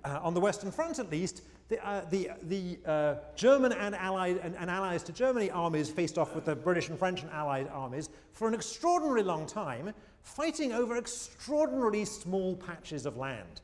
uh, 0.06 0.20
on 0.22 0.34
the 0.34 0.40
Western 0.40 0.72
Front 0.72 0.98
at 1.00 1.12
least, 1.12 1.42
the, 1.68 1.78
the, 2.10 2.30
the 2.44 3.18
German 3.36 3.74
and 3.74 3.96
allied 3.96 4.38
and, 4.44 4.56
and, 4.56 4.70
allies 4.70 5.04
to 5.04 5.14
Germany 5.14 5.50
armies 5.52 5.90
faced 5.90 6.18
off 6.18 6.36
with 6.36 6.46
the 6.46 6.56
British 6.56 6.90
and 6.90 6.98
French 6.98 7.22
and 7.22 7.32
allied 7.32 7.70
armies 7.70 8.10
for 8.34 8.48
an 8.48 8.54
extraordinarily 8.54 9.24
long 9.24 9.46
time, 9.46 9.94
fighting 10.22 10.72
over 10.72 10.98
extraordinarily 10.98 12.04
small 12.06 12.56
patches 12.56 13.06
of 13.06 13.18
land 13.18 13.62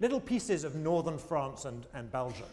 little 0.00 0.20
pieces 0.20 0.64
of 0.64 0.74
northern 0.74 1.18
France 1.18 1.64
and, 1.64 1.86
and 1.94 2.10
Belgium. 2.10 2.46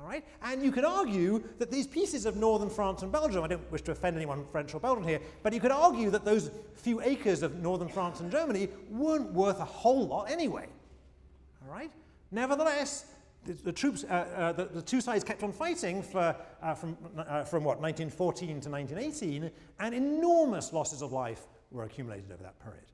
All 0.00 0.06
right? 0.06 0.24
And 0.42 0.62
you 0.62 0.70
could 0.70 0.84
argue 0.84 1.42
that 1.58 1.70
these 1.70 1.86
pieces 1.86 2.24
of 2.24 2.36
northern 2.36 2.70
France 2.70 3.02
and 3.02 3.10
Belgium, 3.10 3.42
I 3.42 3.48
don't 3.48 3.72
wish 3.72 3.82
to 3.82 3.92
offend 3.92 4.16
anyone 4.16 4.44
French 4.44 4.74
or 4.74 4.80
Belgian 4.80 5.04
here, 5.04 5.20
but 5.42 5.52
you 5.52 5.60
could 5.60 5.72
argue 5.72 6.10
that 6.10 6.24
those 6.24 6.50
few 6.74 7.00
acres 7.00 7.42
of 7.42 7.56
northern 7.56 7.88
France 7.88 8.20
and 8.20 8.30
Germany 8.30 8.68
weren't 8.90 9.32
worth 9.32 9.58
a 9.58 9.64
whole 9.64 10.06
lot 10.06 10.30
anyway. 10.30 10.66
All 11.62 11.74
right? 11.74 11.90
Nevertheless, 12.30 13.06
the, 13.44 13.54
the 13.54 13.72
troops, 13.72 14.04
uh, 14.04 14.06
uh, 14.12 14.52
the, 14.52 14.66
the, 14.66 14.82
two 14.82 15.00
sides 15.00 15.24
kept 15.24 15.42
on 15.42 15.52
fighting 15.52 16.02
for, 16.02 16.36
uh, 16.62 16.74
from, 16.74 16.96
uh, 17.16 17.44
from 17.44 17.64
what, 17.64 17.80
1914 17.80 18.60
to 18.60 18.70
1918, 18.70 19.50
and 19.80 19.94
enormous 19.94 20.72
losses 20.72 21.02
of 21.02 21.12
life 21.12 21.46
were 21.70 21.84
accumulated 21.84 22.30
over 22.30 22.42
that 22.42 22.58
period. 22.62 22.84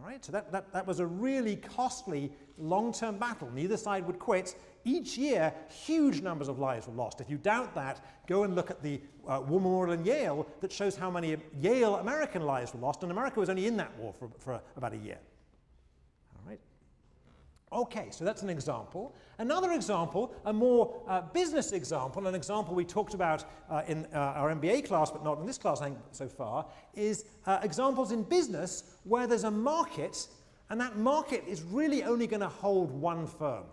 All 0.00 0.06
right, 0.06 0.24
so 0.24 0.32
that, 0.32 0.50
that, 0.50 0.72
that 0.72 0.86
was 0.86 1.00
a 1.00 1.06
really 1.06 1.56
costly 1.56 2.32
long-term 2.56 3.18
battle. 3.18 3.50
Neither 3.52 3.76
side 3.76 4.06
would 4.06 4.18
quit. 4.18 4.54
Each 4.84 5.18
year, 5.18 5.52
huge 5.68 6.22
numbers 6.22 6.48
of 6.48 6.58
lives 6.58 6.86
were 6.86 6.94
lost. 6.94 7.20
If 7.20 7.28
you 7.28 7.36
doubt 7.36 7.74
that, 7.74 8.02
go 8.26 8.44
and 8.44 8.54
look 8.54 8.70
at 8.70 8.82
the 8.82 9.02
uh, 9.28 9.42
war 9.46 9.60
memorial 9.60 9.92
in 9.92 10.06
Yale 10.06 10.46
that 10.62 10.72
shows 10.72 10.96
how 10.96 11.10
many 11.10 11.36
Yale 11.60 11.96
American 11.96 12.42
lives 12.42 12.72
were 12.72 12.80
lost, 12.80 13.02
and 13.02 13.12
America 13.12 13.40
was 13.40 13.50
only 13.50 13.66
in 13.66 13.76
that 13.76 13.94
war 13.98 14.14
for, 14.18 14.30
for 14.38 14.62
about 14.74 14.94
a 14.94 14.96
year. 14.96 15.18
All 16.34 16.48
right. 16.48 16.60
Okay, 17.70 18.08
so 18.10 18.24
that's 18.24 18.40
an 18.40 18.48
example. 18.48 19.14
Another 19.40 19.72
example, 19.72 20.34
a 20.44 20.52
more 20.52 21.02
uh, 21.08 21.22
business 21.22 21.72
example, 21.72 22.26
an 22.26 22.34
example 22.34 22.74
we 22.74 22.84
talked 22.84 23.14
about 23.14 23.46
uh, 23.70 23.80
in 23.88 24.06
uh, 24.12 24.18
our 24.18 24.54
MBA 24.54 24.84
class, 24.84 25.10
but 25.10 25.24
not 25.24 25.38
in 25.38 25.46
this 25.46 25.56
class 25.56 25.80
I 25.80 25.86
think, 25.86 25.98
so 26.12 26.28
far, 26.28 26.66
is 26.92 27.24
uh, 27.46 27.58
examples 27.62 28.12
in 28.12 28.22
business 28.22 28.84
where 29.04 29.26
there's 29.26 29.44
a 29.44 29.50
market 29.50 30.28
and 30.68 30.78
that 30.78 30.98
market 30.98 31.42
is 31.48 31.62
really 31.62 32.04
only 32.04 32.26
going 32.26 32.42
to 32.42 32.48
hold 32.48 32.90
one 32.90 33.26
firm. 33.26 33.64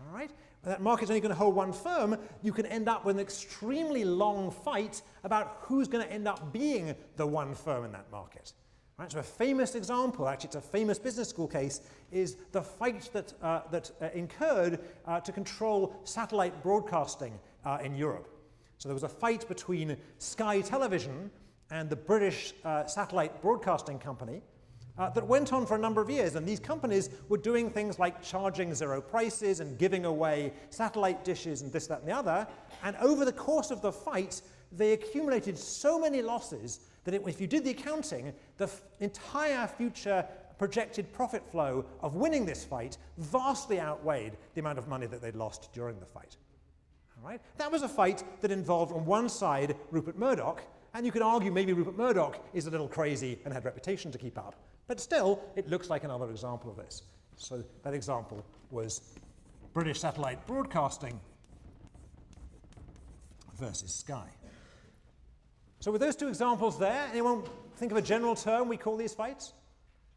All 0.00 0.14
right? 0.14 0.30
that 0.62 0.80
market's 0.80 1.10
only 1.10 1.20
going 1.20 1.34
to 1.34 1.36
hold 1.36 1.54
one 1.56 1.72
firm, 1.72 2.16
you 2.40 2.52
can 2.52 2.64
end 2.66 2.88
up 2.88 3.04
with 3.04 3.16
an 3.16 3.20
extremely 3.20 4.04
long 4.04 4.50
fight 4.50 5.02
about 5.24 5.58
who's 5.62 5.88
going 5.88 6.06
to 6.06 6.10
end 6.10 6.26
up 6.28 6.52
being 6.52 6.94
the 7.16 7.26
one 7.26 7.54
firm 7.54 7.84
in 7.84 7.92
that 7.92 8.10
market. 8.10 8.52
Right, 8.96 9.10
so 9.10 9.18
a 9.18 9.24
famous 9.24 9.74
example, 9.74 10.28
actually 10.28 10.48
it's 10.48 10.56
a 10.56 10.60
famous 10.60 11.00
business 11.00 11.28
school 11.28 11.48
case, 11.48 11.80
is 12.12 12.36
the 12.52 12.62
fight 12.62 13.10
that, 13.12 13.32
uh, 13.42 13.62
that 13.72 13.90
uh, 14.00 14.08
incurred 14.14 14.78
uh, 15.06 15.18
to 15.20 15.32
control 15.32 15.96
satellite 16.04 16.62
broadcasting 16.62 17.36
uh, 17.64 17.78
in 17.82 17.96
Europe. 17.96 18.28
So 18.78 18.88
there 18.88 18.94
was 18.94 19.02
a 19.02 19.08
fight 19.08 19.48
between 19.48 19.96
Sky 20.18 20.60
Television 20.60 21.30
and 21.70 21.90
the 21.90 21.96
British 21.96 22.54
uh, 22.64 22.86
satellite 22.86 23.42
broadcasting 23.42 23.98
company 23.98 24.42
uh, 24.96 25.10
that 25.10 25.26
went 25.26 25.52
on 25.52 25.66
for 25.66 25.74
a 25.74 25.78
number 25.78 26.00
of 26.00 26.08
years. 26.08 26.36
And 26.36 26.46
these 26.46 26.60
companies 26.60 27.10
were 27.28 27.38
doing 27.38 27.70
things 27.70 27.98
like 27.98 28.22
charging 28.22 28.72
zero 28.74 29.00
prices 29.00 29.58
and 29.58 29.76
giving 29.76 30.04
away 30.04 30.52
satellite 30.70 31.24
dishes 31.24 31.62
and 31.62 31.72
this, 31.72 31.88
that, 31.88 32.00
and 32.00 32.08
the 32.08 32.12
other. 32.12 32.46
And 32.84 32.94
over 32.98 33.24
the 33.24 33.32
course 33.32 33.72
of 33.72 33.82
the 33.82 33.90
fight, 33.90 34.40
they 34.70 34.92
accumulated 34.92 35.58
so 35.58 35.98
many 35.98 36.22
losses 36.22 36.80
that 37.04 37.14
it, 37.14 37.22
if 37.26 37.40
you 37.40 37.46
did 37.46 37.64
the 37.64 37.70
accounting, 37.70 38.32
the 38.56 38.70
entire 39.00 39.66
future 39.66 40.26
projected 40.58 41.12
profit 41.12 41.42
flow 41.50 41.84
of 42.00 42.14
winning 42.14 42.46
this 42.46 42.64
fight 42.64 42.96
vastly 43.18 43.80
outweighed 43.80 44.36
the 44.54 44.60
amount 44.60 44.78
of 44.78 44.88
money 44.88 45.06
that 45.06 45.20
they'd 45.20 45.34
lost 45.34 45.72
during 45.72 45.98
the 46.00 46.06
fight. 46.06 46.36
All 47.18 47.28
right? 47.28 47.40
That 47.58 47.70
was 47.70 47.82
a 47.82 47.88
fight 47.88 48.22
that 48.40 48.50
involved, 48.50 48.92
on 48.92 49.04
one 49.04 49.28
side, 49.28 49.76
Rupert 49.90 50.18
Murdoch, 50.18 50.62
and 50.94 51.04
you 51.04 51.10
could 51.10 51.22
argue 51.22 51.50
maybe 51.50 51.72
Rupert 51.72 51.96
Murdoch 51.96 52.38
is 52.54 52.66
a 52.66 52.70
little 52.70 52.88
crazy 52.88 53.38
and 53.44 53.52
had 53.52 53.64
reputation 53.64 54.12
to 54.12 54.18
keep 54.18 54.38
up. 54.38 54.54
But 54.86 55.00
still, 55.00 55.42
it 55.56 55.68
looks 55.68 55.90
like 55.90 56.04
another 56.04 56.30
example 56.30 56.70
of 56.70 56.76
this. 56.76 57.02
So 57.36 57.64
that 57.82 57.94
example 57.94 58.44
was 58.70 59.00
British 59.72 60.00
satellite 60.00 60.46
broadcasting 60.46 61.18
versus 63.58 63.92
Sky. 63.92 64.28
So 65.84 65.92
with 65.92 66.00
those 66.00 66.16
two 66.16 66.28
examples 66.28 66.78
there, 66.78 67.06
anyone 67.10 67.42
think 67.76 67.92
of 67.92 67.98
a 67.98 68.00
general 68.00 68.34
term 68.34 68.68
we 68.68 68.78
call 68.78 68.96
these 68.96 69.12
fights? 69.12 69.52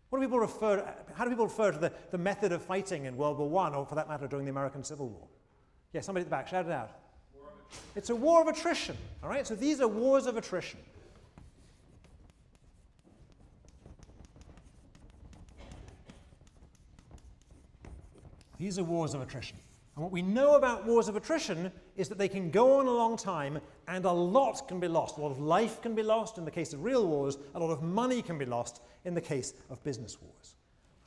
What 0.08 0.20
do 0.20 0.26
people 0.26 0.40
refer, 0.40 0.96
how 1.14 1.26
do 1.26 1.30
people 1.30 1.44
refer 1.44 1.74
to 1.74 1.78
the, 1.78 1.92
the 2.10 2.18
method 2.18 2.54
of 2.54 2.62
fighting 2.62 3.04
in 3.04 3.18
World 3.18 3.38
War 3.38 3.64
I, 3.66 3.76
or 3.76 3.86
for 3.86 3.96
that 3.96 4.08
matter, 4.08 4.28
during 4.28 4.46
the 4.46 4.52
American 4.52 4.82
Civil 4.82 5.10
War? 5.10 5.28
Yeah, 5.92 6.00
somebody 6.00 6.22
at 6.22 6.28
the 6.28 6.30
back, 6.30 6.48
shout 6.48 6.68
it 6.68 6.72
out. 6.72 6.92
It's 7.98 8.10
a 8.10 8.16
war 8.16 8.42
of 8.42 8.48
attrition, 8.48 8.96
all 9.22 9.28
right? 9.28 9.46
So 9.46 9.56
these 9.56 9.82
are 9.82 9.90
wars 9.90 10.26
of 10.26 10.38
attrition. 10.38 10.80
These 18.58 18.80
are 18.80 18.86
wars 18.86 19.14
of 19.14 19.22
attrition. 19.22 19.58
And 19.98 20.04
what 20.04 20.14
we 20.14 20.22
know 20.22 20.56
about 20.56 20.86
wars 20.86 21.10
of 21.10 21.18
attrition 21.18 21.74
is 21.98 22.08
that 22.10 22.18
they 22.18 22.30
can 22.30 22.50
go 22.52 22.80
on 22.80 22.86
a 22.86 22.92
long 22.92 23.18
time 23.18 23.60
and 23.88 24.06
a 24.06 24.12
lot 24.12 24.68
can 24.68 24.80
be 24.80 24.88
lost. 24.88 25.18
A 25.18 25.22
lot 25.22 25.32
of 25.32 25.40
life 25.40 25.82
can 25.82 25.96
be 25.96 26.04
lost 26.04 26.38
in 26.38 26.46
the 26.46 26.52
case 26.52 26.72
of 26.74 26.84
real 26.84 27.06
wars, 27.06 27.38
a 27.56 27.60
lot 27.60 27.72
of 27.72 27.82
money 27.82 28.22
can 28.22 28.38
be 28.38 28.46
lost 28.46 28.82
in 29.04 29.14
the 29.14 29.22
case 29.22 29.54
of 29.70 29.84
business 29.84 30.18
wars. 30.22 30.56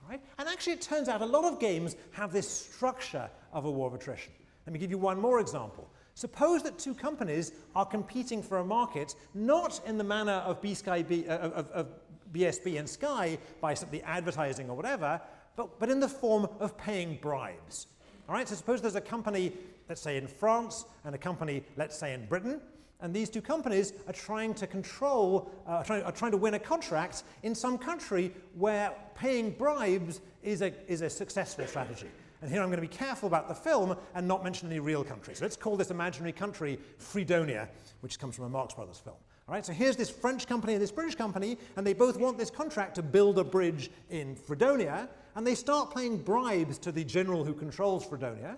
Right? 0.09 0.20
And 0.38 0.48
actually, 0.48 0.72
it 0.72 0.83
turns 0.83 1.09
out 1.09 1.22
a 1.22 1.26
lot 1.26 1.44
of 1.44 1.61
games 1.61 1.94
have 2.12 2.33
this 2.33 2.48
structure 2.48 3.31
of 3.53 3.64
a 3.64 3.70
war 3.70 3.87
of 3.87 3.94
attrition. 3.94 4.33
Let 4.66 4.72
me 4.72 4.79
give 4.79 4.90
you 4.90 4.98
one 4.98 5.20
more 5.20 5.40
example. 5.40 5.88
Suppose 6.14 6.62
that 6.64 6.79
two 6.79 6.94
companies 6.94 7.53
are 7.74 7.87
competing 7.87 8.42
for 8.42 8.59
a 8.59 8.64
market 8.64 9.14
not 9.35 9.81
in 9.87 9.96
the 9.96 10.05
manner 10.05 10.33
of, 10.33 10.61
B 10.61 10.74
Sky 10.74 11.03
B, 11.03 11.26
uh, 11.29 11.38
of, 11.38 11.70
of 11.70 11.87
BSB 12.33 12.79
and 12.79 12.88
Sky 12.88 13.38
by 13.61 13.74
simply 13.74 14.03
advertising 14.03 14.68
or 14.68 14.76
whatever, 14.76 15.20
but, 15.57 15.79
but 15.79 15.88
in 15.88 16.00
the 16.00 16.09
form 16.09 16.48
of 16.59 16.76
paying 16.76 17.18
bribes. 17.22 17.87
All 18.29 18.35
right, 18.35 18.48
so 18.48 18.55
suppose 18.55 18.81
there's 18.81 18.96
a 18.96 19.00
company, 19.00 19.53
let's 19.90 20.00
say 20.00 20.16
in 20.16 20.29
France, 20.29 20.85
and 21.05 21.16
a 21.16 21.18
company, 21.18 21.64
let's 21.76 21.98
say 21.98 22.14
in 22.14 22.24
Britain, 22.26 22.61
and 23.00 23.12
these 23.12 23.29
two 23.29 23.42
companies 23.42 23.92
are 24.07 24.12
trying 24.12 24.55
to 24.55 24.66
control, 24.68 25.50
uh, 25.66 25.83
are 25.88 26.12
trying 26.12 26.31
to 26.31 26.37
win 26.37 26.55
a 26.55 26.61
contract 26.61 27.24
in 27.42 27.57
some 27.57 27.76
country 27.76 28.33
where 28.55 28.92
paying 29.16 29.50
bribes 29.50 30.20
is 30.44 30.62
a, 30.62 30.72
is 30.90 31.03
a 31.03 31.11
successful 31.11 31.66
strategy. 31.66 32.07
And 32.40 32.50
here 32.50 32.62
I'm 32.62 32.68
going 32.68 32.81
to 32.81 32.88
be 32.88 32.96
careful 32.96 33.26
about 33.26 33.48
the 33.48 33.55
film 33.55 33.96
and 34.14 34.29
not 34.29 34.44
mention 34.44 34.68
any 34.68 34.79
real 34.79 35.03
countries. 35.03 35.38
So 35.38 35.44
let's 35.44 35.57
call 35.57 35.76
this 35.76 35.90
imaginary 35.90 36.33
country 36.33 36.79
Fredonia, 36.98 37.68
which 38.00 38.18
comes 38.20 38.37
from 38.37 38.44
a 38.44 38.48
Marx 38.48 38.74
Brothers 38.74 38.98
film. 38.98 39.16
All 39.48 39.55
right, 39.55 39.66
so 39.66 39.72
here's 39.72 39.96
this 39.96 40.09
French 40.09 40.46
company 40.46 40.74
and 40.74 40.83
this 40.83 40.92
British 40.92 41.16
company, 41.16 41.59
and 41.76 41.85
they 41.85 41.94
both 41.94 42.16
want 42.16 42.38
this 42.38 42.50
contract 42.50 42.94
to 42.94 43.03
build 43.03 43.40
a 43.40 43.44
bridge 43.44 43.90
in 44.09 44.37
Fredonia, 44.37 45.09
and 45.35 45.44
they 45.44 45.57
start 45.57 45.92
paying 45.92 46.16
bribes 46.16 46.79
to 46.79 46.92
the 46.92 47.03
general 47.03 47.44
who 47.44 47.55
controls 47.55 48.07
Fredonia. 48.07 48.57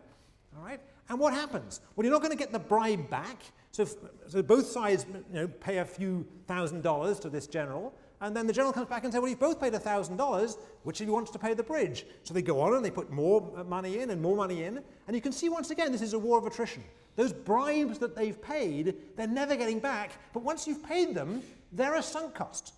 All 0.54 0.62
right? 0.62 0.80
And 1.08 1.18
what 1.18 1.34
happens? 1.34 1.80
Well, 1.94 2.04
you're 2.04 2.12
not 2.12 2.22
going 2.22 2.32
to 2.32 2.38
get 2.38 2.52
the 2.52 2.58
bribe 2.58 3.10
back. 3.10 3.42
So, 3.72 3.86
so 4.26 4.42
both 4.42 4.66
sides 4.66 5.06
you 5.12 5.24
know, 5.40 5.48
pay 5.48 5.78
a 5.78 5.84
few 5.84 6.26
thousand 6.46 6.82
dollars 6.82 7.18
to 7.20 7.30
this 7.30 7.46
general, 7.46 7.94
and 8.20 8.36
then 8.36 8.46
the 8.46 8.52
general 8.52 8.72
comes 8.72 8.86
back 8.86 9.02
and 9.02 9.12
says, 9.12 9.20
well, 9.20 9.28
you've 9.28 9.40
both 9.40 9.60
paid 9.60 9.74
a 9.74 9.80
thousand 9.80 10.16
dollars, 10.16 10.56
which 10.84 11.00
of 11.00 11.08
you 11.08 11.12
wants 11.12 11.30
to 11.32 11.38
pay 11.38 11.54
the 11.54 11.62
bridge? 11.62 12.06
So 12.22 12.32
they 12.32 12.42
go 12.42 12.60
on 12.60 12.74
and 12.74 12.84
they 12.84 12.90
put 12.90 13.10
more 13.10 13.52
uh, 13.56 13.64
money 13.64 13.98
in 13.98 14.10
and 14.10 14.22
more 14.22 14.36
money 14.36 14.62
in, 14.62 14.80
and 15.06 15.16
you 15.16 15.20
can 15.20 15.32
see 15.32 15.48
once 15.48 15.70
again 15.70 15.90
this 15.90 16.02
is 16.02 16.12
a 16.12 16.18
war 16.18 16.38
of 16.38 16.46
attrition. 16.46 16.84
Those 17.16 17.32
bribes 17.32 17.98
that 17.98 18.14
they've 18.14 18.40
paid, 18.40 18.94
they're 19.16 19.26
never 19.26 19.56
getting 19.56 19.80
back, 19.80 20.12
but 20.32 20.42
once 20.42 20.66
you've 20.66 20.84
paid 20.84 21.14
them, 21.14 21.42
they're 21.72 21.96
a 21.96 22.02
sunk 22.02 22.34
cost. 22.34 22.74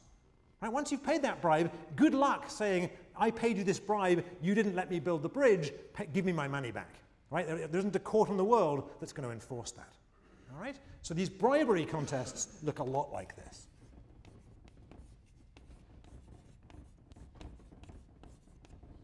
Right? 0.62 0.72
Once 0.72 0.90
you've 0.90 1.04
paid 1.04 1.22
that 1.22 1.42
bribe, 1.42 1.70
good 1.94 2.14
luck 2.14 2.48
saying, 2.48 2.88
I 3.16 3.30
paid 3.30 3.58
you 3.58 3.64
this 3.64 3.78
bribe, 3.78 4.24
you 4.40 4.54
didn't 4.54 4.74
let 4.74 4.90
me 4.90 4.98
build 4.98 5.22
the 5.22 5.28
bridge, 5.28 5.72
give 6.14 6.24
me 6.24 6.32
my 6.32 6.48
money 6.48 6.70
back. 6.70 6.94
Right? 7.35 7.49
There, 7.49 7.66
there 7.66 7.81
isn't 7.81 7.97
a 7.97 7.99
court 7.99 8.31
in 8.31 8.37
the 8.37 8.44
world 8.44 8.88
that's 9.01 9.12
going 9.12 9.29
to 9.29 9.33
enforce 9.33 9.73
that. 9.73 9.92
All 10.55 10.62
right? 10.62 10.77
So 11.03 11.14
these 11.14 11.29
bribery 11.29 11.85
contests 11.85 12.62
look 12.62 12.79
a 12.79 12.85
lot 12.85 13.12
like 13.12 13.35
this. 13.35 13.66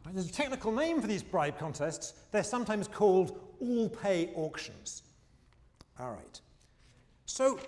Right, 0.06 0.14
there's 0.14 0.28
a 0.28 0.32
technical 0.32 0.70
name 0.70 1.00
for 1.00 1.08
these 1.08 1.24
bribe 1.24 1.58
contests. 1.58 2.14
They're 2.30 2.44
sometimes 2.44 2.86
called 2.86 3.36
all-pay 3.60 4.30
auctions. 4.36 5.02
All 5.98 6.12
right. 6.12 6.40
So 7.26 7.58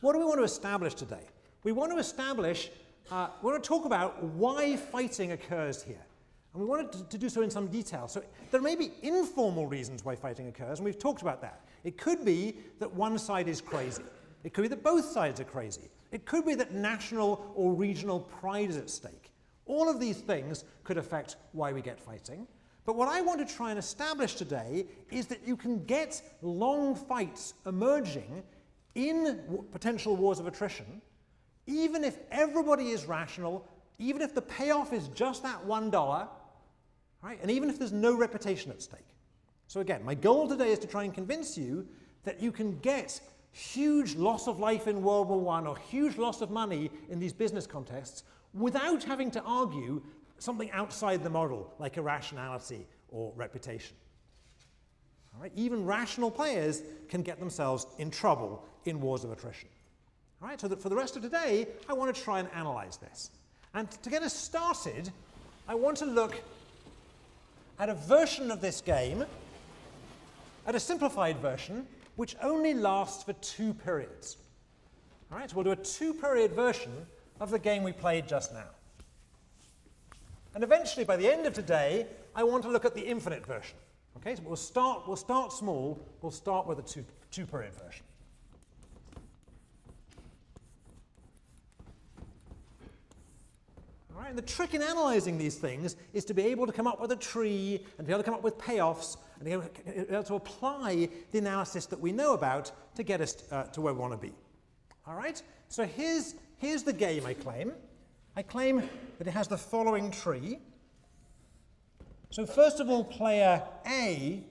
what 0.00 0.14
do 0.14 0.20
we 0.20 0.24
want 0.24 0.38
to 0.38 0.44
establish 0.44 0.94
today? 0.94 1.26
We 1.64 1.72
want 1.72 1.92
to 1.92 1.98
establish 1.98 2.70
uh, 3.10 3.28
we 3.42 3.50
want 3.50 3.62
to 3.62 3.68
talk 3.68 3.84
about 3.84 4.22
why 4.22 4.76
fighting 4.76 5.32
occurs 5.32 5.82
here. 5.82 6.06
And 6.52 6.62
we 6.62 6.68
wanted 6.68 6.92
to, 6.92 7.04
to, 7.04 7.18
do 7.18 7.28
so 7.28 7.42
in 7.42 7.50
some 7.50 7.68
detail. 7.68 8.08
So 8.08 8.22
there 8.50 8.60
may 8.60 8.74
be 8.74 8.92
informal 9.02 9.66
reasons 9.66 10.04
why 10.04 10.16
fighting 10.16 10.48
occurs, 10.48 10.78
and 10.78 10.84
we've 10.84 10.98
talked 10.98 11.22
about 11.22 11.40
that. 11.42 11.64
It 11.84 11.96
could 11.96 12.24
be 12.24 12.56
that 12.80 12.92
one 12.92 13.18
side 13.18 13.48
is 13.48 13.60
crazy. 13.60 14.02
It 14.42 14.52
could 14.52 14.62
be 14.62 14.68
that 14.68 14.82
both 14.82 15.04
sides 15.04 15.40
are 15.40 15.44
crazy. 15.44 15.90
It 16.10 16.26
could 16.26 16.44
be 16.44 16.54
that 16.56 16.72
national 16.72 17.52
or 17.54 17.72
regional 17.72 18.20
pride 18.20 18.70
is 18.70 18.76
at 18.76 18.90
stake. 18.90 19.30
All 19.66 19.88
of 19.88 20.00
these 20.00 20.18
things 20.18 20.64
could 20.82 20.98
affect 20.98 21.36
why 21.52 21.72
we 21.72 21.82
get 21.82 22.00
fighting. 22.00 22.48
But 22.84 22.96
what 22.96 23.08
I 23.08 23.20
want 23.20 23.46
to 23.46 23.54
try 23.54 23.70
and 23.70 23.78
establish 23.78 24.34
today 24.34 24.86
is 25.10 25.26
that 25.26 25.46
you 25.46 25.56
can 25.56 25.84
get 25.84 26.20
long 26.42 26.96
fights 26.96 27.54
emerging 27.66 28.42
in 28.96 29.64
potential 29.70 30.16
wars 30.16 30.40
of 30.40 30.48
attrition 30.48 31.00
even 31.70 32.04
if 32.04 32.18
everybody 32.30 32.90
is 32.90 33.06
rational, 33.06 33.66
even 33.98 34.22
if 34.22 34.34
the 34.34 34.42
payoff 34.42 34.92
is 34.92 35.08
just 35.08 35.42
that 35.42 35.64
$1, 35.66 36.28
right, 37.28 37.38
and 37.42 37.50
even 37.50 37.68
if 37.68 37.78
there's 37.78 37.92
no 37.92 38.16
reputation 38.16 38.70
at 38.70 38.80
stake. 38.80 39.00
So 39.66 39.80
again, 39.80 40.04
my 40.04 40.14
goal 40.14 40.48
today 40.48 40.72
is 40.72 40.78
to 40.80 40.86
try 40.86 41.04
and 41.04 41.14
convince 41.14 41.56
you 41.56 41.86
that 42.24 42.40
you 42.40 42.50
can 42.50 42.78
get 42.80 43.20
huge 43.52 44.14
loss 44.14 44.48
of 44.48 44.58
life 44.58 44.86
in 44.86 45.02
World 45.02 45.28
War 45.28 45.52
I 45.54 45.62
or 45.62 45.76
huge 45.76 46.16
loss 46.16 46.40
of 46.40 46.50
money 46.50 46.90
in 47.08 47.18
these 47.18 47.32
business 47.32 47.66
contests 47.66 48.24
without 48.54 49.02
having 49.02 49.30
to 49.32 49.42
argue 49.42 50.02
something 50.38 50.70
outside 50.72 51.22
the 51.22 51.30
model 51.30 51.72
like 51.78 51.96
irrationality 51.96 52.86
or 53.10 53.32
reputation. 53.36 53.96
All 55.34 55.42
right? 55.42 55.52
Even 55.54 55.84
rational 55.84 56.30
players 56.30 56.82
can 57.08 57.22
get 57.22 57.38
themselves 57.38 57.86
in 57.98 58.10
trouble 58.10 58.64
in 58.84 59.00
wars 59.00 59.24
of 59.24 59.32
attrition. 59.32 59.68
All 60.42 60.48
right, 60.48 60.60
so 60.60 60.68
that 60.68 60.80
for 60.80 60.88
the 60.88 60.96
rest 60.96 61.16
of 61.16 61.22
today, 61.22 61.66
I 61.88 61.92
want 61.92 62.14
to 62.14 62.20
try 62.20 62.40
and 62.40 62.48
analyze 62.54 62.96
this. 62.96 63.30
And 63.74 63.90
to 63.90 64.10
get 64.10 64.22
us 64.22 64.34
started, 64.34 65.10
I 65.68 65.74
want 65.74 65.98
to 65.98 66.06
look 66.06 66.40
at 67.80 67.88
a 67.88 67.94
version 67.94 68.50
of 68.50 68.60
this 68.60 68.82
game, 68.82 69.24
at 70.66 70.74
a 70.74 70.80
simplified 70.80 71.38
version, 71.38 71.86
which 72.16 72.36
only 72.42 72.74
lasts 72.74 73.24
for 73.24 73.32
two 73.32 73.72
periods. 73.72 74.36
All 75.32 75.38
right, 75.38 75.48
so 75.48 75.56
we'll 75.56 75.64
do 75.64 75.70
a 75.70 75.76
two-period 75.76 76.52
version 76.52 76.92
of 77.40 77.50
the 77.50 77.58
game 77.58 77.82
we 77.82 77.92
played 77.92 78.28
just 78.28 78.52
now. 78.52 78.68
And 80.54 80.62
eventually, 80.62 81.06
by 81.06 81.16
the 81.16 81.32
end 81.32 81.46
of 81.46 81.54
today, 81.54 82.06
I 82.36 82.44
want 82.44 82.64
to 82.64 82.68
look 82.68 82.84
at 82.84 82.94
the 82.94 83.00
infinite 83.00 83.46
version. 83.46 83.76
Okay, 84.18 84.36
so 84.36 84.42
we'll 84.44 84.56
start, 84.56 85.04
we'll 85.06 85.16
start 85.16 85.50
small, 85.50 86.06
we'll 86.20 86.32
start 86.32 86.66
with 86.66 86.80
a 86.80 86.82
two, 86.82 87.04
two-period 87.30 87.72
version. 87.72 88.04
The 94.34 94.42
trick 94.42 94.74
in 94.74 94.82
analyzing 94.82 95.38
these 95.38 95.56
things 95.56 95.96
is 96.12 96.24
to 96.26 96.34
be 96.34 96.42
able 96.42 96.66
to 96.66 96.72
come 96.72 96.86
up 96.86 97.00
with 97.00 97.10
a 97.12 97.16
tree 97.16 97.84
and 97.98 98.06
be 98.06 98.12
able 98.12 98.22
to 98.22 98.24
come 98.24 98.34
up 98.34 98.42
with 98.42 98.56
payoffs 98.58 99.16
and 99.36 99.44
be 99.44 99.52
able 99.52 100.22
to 100.22 100.34
apply 100.34 101.08
the 101.32 101.38
analysis 101.38 101.86
that 101.86 101.98
we 101.98 102.12
know 102.12 102.34
about 102.34 102.70
to 102.94 103.02
get 103.02 103.20
us 103.20 103.44
uh, 103.50 103.64
to 103.64 103.80
where 103.80 103.92
we 103.92 103.98
want 103.98 104.12
to 104.12 104.18
be. 104.18 104.32
All 105.06 105.14
right? 105.14 105.42
So 105.68 105.84
here's, 105.84 106.34
here's 106.58 106.82
the 106.82 106.92
game 106.92 107.26
I 107.26 107.34
claim. 107.34 107.72
I 108.36 108.42
claim 108.42 108.88
that 109.18 109.26
it 109.26 109.32
has 109.32 109.48
the 109.48 109.58
following 109.58 110.10
tree. 110.10 110.58
So 112.30 112.46
first 112.46 112.78
of 112.78 112.88
all, 112.88 113.02
player 113.02 113.62
A 113.86 114.44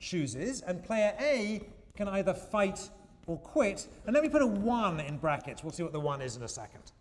chooses, 0.00 0.62
and 0.62 0.82
player 0.82 1.14
A 1.20 1.62
can 1.94 2.08
either 2.08 2.34
fight 2.34 2.88
or 3.26 3.38
quit. 3.38 3.86
And 4.06 4.14
let 4.14 4.22
me 4.22 4.28
put 4.28 4.42
a 4.42 4.46
1 4.46 5.00
in 5.00 5.18
brackets. 5.18 5.62
We'll 5.62 5.72
see 5.72 5.82
what 5.82 5.92
the 5.92 6.00
1 6.00 6.22
is 6.22 6.36
in 6.36 6.42
a 6.42 6.48
second. 6.48 6.92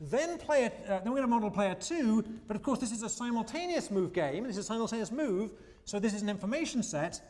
Then 0.00 0.38
player, 0.38 0.70
uh, 0.84 0.98
then 0.98 1.06
we're 1.06 1.18
going 1.18 1.22
to 1.22 1.28
model 1.28 1.50
player 1.50 1.74
2, 1.74 2.24
but 2.46 2.56
of 2.56 2.62
course 2.62 2.78
this 2.78 2.92
is 2.92 3.02
a 3.02 3.08
simultaneous 3.08 3.90
move 3.90 4.12
game. 4.12 4.44
This 4.44 4.52
is 4.52 4.64
a 4.64 4.68
simultaneous 4.68 5.10
move, 5.10 5.52
so 5.84 5.98
this 5.98 6.12
is 6.12 6.22
an 6.22 6.28
information 6.28 6.82
set. 6.82 7.20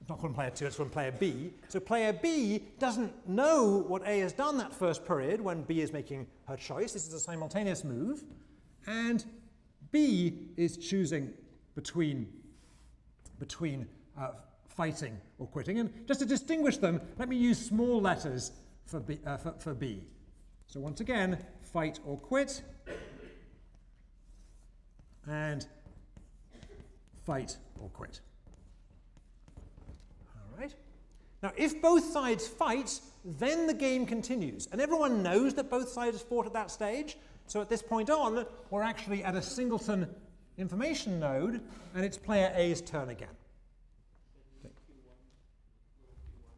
It's 0.00 0.08
not 0.08 0.18
called 0.18 0.34
player 0.34 0.50
2, 0.50 0.66
it's 0.66 0.76
from 0.76 0.88
player 0.88 1.12
B. 1.12 1.52
So 1.68 1.80
player 1.80 2.12
B 2.12 2.64
doesn't 2.78 3.28
know 3.28 3.84
what 3.88 4.02
A 4.06 4.20
has 4.20 4.32
done 4.32 4.56
that 4.58 4.72
first 4.72 5.04
period 5.04 5.40
when 5.40 5.62
B 5.62 5.80
is 5.80 5.92
making 5.92 6.26
her 6.46 6.56
choice. 6.56 6.92
This 6.92 7.06
is 7.06 7.14
a 7.14 7.20
simultaneous 7.20 7.84
move. 7.84 8.22
And 8.86 9.24
B 9.90 10.48
is 10.56 10.76
choosing 10.76 11.32
between, 11.74 12.32
between 13.38 13.86
uh, 14.18 14.30
fighting 14.68 15.18
or 15.38 15.46
quitting. 15.48 15.80
And 15.80 15.92
just 16.06 16.20
to 16.20 16.26
distinguish 16.26 16.78
them, 16.78 17.00
let 17.18 17.28
me 17.28 17.36
use 17.36 17.58
small 17.58 18.00
letters 18.00 18.52
for 18.86 19.00
B. 19.00 19.18
Uh, 19.26 19.36
for, 19.36 19.54
for 19.58 19.74
B. 19.74 20.04
So 20.66 20.78
once 20.78 21.00
again, 21.00 21.36
fight 21.72 22.00
or 22.04 22.16
quit, 22.16 22.62
and 25.28 25.66
fight 27.24 27.56
or 27.80 27.88
quit. 27.90 28.20
All 30.34 30.58
right. 30.58 30.74
Now, 31.42 31.52
if 31.56 31.80
both 31.80 32.04
sides 32.04 32.46
fight, 32.46 33.00
then 33.24 33.66
the 33.66 33.74
game 33.74 34.06
continues. 34.06 34.68
And 34.72 34.80
everyone 34.80 35.22
knows 35.22 35.54
that 35.54 35.70
both 35.70 35.88
sides 35.88 36.20
fought 36.20 36.46
at 36.46 36.52
that 36.52 36.70
stage. 36.70 37.16
So 37.46 37.60
at 37.60 37.68
this 37.68 37.82
point 37.82 38.10
on, 38.10 38.46
we're 38.70 38.82
actually 38.82 39.24
at 39.24 39.34
a 39.34 39.42
singleton 39.42 40.08
information 40.58 41.18
node, 41.18 41.60
and 41.94 42.04
it's 42.04 42.16
player 42.16 42.52
A's 42.54 42.80
turn 42.80 43.08
again. 43.08 43.28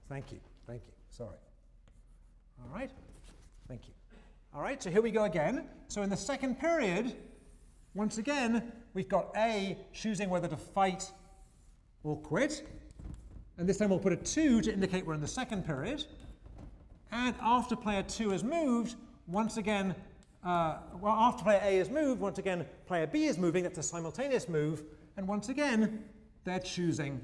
Thank 0.08 0.30
you. 0.32 0.40
Thank 0.66 0.82
you. 0.84 0.92
Sorry. 1.08 1.38
All 2.60 2.74
right. 2.74 2.90
Thank 3.66 3.88
you. 3.88 3.94
All 4.54 4.60
right, 4.60 4.82
so 4.82 4.90
here 4.90 5.00
we 5.00 5.10
go 5.10 5.24
again. 5.24 5.64
So 5.88 6.02
in 6.02 6.10
the 6.10 6.16
second 6.16 6.60
period, 6.60 7.16
once 7.94 8.18
again, 8.18 8.70
we've 8.92 9.08
got 9.08 9.30
A 9.34 9.78
choosing 9.94 10.28
whether 10.28 10.46
to 10.46 10.58
fight 10.58 11.10
or 12.04 12.18
quit. 12.18 12.68
And 13.56 13.66
this 13.66 13.78
time 13.78 13.88
we'll 13.88 13.98
put 13.98 14.12
a 14.12 14.16
2 14.16 14.60
to 14.60 14.70
indicate 14.70 15.06
we're 15.06 15.14
in 15.14 15.22
the 15.22 15.26
second 15.26 15.64
period. 15.64 16.04
And 17.10 17.34
after 17.40 17.74
player 17.74 18.02
2 18.02 18.28
has 18.28 18.44
moved, 18.44 18.96
once 19.26 19.56
again, 19.56 19.94
uh, 20.44 20.80
well, 21.00 21.14
after 21.14 21.44
player 21.44 21.60
A 21.62 21.78
has 21.78 21.88
moved, 21.88 22.20
once 22.20 22.36
again, 22.36 22.66
player 22.86 23.06
B 23.06 23.24
is 23.24 23.38
moving. 23.38 23.62
That's 23.62 23.78
a 23.78 23.82
simultaneous 23.82 24.50
move. 24.50 24.82
And 25.16 25.26
once 25.26 25.48
again, 25.48 26.04
they're 26.44 26.60
choosing 26.60 27.22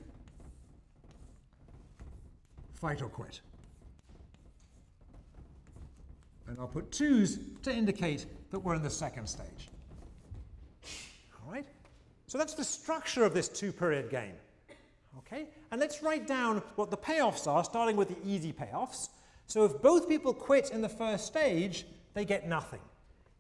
fight 2.73 3.03
or 3.03 3.11
quit. 3.11 3.43
And 6.49 6.59
I'll 6.59 6.67
put 6.67 6.91
twos 6.91 7.39
to 7.63 7.73
indicate 7.73 8.27
that 8.51 8.59
we're 8.59 8.75
in 8.75 8.83
the 8.83 8.91
second 8.91 9.27
stage. 9.27 9.69
All 11.45 11.53
right? 11.53 11.67
So 12.27 12.39
that's 12.39 12.55
the 12.55 12.65
structure 12.65 13.25
of 13.25 13.35
this 13.35 13.49
two-period 13.49 14.11
game. 14.11 14.35
Okay? 15.19 15.49
And 15.71 15.81
let's 15.81 16.03
write 16.03 16.27
down 16.27 16.63
what 16.77 16.91
the 16.91 16.97
payoffs 16.97 17.47
are, 17.47 17.63
starting 17.65 17.97
with 17.97 18.09
the 18.09 18.29
easy 18.29 18.53
payoffs. 18.53 19.11
So 19.47 19.65
if 19.65 19.81
both 19.83 20.09
people 20.09 20.33
quit 20.33 20.71
in 20.71 20.81
the 20.81 20.89
first 20.89 21.27
stage, 21.27 21.87
they 22.15 22.25
get 22.25 22.49
nothing. 22.49 22.81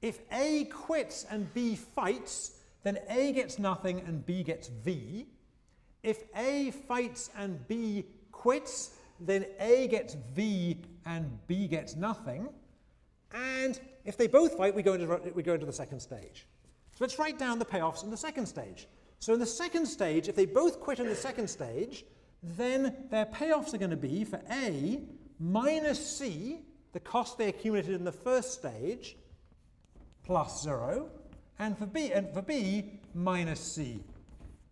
If 0.02 0.20
A 0.30 0.64
quits 0.66 1.24
and 1.30 1.52
B 1.54 1.76
fights, 1.76 2.60
then 2.82 2.98
A 3.08 3.32
gets 3.32 3.58
nothing 3.58 4.00
and 4.06 4.24
B 4.24 4.42
gets 4.42 4.68
V. 4.68 5.26
If 6.02 6.24
A 6.36 6.70
fights 6.70 7.30
and 7.36 7.66
B 7.68 8.04
quits, 8.32 8.96
then 9.20 9.46
A 9.58 9.88
gets 9.88 10.14
V 10.34 10.78
and 11.04 11.38
B 11.46 11.66
gets 11.66 11.96
nothing. 11.96 12.48
And 13.32 13.78
if 14.04 14.16
they 14.16 14.26
both 14.26 14.56
fight, 14.56 14.74
we 14.74 14.82
go 14.82 14.94
into, 14.94 15.32
we 15.34 15.42
go 15.42 15.54
into 15.54 15.66
the 15.66 15.72
second 15.72 16.00
stage. 16.00 16.46
So 16.92 17.04
let's 17.04 17.18
write 17.18 17.38
down 17.38 17.58
the 17.58 17.64
payoffs 17.64 18.02
in 18.02 18.10
the 18.10 18.16
second 18.16 18.46
stage. 18.46 18.88
So 19.20 19.34
in 19.34 19.40
the 19.40 19.46
second 19.46 19.86
stage, 19.86 20.28
if 20.28 20.36
they 20.36 20.46
both 20.46 20.80
quit 20.80 21.00
in 21.00 21.06
the 21.06 21.14
second 21.14 21.48
stage, 21.48 22.04
then 22.42 22.94
their 23.10 23.26
payoffs 23.26 23.74
are 23.74 23.78
going 23.78 23.90
to 23.90 23.96
be 23.96 24.24
for 24.24 24.40
A 24.50 25.00
minus 25.38 26.18
C, 26.18 26.60
the 26.92 27.00
cost 27.00 27.38
they 27.38 27.48
accumulated 27.48 27.94
in 27.94 28.04
the 28.04 28.12
first 28.12 28.52
stage, 28.52 29.16
plus 30.24 30.62
0, 30.62 31.10
and 31.58 31.76
for 31.76 31.86
B, 31.86 32.12
and 32.12 32.32
for 32.32 32.42
B 32.42 33.00
minus 33.14 33.60
C 33.60 34.00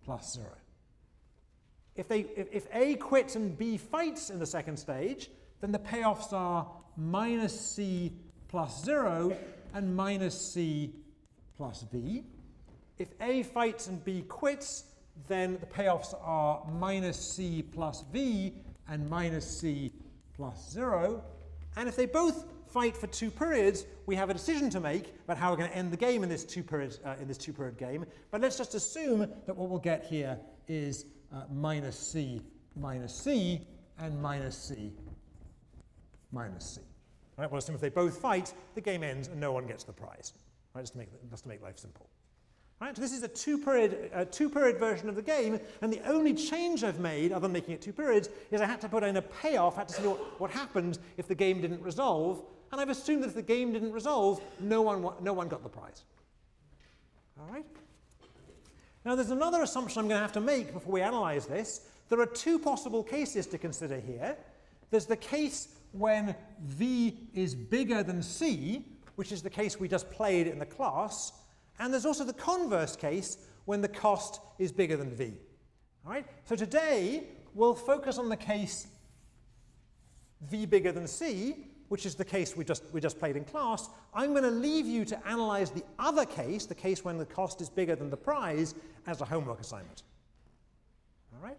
plus 0.04 0.34
0. 0.34 0.46
If, 1.96 2.08
they, 2.08 2.20
if, 2.36 2.48
if 2.52 2.66
A 2.72 2.94
quits 2.96 3.36
and 3.36 3.56
B 3.56 3.76
fights 3.76 4.30
in 4.30 4.38
the 4.38 4.46
second 4.46 4.76
stage, 4.76 5.30
then 5.60 5.72
the 5.72 5.78
payoffs 5.78 6.32
are 6.32 6.70
minus 6.96 7.58
C 7.58 8.12
plus 8.48 8.84
0 8.84 9.36
and 9.74 9.94
minus 9.94 10.40
C 10.40 10.92
plus 11.56 11.84
V. 11.92 12.24
If 12.98 13.08
A 13.20 13.42
fights 13.42 13.88
and 13.88 14.04
B 14.04 14.22
quits, 14.22 14.84
then 15.28 15.58
the 15.60 15.66
payoffs 15.66 16.14
are 16.22 16.62
minus 16.78 17.18
C 17.18 17.62
plus 17.62 18.04
V 18.12 18.54
and 18.88 19.08
minus 19.08 19.60
C 19.60 19.92
plus 20.34 20.70
0. 20.70 21.22
And 21.76 21.88
if 21.88 21.96
they 21.96 22.06
both 22.06 22.46
fight 22.68 22.96
for 22.96 23.06
two 23.06 23.30
periods, 23.30 23.86
we 24.06 24.14
have 24.16 24.30
a 24.30 24.32
decision 24.32 24.70
to 24.70 24.80
make 24.80 25.14
about 25.24 25.38
how 25.38 25.50
we're 25.50 25.56
going 25.56 25.70
to 25.70 25.76
end 25.76 25.92
the 25.92 25.96
game 25.96 26.22
in 26.22 26.28
this 26.28 26.44
two 26.44 26.62
period, 26.62 26.98
uh, 27.04 27.14
in 27.20 27.28
this 27.28 27.38
two 27.38 27.52
period 27.52 27.78
game. 27.78 28.06
But 28.30 28.40
let's 28.40 28.58
just 28.58 28.74
assume 28.74 29.20
that 29.20 29.56
what 29.56 29.68
we'll 29.68 29.78
get 29.78 30.04
here 30.04 30.38
is 30.68 31.06
uh, 31.34 31.42
minus 31.52 31.98
C 31.98 32.42
minus 32.76 33.14
C 33.14 33.66
and 33.98 34.20
minus 34.20 34.56
C 34.56 34.92
minus 36.32 36.76
C. 36.76 36.95
Right? 37.36 37.50
Well, 37.50 37.58
assume 37.58 37.74
if 37.74 37.80
they 37.80 37.90
both 37.90 38.18
fight, 38.18 38.52
the 38.74 38.80
game 38.80 39.02
ends 39.02 39.28
and 39.28 39.40
no 39.40 39.52
one 39.52 39.66
gets 39.66 39.84
the 39.84 39.92
prize. 39.92 40.32
Right? 40.74 40.82
Just 40.82 40.92
to 40.92 40.98
make, 40.98 41.30
just 41.30 41.42
to 41.44 41.48
make 41.48 41.62
life 41.62 41.78
simple. 41.78 42.08
Right? 42.80 42.94
So 42.94 43.00
this 43.00 43.12
is 43.12 43.22
a 43.22 43.28
two-period, 43.28 44.10
uh, 44.14 44.24
two-period 44.26 44.78
version 44.78 45.08
of 45.08 45.16
the 45.16 45.22
game, 45.22 45.58
and 45.80 45.92
the 45.92 46.00
only 46.06 46.34
change 46.34 46.84
I've 46.84 47.00
made, 47.00 47.32
other 47.32 47.42
than 47.42 47.52
making 47.52 47.74
it 47.74 47.80
two 47.80 47.92
periods, 47.92 48.28
is 48.50 48.60
I 48.60 48.66
had 48.66 48.80
to 48.82 48.88
put 48.88 49.02
in 49.02 49.16
a 49.16 49.22
payoff, 49.22 49.76
I 49.76 49.80
had 49.80 49.88
to 49.88 49.94
see 49.94 50.06
what, 50.06 50.40
what 50.40 50.50
happened 50.50 50.98
if 51.16 51.26
the 51.26 51.34
game 51.34 51.62
didn't 51.62 51.82
resolve, 51.82 52.42
and 52.72 52.80
I've 52.80 52.90
assumed 52.90 53.22
that 53.22 53.28
if 53.28 53.34
the 53.34 53.42
game 53.42 53.72
didn't 53.72 53.92
resolve, 53.92 54.42
no 54.60 54.82
one, 54.82 55.08
no 55.22 55.32
one 55.32 55.48
got 55.48 55.62
the 55.62 55.68
prize. 55.68 56.04
All 57.40 57.48
right? 57.50 57.64
Now 59.04 59.14
there's 59.14 59.30
another 59.30 59.62
assumption 59.62 60.00
I'm 60.00 60.08
going 60.08 60.18
to 60.18 60.22
have 60.22 60.32
to 60.32 60.40
make 60.40 60.74
before 60.74 60.92
we 60.92 61.00
analyze 61.00 61.46
this. 61.46 61.88
There 62.08 62.20
are 62.20 62.26
two 62.26 62.58
possible 62.58 63.02
cases 63.02 63.46
to 63.46 63.58
consider 63.58 64.00
here. 64.00 64.36
There's 64.90 65.06
the 65.06 65.16
case 65.16 65.68
when 65.98 66.34
V 66.62 67.28
is 67.34 67.54
bigger 67.54 68.02
than 68.02 68.22
C, 68.22 68.84
which 69.16 69.32
is 69.32 69.42
the 69.42 69.50
case 69.50 69.78
we 69.78 69.88
just 69.88 70.10
played 70.10 70.46
in 70.46 70.58
the 70.58 70.66
class, 70.66 71.32
and 71.78 71.92
there's 71.92 72.06
also 72.06 72.24
the 72.24 72.32
converse 72.32 72.96
case 72.96 73.38
when 73.64 73.80
the 73.80 73.88
cost 73.88 74.40
is 74.58 74.72
bigger 74.72 74.96
than 74.96 75.10
V. 75.10 75.32
All 76.04 76.12
right? 76.12 76.26
So 76.44 76.56
today, 76.56 77.24
we'll 77.54 77.74
focus 77.74 78.18
on 78.18 78.28
the 78.28 78.36
case 78.36 78.86
V 80.42 80.66
bigger 80.66 80.92
than 80.92 81.06
C, 81.06 81.56
which 81.88 82.06
is 82.06 82.14
the 82.14 82.24
case 82.24 82.56
we 82.56 82.64
just, 82.64 82.82
we 82.92 83.00
just 83.00 83.18
played 83.18 83.36
in 83.36 83.44
class. 83.44 83.88
I'm 84.14 84.30
going 84.30 84.42
to 84.42 84.50
leave 84.50 84.86
you 84.86 85.04
to 85.06 85.26
analyze 85.26 85.70
the 85.70 85.84
other 85.98 86.24
case, 86.24 86.66
the 86.66 86.74
case 86.74 87.04
when 87.04 87.18
the 87.18 87.26
cost 87.26 87.60
is 87.60 87.68
bigger 87.68 87.96
than 87.96 88.10
the 88.10 88.16
prize, 88.16 88.74
as 89.06 89.20
a 89.20 89.24
homework 89.24 89.60
assignment. 89.60 90.02
All 91.34 91.42
right? 91.42 91.56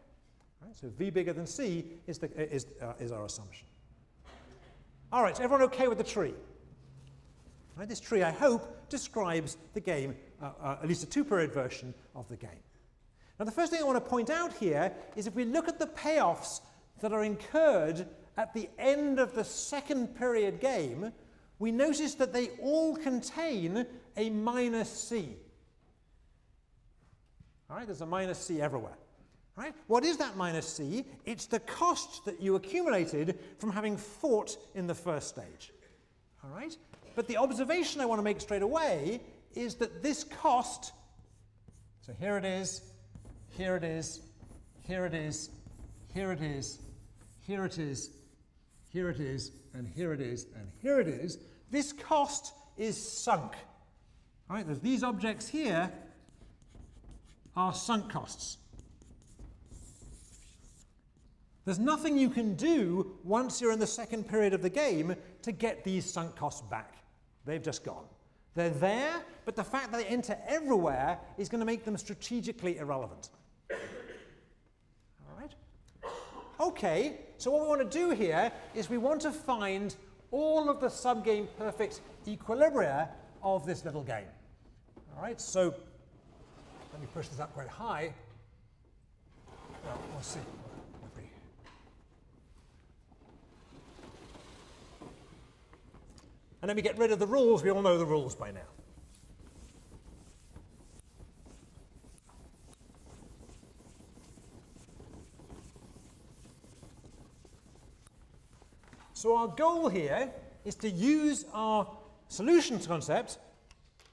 All 0.62 0.68
right 0.68 0.76
so 0.76 0.90
V 0.98 1.10
bigger 1.10 1.34
than 1.34 1.48
C 1.48 1.86
is, 2.08 2.20
the, 2.20 2.54
is, 2.54 2.68
uh, 2.82 2.94
is 3.00 3.12
our 3.12 3.26
assumption. 3.26 3.68
All 5.10 5.24
right, 5.24 5.40
everyone 5.40 5.62
okay 5.64 5.88
with 5.88 5.98
the 5.98 6.04
tree? 6.04 6.34
Right, 7.78 7.88
this 7.88 8.02
tree, 8.02 8.24
I 8.24 8.32
hope, 8.32 8.90
describes 8.90 9.56
the 9.74 9.80
game, 9.80 10.16
uh, 10.42 10.52
uh, 10.62 10.78
at 10.82 10.88
least 10.88 11.04
a 11.04 11.06
two-period 11.06 11.54
version 11.54 11.94
of 12.14 12.28
the 12.28 12.36
game. 12.36 12.50
Now, 13.40 13.46
the 13.46 13.52
first 13.52 13.72
thing 13.72 13.80
I 13.80 13.86
want 13.86 14.04
to 14.04 14.10
point 14.10 14.30
out 14.30 14.52
here 14.54 14.92
is 15.16 15.26
if 15.26 15.36
we 15.36 15.46
look 15.46 15.70
at 15.70 15.80
the 15.80 15.88
payoffs 15.88 16.60
that 17.00 17.14
are 17.14 17.24
incurred 17.24 18.06
at 18.36 18.54
the 18.54 18.68
end 18.78 19.20
of 19.20 19.34
the 19.34 19.46
second 19.46 20.16
period 20.18 20.60
game, 20.60 21.14
we 21.60 21.72
notice 21.72 22.16
that 22.16 22.34
they 22.34 22.50
all 22.62 22.96
contain 22.96 23.86
a 24.18 24.30
minus 24.30 24.90
C. 24.90 25.38
All 27.70 27.78
right, 27.78 27.86
there's 27.86 28.02
a 28.02 28.06
minus 28.06 28.40
C 28.40 28.62
everywhere. 28.62 28.98
Right? 29.58 29.74
What 29.88 30.06
is 30.06 30.18
that 30.18 30.38
minus 30.38 30.68
c? 30.68 31.04
It's 31.26 31.48
the 31.48 31.60
cost 31.60 32.24
that 32.26 32.40
you 32.40 32.56
accumulated 32.56 33.40
from 33.58 33.72
having 33.72 33.98
fought 33.98 34.56
in 34.76 34.86
the 34.86 34.94
first 34.94 35.30
stage. 35.30 35.74
All 36.44 36.52
right? 36.52 36.78
But 37.16 37.28
the 37.28 37.38
observation 37.38 38.00
I 38.00 38.06
want 38.06 38.20
to 38.20 38.24
make 38.24 38.40
straight 38.40 38.62
away 38.62 39.20
is 39.56 39.74
that 39.76 40.04
this 40.04 40.24
cost, 40.24 40.94
so 42.06 42.14
here 42.20 42.38
it 42.38 42.46
is, 42.46 42.84
here 43.50 43.76
it 43.76 43.84
is, 43.84 44.22
here 44.84 45.08
it 45.08 45.16
is, 45.16 45.50
here 46.14 46.32
it 46.32 46.42
is, 46.42 46.78
here 47.42 47.66
it 47.66 47.80
is, 47.80 48.12
here 48.90 49.10
it 49.10 49.20
is, 49.20 49.52
and 49.74 49.88
here 49.88 50.14
it 50.14 50.22
is, 50.22 50.46
and 50.56 50.70
here 50.84 51.00
it 51.00 51.08
is, 51.08 51.40
this 51.72 51.92
cost 51.94 52.54
is 52.78 52.96
sunk. 52.96 53.54
All 54.50 54.56
right, 54.56 54.66
there's 54.66 54.82
these 54.82 55.02
objects 55.02 55.48
here 55.48 55.92
are 57.56 57.74
sunk 57.74 58.12
costs. 58.12 58.60
There's 61.68 61.80
nothing 61.80 62.18
you 62.18 62.30
can 62.30 62.56
do 62.56 63.18
once 63.26 63.60
you're 63.60 63.74
in 63.74 63.80
the 63.80 63.86
second 63.86 64.30
period 64.30 64.54
of 64.54 64.62
the 64.62 64.70
game 64.70 65.14
to 65.42 65.52
get 65.52 65.84
these 65.84 66.10
sunk 66.10 66.34
costs 66.34 66.62
back. 66.62 66.96
They've 67.44 67.62
just 67.62 67.84
gone. 67.84 68.06
They're 68.56 68.70
there, 68.70 69.22
but 69.44 69.58
the 69.58 69.66
fact 69.66 69.92
that 69.92 69.98
they 69.98 70.06
enter 70.06 70.38
everywhere 70.48 71.20
is 71.38 71.50
going 71.50 71.60
to 71.60 71.66
make 71.66 71.84
them 71.84 71.98
strategically 71.98 72.78
irrelevant. 72.78 73.32
All 73.70 75.38
right? 75.38 75.52
Okay, 76.62 77.18
so 77.38 77.52
what 77.52 77.64
we 77.64 77.68
want 77.68 77.82
to 77.82 78.00
do 78.00 78.12
here 78.12 78.50
is 78.74 78.90
we 78.90 78.98
want 78.98 79.20
to 79.24 79.32
find 79.34 79.94
all 80.32 80.70
of 80.70 80.80
the 80.80 80.88
subgame 80.88 81.50
perfect 81.58 82.00
equilibria 82.26 83.10
of 83.44 83.66
this 83.66 83.84
little 83.84 84.04
game. 84.04 84.30
All 85.18 85.22
right, 85.22 85.42
so 85.42 85.76
let 86.94 87.02
me 87.02 87.08
push 87.14 87.28
this 87.28 87.42
up 87.42 87.54
quite 87.54 87.68
high. 87.68 88.14
Well, 89.84 90.00
we'll 90.14 90.22
see. 90.22 90.40
And 96.62 96.70
then 96.70 96.76
we 96.76 96.82
get 96.82 96.98
rid 96.98 97.12
of 97.12 97.20
the 97.20 97.28
rules. 97.28 97.64
We 97.64 97.72
all 97.72 97.82
know 97.82 97.98
the 97.98 98.06
rules 98.06 98.36
by 98.36 98.52
now. 98.52 98.62
So 109.14 109.36
our 109.36 109.48
goal 109.48 109.90
here 109.90 110.32
is 110.64 110.76
to 110.76 110.90
use 110.90 111.46
our 111.52 111.88
solutions 112.28 112.86
concept, 112.86 113.40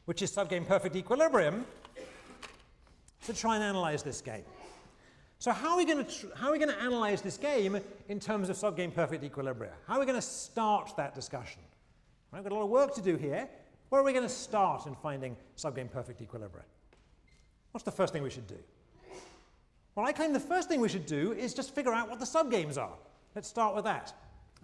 which 0.06 0.22
is 0.22 0.32
subgame 0.32 0.66
perfect 0.66 0.96
equilibrium, 0.96 1.66
to 3.26 3.34
try 3.34 3.56
and 3.56 3.64
analyze 3.64 4.02
this 4.02 4.22
game. 4.22 4.44
So 5.38 5.52
how 5.52 5.72
are 5.72 5.76
we 5.76 5.84
going 5.84 6.06
to 6.06 6.30
how 6.34 6.48
are 6.48 6.52
we 6.52 6.58
going 6.58 6.70
to 6.70 6.80
analyze 6.80 7.20
this 7.20 7.36
game 7.36 7.78
in 8.08 8.18
terms 8.18 8.48
of 8.48 8.56
subgame 8.56 8.94
perfect 8.94 9.22
equilibria? 9.22 9.72
How 9.86 9.96
are 9.96 10.00
we 10.00 10.06
going 10.06 10.16
to 10.16 10.22
start 10.22 10.94
that 10.96 11.14
discussion? 11.14 11.60
We've 12.34 12.42
got 12.42 12.52
a 12.52 12.56
lot 12.56 12.64
of 12.64 12.70
work 12.70 12.94
to 12.96 13.00
do 13.00 13.16
here. 13.16 13.48
Where 13.90 14.00
are 14.00 14.04
we 14.04 14.12
going 14.12 14.24
to 14.26 14.34
start 14.34 14.86
in 14.86 14.94
finding 14.96 15.36
subgame 15.56 15.88
perfect 15.88 16.20
equilibria? 16.20 16.64
What's 17.70 17.84
the 17.84 17.92
first 17.92 18.12
thing 18.12 18.24
we 18.24 18.30
should 18.30 18.48
do? 18.48 18.58
Well, 19.94 20.04
I 20.04 20.10
claim 20.10 20.32
the 20.32 20.40
first 20.40 20.68
thing 20.68 20.80
we 20.80 20.88
should 20.88 21.06
do 21.06 21.32
is 21.32 21.54
just 21.54 21.72
figure 21.72 21.92
out 21.92 22.10
what 22.10 22.18
the 22.18 22.24
subgames 22.26 22.76
are. 22.76 22.96
Let's 23.36 23.46
start 23.46 23.76
with 23.76 23.84
that. 23.84 24.12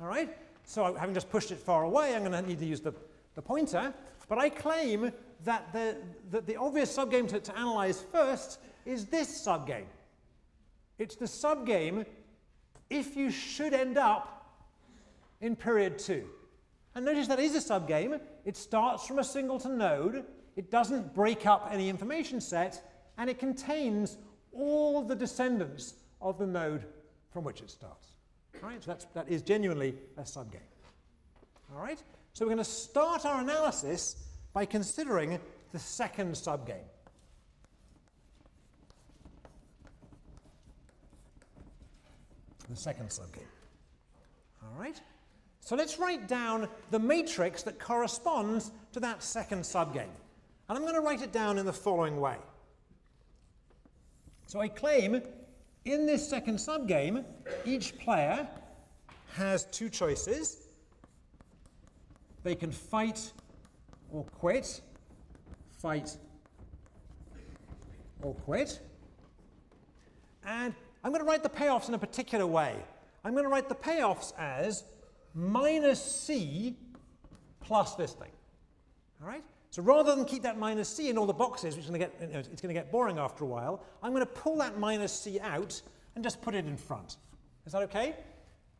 All 0.00 0.08
right? 0.08 0.36
So 0.64 0.94
having 0.94 1.14
just 1.14 1.30
pushed 1.30 1.52
it 1.52 1.58
far 1.58 1.84
away, 1.84 2.16
I'm 2.16 2.24
going 2.24 2.32
to 2.32 2.42
need 2.42 2.58
to 2.58 2.66
use 2.66 2.80
the, 2.80 2.92
the 3.36 3.42
pointer. 3.42 3.94
But 4.28 4.38
I 4.38 4.48
claim 4.48 5.12
that 5.44 5.72
the, 5.72 5.96
that 6.30 6.46
the 6.46 6.56
obvious 6.56 6.96
subgame 6.96 7.28
to, 7.28 7.38
to 7.38 7.56
analyze 7.56 8.04
first 8.10 8.58
is 8.84 9.06
this 9.06 9.46
subgame. 9.46 9.86
It's 10.98 11.14
the 11.14 11.26
subgame 11.26 12.04
if 12.88 13.16
you 13.16 13.30
should 13.30 13.74
end 13.74 13.96
up 13.96 14.58
in 15.40 15.54
period 15.54 16.00
2. 16.00 16.24
And 16.94 17.04
notice 17.04 17.28
that 17.28 17.38
is 17.38 17.54
a 17.54 17.58
subgame. 17.58 18.20
It 18.44 18.56
starts 18.56 19.06
from 19.06 19.18
a 19.18 19.24
singleton 19.24 19.78
node. 19.78 20.24
It 20.56 20.70
doesn't 20.70 21.14
break 21.14 21.46
up 21.46 21.68
any 21.70 21.88
information 21.88 22.40
set, 22.40 22.82
and 23.16 23.30
it 23.30 23.38
contains 23.38 24.18
all 24.52 25.02
the 25.02 25.14
descendants 25.14 25.94
of 26.20 26.38
the 26.38 26.46
node 26.46 26.84
from 27.30 27.44
which 27.44 27.60
it 27.60 27.70
starts. 27.70 28.08
Right, 28.60 28.82
so 28.82 28.90
that's, 28.90 29.04
that 29.14 29.28
is 29.28 29.42
genuinely 29.42 29.94
a 30.18 30.22
subgame. 30.22 30.56
All 31.72 31.80
right, 31.80 32.02
so 32.32 32.44
we're 32.44 32.50
going 32.50 32.58
to 32.58 32.64
start 32.64 33.24
our 33.24 33.40
analysis 33.40 34.16
by 34.52 34.64
considering 34.64 35.38
the 35.72 35.78
second 35.78 36.32
subgame. 36.32 36.84
The 42.68 42.76
second 42.76 43.08
subgame. 43.08 43.46
All 44.62 44.80
right. 44.80 45.00
So 45.60 45.76
let's 45.76 45.98
write 45.98 46.26
down 46.26 46.68
the 46.90 46.98
matrix 46.98 47.62
that 47.62 47.78
corresponds 47.78 48.72
to 48.92 49.00
that 49.00 49.22
second 49.22 49.62
subgame. 49.62 50.08
And 50.68 50.78
I'm 50.78 50.82
going 50.82 50.94
to 50.94 51.00
write 51.00 51.22
it 51.22 51.32
down 51.32 51.58
in 51.58 51.66
the 51.66 51.72
following 51.72 52.20
way. 52.20 52.36
So 54.46 54.60
I 54.60 54.68
claim 54.68 55.22
in 55.84 56.06
this 56.06 56.28
second 56.28 56.56
subgame, 56.56 57.24
each 57.64 57.98
player 57.98 58.48
has 59.34 59.64
two 59.66 59.88
choices. 59.88 60.66
They 62.42 62.54
can 62.54 62.72
fight 62.72 63.32
or 64.10 64.24
quit, 64.24 64.80
fight 65.78 66.16
or 68.22 68.34
quit. 68.34 68.80
And 70.44 70.74
I'm 71.04 71.12
going 71.12 71.24
to 71.24 71.28
write 71.28 71.42
the 71.42 71.48
payoffs 71.48 71.88
in 71.88 71.94
a 71.94 71.98
particular 71.98 72.46
way. 72.46 72.74
I'm 73.24 73.32
going 73.32 73.44
to 73.44 73.50
write 73.50 73.68
the 73.68 73.74
payoffs 73.74 74.32
as 74.38 74.84
minus 75.34 76.02
c 76.02 76.76
plus 77.60 77.94
this 77.94 78.12
thing. 78.12 78.30
All 79.22 79.28
right? 79.28 79.44
So 79.70 79.82
rather 79.82 80.16
than 80.16 80.24
keep 80.24 80.42
that 80.42 80.58
minus 80.58 80.88
c 80.88 81.08
in 81.10 81.18
all 81.18 81.26
the 81.26 81.32
boxes, 81.32 81.76
which 81.76 81.84
is 81.84 81.90
going 81.90 82.00
to 82.00 82.06
get, 82.06 82.46
it's 82.50 82.60
going 82.60 82.74
to 82.74 82.80
get 82.80 82.90
boring 82.90 83.18
after 83.18 83.44
a 83.44 83.46
while, 83.46 83.84
I'm 84.02 84.12
going 84.12 84.26
to 84.26 84.32
pull 84.32 84.56
that 84.58 84.78
minus 84.78 85.12
c 85.12 85.38
out 85.40 85.80
and 86.14 86.24
just 86.24 86.42
put 86.42 86.54
it 86.54 86.66
in 86.66 86.76
front. 86.76 87.16
Is 87.66 87.72
that 87.72 87.82
okay? 87.82 88.16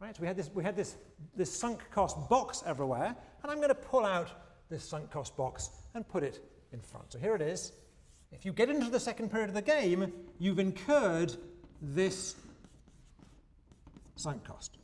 Right, 0.01 0.17
so 0.17 0.23
we 0.23 0.27
had 0.27 0.37
this, 0.37 0.51
we 0.55 0.65
had 0.65 0.77
this, 0.77 0.97
this 1.37 1.53
sunk 1.53 1.81
cost 1.91 2.17
box 2.29 2.63
everywhere, 2.65 3.15
and 3.43 3.53
I'm 3.53 3.59
going 3.59 3.69
to 3.69 3.75
pull 3.75 4.05
out 4.07 4.31
this 4.71 4.83
sunk 4.83 5.11
cost 5.11 5.37
box 5.37 5.71
and 5.95 6.09
put 6.09 6.23
it 6.23 6.43
in 6.73 6.81
front. 6.81 7.13
So 7.13 7.19
here 7.19 7.35
it 7.35 7.43
is. 7.43 7.73
If 8.33 8.45
you 8.45 8.53
get 8.53 8.71
into 8.71 8.91
the 8.91 9.01
second 9.01 9.31
period 9.31 9.49
of 9.49 9.55
the 9.55 9.63
game, 9.63 10.13
you've 10.39 10.59
incurred 10.59 11.37
this 11.83 12.35
sunk 14.17 14.45
cost. 14.45 14.79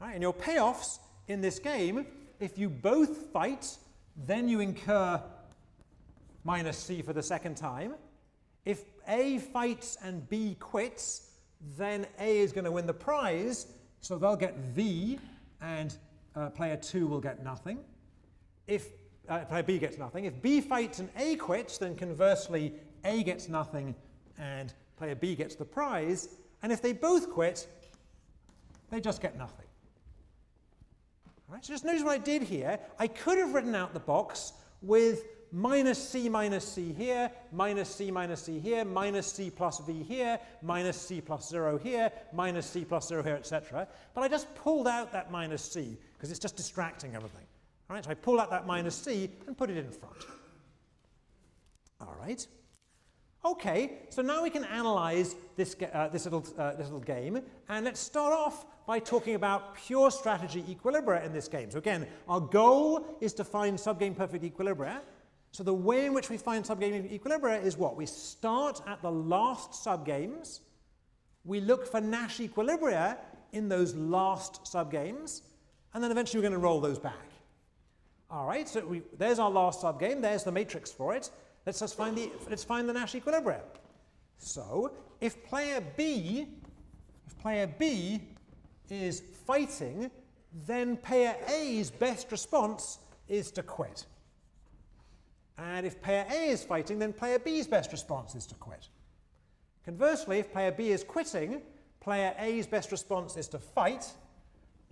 Right, 0.00 0.14
and 0.14 0.22
your 0.22 0.32
payoffs 0.32 0.98
in 1.28 1.40
this 1.40 1.58
game, 1.58 2.06
if 2.38 2.58
you 2.58 2.70
both 2.70 3.30
fight, 3.32 3.76
then 4.26 4.48
you 4.48 4.60
incur 4.60 5.22
minus 6.42 6.78
C 6.78 7.02
for 7.02 7.12
the 7.12 7.22
second 7.22 7.56
time. 7.56 7.94
If 8.64 8.84
A 9.08 9.38
fights 9.38 9.98
and 10.02 10.26
B 10.28 10.56
quits, 10.58 11.32
then 11.76 12.06
A 12.18 12.38
is 12.38 12.52
going 12.52 12.64
to 12.64 12.72
win 12.72 12.86
the 12.86 12.94
prize, 12.94 13.66
so 14.00 14.16
they'll 14.16 14.36
get 14.36 14.56
V, 14.56 15.18
and 15.60 15.94
uh, 16.34 16.48
player 16.48 16.76
2 16.76 17.06
will 17.06 17.20
get 17.20 17.44
nothing. 17.44 17.78
If 18.66 18.88
uh, 19.30 19.44
player 19.44 19.62
B 19.62 19.78
gets 19.78 19.96
nothing. 19.96 20.24
If 20.24 20.42
B 20.42 20.60
fights 20.60 20.98
and 20.98 21.08
A 21.16 21.36
quits, 21.36 21.78
then 21.78 21.94
conversely, 21.94 22.74
A 23.04 23.22
gets 23.22 23.48
nothing 23.48 23.94
and 24.38 24.72
player 24.96 25.14
B 25.14 25.34
gets 25.34 25.54
the 25.54 25.64
prize. 25.64 26.28
And 26.62 26.72
if 26.72 26.82
they 26.82 26.92
both 26.92 27.30
quit, 27.30 27.66
they 28.90 29.00
just 29.00 29.22
get 29.22 29.38
nothing. 29.38 29.66
Right, 31.50 31.64
so 31.64 31.72
just 31.72 31.84
notice 31.84 32.04
what 32.04 32.12
I 32.12 32.18
did 32.18 32.42
here. 32.42 32.78
I 32.98 33.08
could 33.08 33.36
have 33.38 33.52
written 33.54 33.74
out 33.74 33.92
the 33.92 34.00
box 34.00 34.52
with 34.82 35.24
minus 35.50 35.98
c 35.98 36.28
minus 36.28 36.64
c 36.64 36.92
here, 36.92 37.28
minus 37.50 37.92
c 37.92 38.10
minus 38.12 38.42
c 38.42 38.60
here, 38.60 38.84
minus 38.84 39.32
c 39.32 39.50
plus 39.50 39.80
v 39.80 40.04
here, 40.04 40.38
minus 40.62 40.96
c 40.96 41.20
plus 41.20 41.48
0 41.48 41.76
here, 41.78 42.12
minus 42.32 42.66
c 42.66 42.84
plus 42.84 43.08
0 43.08 43.24
here, 43.24 43.34
etc. 43.34 43.88
But 44.14 44.22
I 44.22 44.28
just 44.28 44.54
pulled 44.54 44.86
out 44.86 45.10
that 45.10 45.32
minus 45.32 45.62
c 45.62 45.98
because 46.16 46.30
it's 46.30 46.38
just 46.38 46.56
distracting 46.56 47.16
everything. 47.16 47.46
All 47.88 47.96
right, 47.96 48.04
so 48.04 48.12
I 48.12 48.14
pull 48.14 48.38
out 48.40 48.50
that 48.50 48.68
minus 48.68 48.94
c 48.94 49.28
and 49.48 49.58
put 49.58 49.70
it 49.70 49.76
in 49.76 49.90
front. 49.90 50.24
All 52.00 52.14
right. 52.20 52.46
Okay, 53.42 54.00
so 54.10 54.20
now 54.20 54.42
we 54.42 54.50
can 54.50 54.64
analyze 54.64 55.34
this, 55.56 55.74
uh, 55.94 56.08
this, 56.08 56.24
little, 56.24 56.44
uh, 56.58 56.74
this 56.74 56.86
little 56.86 57.00
game, 57.00 57.40
and 57.70 57.86
let's 57.86 57.98
start 57.98 58.34
off 58.34 58.66
by 58.86 58.98
talking 58.98 59.34
about 59.34 59.74
pure 59.76 60.10
strategy 60.10 60.62
equilibria 60.68 61.24
in 61.24 61.32
this 61.32 61.48
game. 61.48 61.70
So 61.70 61.78
again, 61.78 62.06
our 62.28 62.40
goal 62.40 63.16
is 63.22 63.32
to 63.34 63.44
find 63.44 63.78
subgame 63.78 64.14
perfect 64.14 64.44
equilibria, 64.44 65.00
so 65.52 65.64
the 65.64 65.72
way 65.72 66.04
in 66.04 66.12
which 66.12 66.28
we 66.28 66.36
find 66.36 66.66
subgame 66.66 67.10
equilibria 67.10 67.64
is 67.64 67.78
what? 67.78 67.96
We 67.96 68.04
start 68.04 68.82
at 68.86 69.00
the 69.00 69.10
last 69.10 69.72
subgames, 69.72 70.60
we 71.44 71.60
look 71.60 71.90
for 71.90 72.02
Nash 72.02 72.40
equilibria 72.40 73.16
in 73.52 73.70
those 73.70 73.94
last 73.94 74.64
subgames, 74.64 75.40
and 75.94 76.04
then 76.04 76.10
eventually 76.10 76.40
we're 76.40 76.48
going 76.50 76.60
to 76.60 76.64
roll 76.64 76.80
those 76.80 76.98
back. 76.98 77.14
All 78.30 78.46
right, 78.46 78.68
so 78.68 78.84
we, 78.84 79.00
there's 79.16 79.38
our 79.38 79.50
last 79.50 79.80
subgame, 79.80 80.20
there's 80.20 80.44
the 80.44 80.52
matrix 80.52 80.92
for 80.92 81.14
it. 81.14 81.30
Let's 81.66 81.80
just 81.80 81.96
find 81.96 82.16
the, 82.16 82.30
let's 82.48 82.64
find 82.64 82.88
the 82.88 82.92
Nash 82.92 83.14
equilibrium. 83.14 83.60
So 84.38 84.92
if 85.20 85.44
player 85.44 85.82
B, 85.96 86.46
if 87.26 87.38
player 87.38 87.66
B 87.78 88.20
is 88.88 89.22
fighting, 89.46 90.10
then 90.66 90.96
player 90.96 91.36
A's 91.48 91.90
best 91.90 92.32
response 92.32 92.98
is 93.28 93.50
to 93.52 93.62
quit. 93.62 94.06
And 95.58 95.86
if 95.86 96.00
player 96.00 96.24
A 96.30 96.48
is 96.48 96.64
fighting, 96.64 96.98
then 96.98 97.12
player 97.12 97.38
B's 97.38 97.66
best 97.66 97.92
response 97.92 98.34
is 98.34 98.46
to 98.46 98.54
quit. 98.54 98.88
Conversely, 99.84 100.38
if 100.38 100.52
player 100.52 100.72
B 100.72 100.90
is 100.90 101.04
quitting, 101.04 101.60
player 102.00 102.34
A's 102.38 102.66
best 102.66 102.90
response 102.90 103.36
is 103.36 103.46
to 103.48 103.58
fight, 103.58 104.06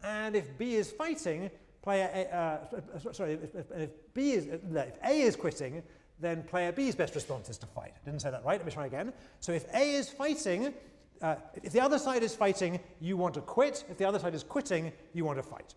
and 0.04 0.36
if 0.36 0.56
B 0.58 0.74
is 0.74 0.90
fighting, 0.90 1.50
player 1.82 2.10
A, 2.14 2.36
uh, 2.36 3.12
sorry, 3.12 3.32
if, 3.34 3.54
if, 3.54 3.70
if, 3.70 3.90
B 4.12 4.32
is, 4.32 4.46
if 4.46 4.94
A 5.02 5.20
is 5.20 5.36
quitting, 5.36 5.82
then 6.20 6.42
player 6.42 6.72
B's 6.72 6.94
best 6.94 7.14
response 7.14 7.48
is 7.48 7.58
to 7.58 7.66
fight. 7.66 7.92
I 7.94 8.04
didn't 8.04 8.22
say 8.22 8.30
that 8.30 8.44
right, 8.44 8.58
let 8.58 8.66
me 8.66 8.72
try 8.72 8.86
again. 8.86 9.12
So 9.40 9.52
if 9.52 9.64
A 9.74 9.94
is 9.94 10.08
fighting, 10.08 10.74
uh, 11.22 11.36
if 11.62 11.72
the 11.72 11.80
other 11.80 11.98
side 11.98 12.22
is 12.22 12.34
fighting, 12.34 12.80
you 13.00 13.16
want 13.16 13.34
to 13.34 13.40
quit. 13.40 13.84
If 13.90 13.98
the 13.98 14.04
other 14.04 14.18
side 14.18 14.34
is 14.34 14.42
quitting, 14.42 14.92
you 15.14 15.24
want 15.24 15.38
to 15.38 15.42
fight. 15.42 15.74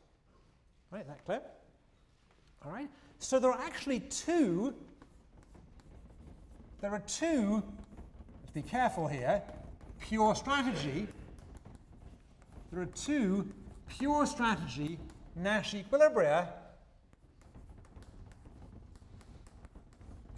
Right, 0.91 1.07
that 1.07 1.23
clear? 1.25 1.41
All 2.65 2.71
right. 2.71 2.89
So 3.19 3.39
there 3.39 3.51
are 3.51 3.61
actually 3.61 4.01
two, 4.01 4.73
there 6.81 6.91
are 6.91 7.03
two, 7.07 7.63
let's 8.41 8.51
be 8.53 8.61
careful 8.61 9.07
here, 9.07 9.41
pure 9.99 10.35
strategy. 10.35 11.07
There 12.71 12.81
are 12.81 12.87
two 12.87 13.47
pure 13.87 14.25
strategy 14.25 14.97
Nash 15.35 15.73
equilibria 15.73 16.47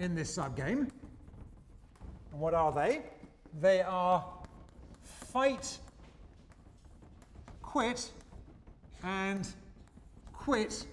in 0.04 0.14
this 0.14 0.36
subgame. 0.36 0.90
And 2.32 2.40
what 2.40 2.54
are 2.54 2.72
they? 2.72 3.02
They 3.62 3.82
are 3.82 4.24
fight, 5.02 5.78
quit, 7.62 8.12
and 9.04 9.48
quit, 10.34 10.86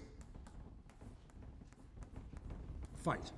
fight. 2.95 3.33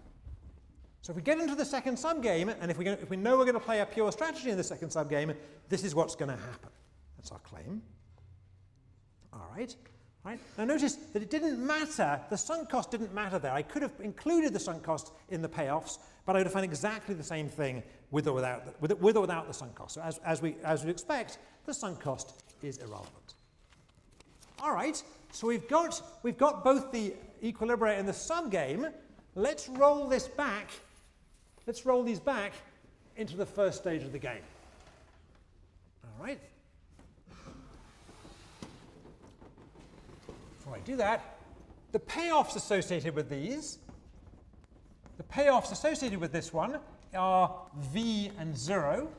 So 1.01 1.11
if 1.11 1.17
we 1.17 1.23
get 1.23 1.39
into 1.39 1.55
the 1.55 1.65
second 1.65 1.97
subgame, 1.97 2.55
and 2.61 2.71
if 2.71 2.79
we, 2.79 2.89
if 2.89 3.11
we 3.11 3.17
know 3.17 3.37
we're 3.37 3.45
going 3.45 3.55
to 3.55 3.61
play 3.61 3.81
a 3.81 3.87
pure 3.87 4.13
strategy 4.13 4.51
in 4.51 4.57
the 4.57 4.63
second 4.63 4.91
subgame, 4.91 5.35
this 5.69 5.83
is 5.83 5.95
what's 5.95 6.15
going 6.15 6.31
to 6.31 6.37
happen. 6.37 6.71
That's 7.17 7.33
our 7.33 7.41
claim. 7.41 7.83
All 9.33 9.49
right. 9.57 9.75
Right? 10.25 10.39
Now 10.57 10.65
notice 10.65 10.95
that 10.95 11.23
it 11.23 11.31
didn't 11.31 11.65
matter, 11.65 12.21
the 12.31 12.37
sunk 12.37 12.69
cost 12.69 12.93
didn't 12.93 13.13
matter 13.13 13.41
there. 13.41 13.53
I 13.53 13.63
could 13.63 13.83
have 13.83 13.93
included 14.01 14.53
the 14.53 14.61
sunk 14.61 14.85
cost 14.85 15.13
in 15.31 15.43
the 15.43 15.49
payoffs, 15.49 15.99
but 16.25 16.37
I 16.37 16.39
would 16.39 16.47
have 16.47 16.53
found 16.53 16.65
exactly 16.65 17.15
the 17.17 17.25
same 17.25 17.49
thing 17.49 17.83
with 18.13 18.29
or 18.29 18.33
without 18.33 18.65
the, 18.65 18.73
with, 18.81 19.01
with 19.01 19.17
or 19.17 19.23
without 19.23 19.49
the 19.49 19.55
sunk 19.55 19.75
cost. 19.75 19.95
So 19.95 20.01
as, 20.01 20.19
as, 20.19 20.41
we, 20.41 20.55
as 20.65 20.85
we 20.85 20.93
expect, 20.93 21.39
the 21.67 21.75
sunk 21.75 21.99
cost 21.99 22.41
is 22.63 22.79
irrelevant. 22.79 23.35
All 24.61 24.73
right, 24.73 25.03
so 25.33 25.49
we've 25.49 25.67
got, 25.67 26.01
we've 26.23 26.39
got 26.39 26.63
both 26.63 26.93
the 26.93 27.15
equilibria 27.43 27.99
and 27.99 28.07
the 28.07 28.13
subgame. 28.13 28.93
Let's 29.35 29.69
roll 29.69 30.07
this 30.07 30.29
back. 30.29 30.71
Let's 31.67 31.85
roll 31.85 32.05
these 32.05 32.21
back 32.21 32.53
into 33.17 33.37
the 33.37 33.47
first 33.47 33.79
stage 33.79 34.03
of 34.03 34.13
the 34.13 34.19
game. 34.19 34.43
All 36.05 36.25
right. 36.25 36.39
Before 40.73 40.83
I 40.83 40.87
do 40.87 40.97
that, 40.97 41.37
the 41.93 41.99
payoffs 41.99 42.57
associated 42.57 43.15
with 43.15 43.29
these, 43.29 43.79
the 45.19 45.23
payoffs 45.25 45.71
associated 45.71 46.19
with 46.19 46.33
this 46.33 46.51
one 46.51 46.79
are 47.15 47.55
v 47.77 48.31
and 48.39 48.57
0, 48.57 49.11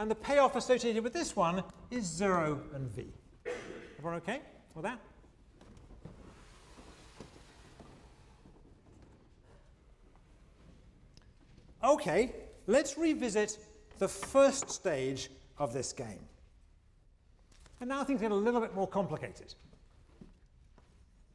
and 0.00 0.10
the 0.10 0.16
payoff 0.16 0.56
associated 0.56 1.04
with 1.04 1.12
this 1.12 1.36
one 1.36 1.62
is 1.92 2.04
0 2.04 2.60
and 2.74 2.90
v. 2.90 3.06
Everyone 3.98 4.16
okay 4.16 4.40
with 4.74 4.82
that? 4.82 4.98
Okay, 11.84 12.34
let's 12.66 12.98
revisit 12.98 13.58
the 13.98 14.08
first 14.08 14.70
stage 14.70 15.30
of 15.56 15.72
this 15.72 15.92
game. 15.92 16.26
And 17.80 17.88
now 17.88 18.02
things 18.02 18.20
get 18.20 18.32
a 18.32 18.34
little 18.34 18.60
bit 18.60 18.74
more 18.74 18.88
complicated. 18.88 19.54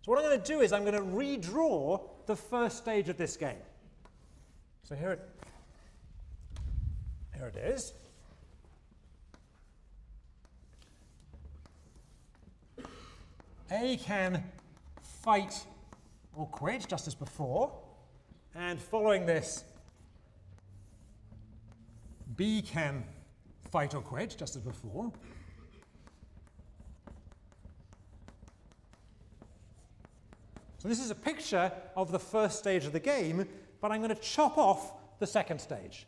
So 0.02 0.12
what 0.12 0.18
I'm 0.18 0.26
going 0.26 0.42
to 0.42 0.48
do 0.48 0.62
is 0.62 0.74
I'm 0.74 0.84
going 0.84 0.96
to 0.96 1.02
redraw 1.02 2.02
the 2.26 2.36
first 2.36 2.78
stage 2.78 3.08
of 3.08 3.18
this 3.18 3.38
game. 3.38 3.62
So 4.84 4.96
here 4.96 5.12
it, 5.12 5.30
here 7.36 7.48
it 7.48 7.58
is. 7.58 7.94
A 13.72 13.98
can 13.98 14.44
fight 15.04 15.64
or 16.36 16.48
quit, 16.48 16.88
just 16.90 17.08
as 17.08 17.14
before. 17.14 17.72
And 18.56 18.82
following 18.82 19.26
this, 19.26 19.64
B 22.36 22.64
can 22.64 23.04
fight 23.70 23.94
or 23.94 24.02
quit, 24.02 24.36
just 24.38 24.56
as 24.56 24.64
before. 24.64 25.12
So 30.82 30.88
this 30.88 31.00
is 31.00 31.12
a 31.12 31.16
picture 31.16 31.72
of 31.96 32.12
the 32.12 32.18
first 32.18 32.58
stage 32.58 32.86
of 32.86 32.92
the 32.92 33.00
game, 33.00 33.48
but 33.82 33.92
I'm 33.92 34.02
going 34.02 34.16
to 34.16 34.20
chop 34.20 34.58
off 34.58 34.94
the 35.20 35.28
second 35.28 35.62
stage. 35.62 36.08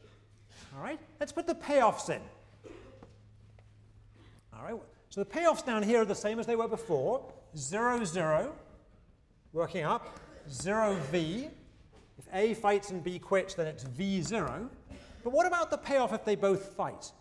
All 0.75 0.83
right, 0.83 0.99
let's 1.19 1.31
put 1.31 1.45
the 1.45 1.53
payoffs 1.53 2.09
in. 2.09 2.19
All 4.51 4.63
right, 4.63 4.73
so 5.09 5.23
the 5.23 5.29
payoffs 5.29 5.63
down 5.63 5.83
here 5.83 6.01
are 6.01 6.05
the 6.05 6.15
same 6.15 6.39
as 6.39 6.47
they 6.47 6.55
were 6.55 6.67
before. 6.67 7.31
0, 7.55 8.03
0, 8.03 8.51
working 9.51 9.83
up, 9.83 10.19
0, 10.49 10.97
V. 11.11 11.49
If 12.17 12.25
A 12.33 12.55
fights 12.55 12.89
and 12.89 13.03
B 13.03 13.19
quits, 13.19 13.53
then 13.53 13.67
it's 13.67 13.83
V0. 13.83 14.69
But 15.23 15.33
what 15.33 15.45
about 15.45 15.69
the 15.69 15.77
payoff 15.77 16.13
if 16.13 16.25
they 16.25 16.35
both 16.35 16.73
fight? 16.73 17.11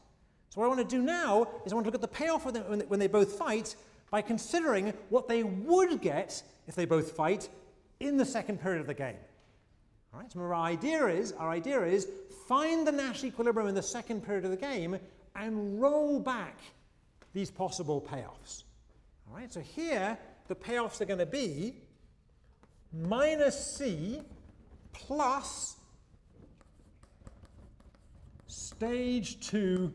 So 0.48 0.58
what 0.58 0.64
I 0.64 0.68
want 0.68 0.88
to 0.88 0.96
do 0.96 1.02
now 1.02 1.46
is 1.66 1.72
I 1.72 1.74
want 1.74 1.84
to 1.84 1.88
look 1.88 1.96
at 1.96 2.00
the 2.00 2.08
payoff 2.08 2.46
when 2.46 2.98
they 2.98 3.08
both 3.08 3.32
fight 3.34 3.76
by 4.12 4.20
considering 4.20 4.92
what 5.08 5.26
they 5.26 5.42
would 5.42 6.00
get 6.02 6.42
if 6.68 6.76
they 6.76 6.84
both 6.84 7.12
fight 7.12 7.48
in 7.98 8.18
the 8.18 8.24
second 8.26 8.60
period 8.60 8.80
of 8.80 8.86
the 8.86 8.94
game. 8.94 9.16
All 10.12 10.20
right, 10.20 10.30
so 10.30 10.40
our 10.40 10.54
idea 10.54 11.06
is, 11.06 11.32
our 11.32 11.50
idea 11.50 11.82
is 11.82 12.06
find 12.46 12.86
the 12.86 12.92
Nash 12.92 13.24
equilibrium 13.24 13.70
in 13.70 13.74
the 13.74 13.82
second 13.82 14.20
period 14.24 14.44
of 14.44 14.50
the 14.50 14.56
game 14.58 14.98
and 15.34 15.80
roll 15.80 16.20
back 16.20 16.58
these 17.32 17.50
possible 17.50 18.02
payoffs. 18.02 18.64
All 19.26 19.34
right, 19.34 19.50
so 19.50 19.60
here 19.60 20.18
the 20.46 20.54
payoffs 20.54 21.00
are 21.00 21.06
going 21.06 21.18
to 21.18 21.24
be 21.24 21.76
minus 22.92 23.76
C 23.78 24.20
plus 24.92 25.76
stage 28.46 29.40
2 29.48 29.90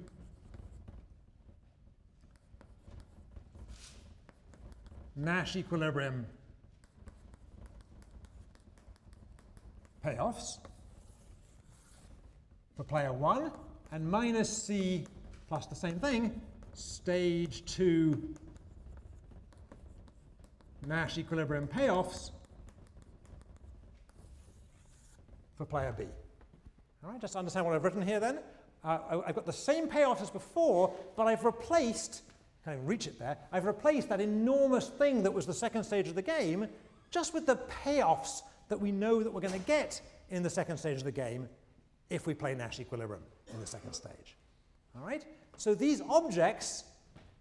Nash 5.18 5.55
equilibrium 5.55 6.26
payoffs 10.05 10.59
for 12.76 12.84
player 12.84 13.11
1 13.11 13.51
and 13.91 14.09
minus 14.09 14.65
C 14.65 15.05
plus 15.49 15.65
the 15.65 15.76
same 15.76 15.99
thing, 15.99 16.39
stage 16.74 17.65
2 17.65 18.36
Nash 20.86 21.18
equilibrium 21.18 21.68
payoffs 21.68 22.32
for 25.57 25.65
player 25.65 25.93
B. 25.97 26.05
All 27.03 27.11
right, 27.11 27.20
just 27.20 27.36
understand 27.36 27.65
what 27.65 27.76
I've 27.76 27.84
written 27.84 28.01
here 28.01 28.20
then. 28.20 28.39
Uh, 28.84 28.99
I, 29.09 29.28
have 29.28 29.36
got 29.36 29.45
the 29.45 29.51
same 29.51 29.88
payoffs 29.88 30.22
as 30.22 30.30
before, 30.30 30.93
but 31.18 31.26
I've 31.26 31.43
replaced, 31.43 32.22
can't 32.68 32.80
even 32.80 32.88
reach 32.88 33.07
it 33.07 33.18
there, 33.18 33.38
I've 33.53 33.63
replaced 33.63 34.09
that 34.09 34.20
enormous 34.20 34.89
thing 34.89 35.24
that 35.24 35.34
was 35.34 35.45
the 35.45 35.53
second 35.53 35.86
stage 35.86 36.09
of 36.09 36.15
the 36.15 36.22
game 36.22 36.68
just 37.11 37.34
with 37.34 37.45
the 37.45 37.55
payoffs 37.86 38.41
that 38.68 38.78
we 38.78 38.91
know 38.91 39.24
that 39.24 39.32
we're 39.32 39.39
going 39.39 39.53
to 39.53 39.65
get 39.68 40.01
in 40.30 40.43
the 40.43 40.49
second 40.49 40.78
stage 40.78 40.97
of 40.97 41.05
the 41.05 41.11
game 41.11 41.47
if 42.09 42.28
we 42.28 42.34
play 42.34 42.53
Nash 42.55 42.82
equilibrium 42.82 43.24
in 43.53 43.61
the 43.61 43.65
second 43.65 43.93
stage. 43.93 44.36
All 44.97 45.07
right? 45.07 45.24
So 45.55 45.74
these 45.74 46.01
objects, 46.09 46.84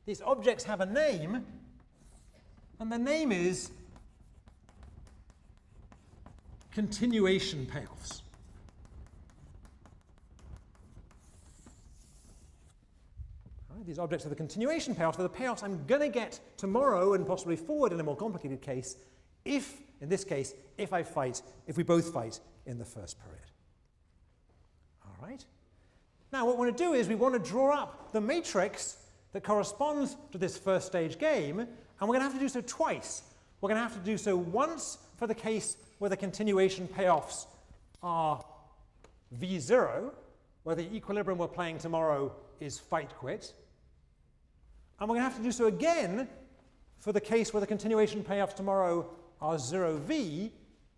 these 0.04 0.20
objects 0.20 0.62
have 0.62 0.80
a 0.80 0.86
name, 0.86 1.44
and 2.78 2.92
the 2.92 2.98
name 2.98 3.32
is 3.32 3.72
continuation 6.70 7.66
payoffs. 7.66 8.20
These 13.86 13.98
objects 13.98 14.26
are 14.26 14.30
the 14.30 14.34
continuation 14.34 14.94
payoffs. 14.94 15.16
They're 15.16 15.28
the 15.28 15.34
payoffs 15.34 15.62
I'm 15.62 15.84
going 15.86 16.00
to 16.00 16.08
get 16.08 16.40
tomorrow 16.56 17.14
and 17.14 17.26
possibly 17.26 17.56
forward 17.56 17.92
in 17.92 18.00
a 18.00 18.04
more 18.04 18.16
complicated 18.16 18.60
case 18.60 18.96
if 19.44 19.80
in 20.00 20.08
this 20.08 20.24
case, 20.24 20.54
if 20.76 20.92
I 20.92 21.02
fight, 21.02 21.42
if 21.66 21.76
we 21.76 21.82
both 21.82 22.12
fight 22.12 22.40
in 22.66 22.78
the 22.78 22.84
first 22.84 23.18
period. 23.20 23.50
All 25.04 25.26
right? 25.26 25.44
Now, 26.32 26.46
what 26.46 26.56
we 26.56 26.66
want 26.66 26.76
to 26.76 26.84
do 26.84 26.92
is 26.92 27.08
we 27.08 27.14
want 27.14 27.34
to 27.34 27.50
draw 27.50 27.74
up 27.74 28.12
the 28.12 28.20
matrix 28.20 28.98
that 29.32 29.42
corresponds 29.42 30.16
to 30.32 30.38
this 30.38 30.56
first 30.56 30.86
stage 30.86 31.18
game, 31.18 31.60
and 31.60 31.68
we're 32.00 32.06
going 32.08 32.20
to 32.20 32.24
have 32.24 32.34
to 32.34 32.40
do 32.40 32.48
so 32.48 32.60
twice. 32.62 33.22
We're 33.60 33.68
going 33.68 33.78
to 33.78 33.88
have 33.88 33.94
to 33.94 34.04
do 34.04 34.18
so 34.18 34.36
once 34.36 34.98
for 35.16 35.26
the 35.26 35.34
case 35.34 35.76
where 35.98 36.10
the 36.10 36.16
continuation 36.16 36.88
payoffs 36.88 37.46
are 38.02 38.44
V0, 39.40 40.12
where 40.64 40.76
the 40.76 40.94
equilibrium 40.94 41.38
we're 41.38 41.48
playing 41.48 41.78
tomorrow 41.78 42.32
is 42.60 42.78
fight 42.78 43.14
quit. 43.16 43.54
And 44.98 45.08
we're 45.08 45.16
going 45.16 45.28
to 45.28 45.30
have 45.30 45.36
to 45.36 45.42
do 45.42 45.52
so 45.52 45.66
again 45.66 46.28
for 46.98 47.12
the 47.12 47.20
case 47.20 47.52
where 47.52 47.60
the 47.60 47.66
continuation 47.66 48.24
payoffs 48.24 48.54
tomorrow 48.54 49.08
are 49.40 49.56
0v, 49.56 50.50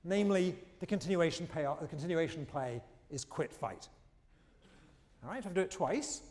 namely 0.05 0.55
the 0.81 0.87
continuation, 0.87 1.47
payoff, 1.47 1.81
the 1.81 1.89
continuation 1.89 2.47
play 2.47 2.81
is 3.11 3.25
quit 3.25 3.53
fight. 3.53 3.89
All 5.23 5.31
right, 5.31 5.39
I 5.39 5.43
have 5.43 5.53
to 5.53 5.55
do 5.55 5.61
it 5.61 5.71
twice. 5.71 6.23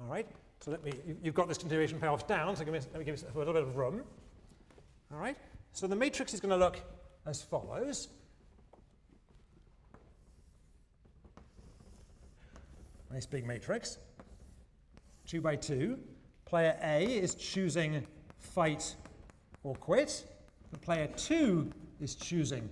All 0.00 0.06
right, 0.06 0.26
so 0.60 0.72
let 0.72 0.84
me, 0.84 0.92
you, 1.06 1.16
have 1.26 1.34
got 1.34 1.46
this 1.46 1.58
continuation 1.58 2.00
payoffs 2.00 2.26
down, 2.26 2.56
so 2.56 2.64
give 2.64 2.74
me, 2.74 2.80
let 2.80 2.98
me 2.98 3.04
give 3.04 3.16
you 3.16 3.28
a 3.32 3.38
little 3.38 3.52
bit 3.52 3.62
of 3.62 3.76
room. 3.76 4.02
All 5.12 5.18
right, 5.18 5.36
so 5.72 5.86
the 5.86 5.94
matrix 5.94 6.34
is 6.34 6.40
going 6.40 6.50
to 6.50 6.56
look 6.56 6.80
as 7.26 7.42
follows. 7.42 8.08
Nice 13.12 13.26
big 13.26 13.46
matrix. 13.46 13.98
Two 15.26 15.40
by 15.40 15.56
two. 15.56 15.98
Player 16.44 16.76
A 16.82 17.04
is 17.04 17.34
choosing 17.34 18.06
fight 18.38 18.94
or 19.62 19.74
quit. 19.74 20.24
And 20.72 20.80
player 20.82 21.08
two 21.16 21.70
is 22.00 22.14
choosing 22.14 22.68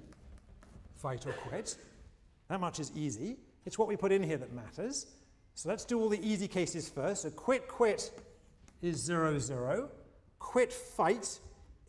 fight 0.94 1.26
or 1.26 1.32
quit. 1.32 1.76
That 2.48 2.60
much 2.60 2.78
is 2.80 2.92
easy. 2.94 3.36
It's 3.64 3.78
what 3.78 3.88
we 3.88 3.96
put 3.96 4.12
in 4.12 4.22
here 4.22 4.36
that 4.36 4.52
matters. 4.52 5.06
So 5.54 5.68
let's 5.68 5.84
do 5.84 6.00
all 6.00 6.08
the 6.08 6.24
easy 6.26 6.48
cases 6.48 6.88
first. 6.88 7.22
So 7.22 7.30
quit 7.30 7.68
quit 7.68 8.10
is 8.82 8.96
0 8.96 9.38
0. 9.38 9.88
Quit 10.38 10.72
fight 10.72 11.38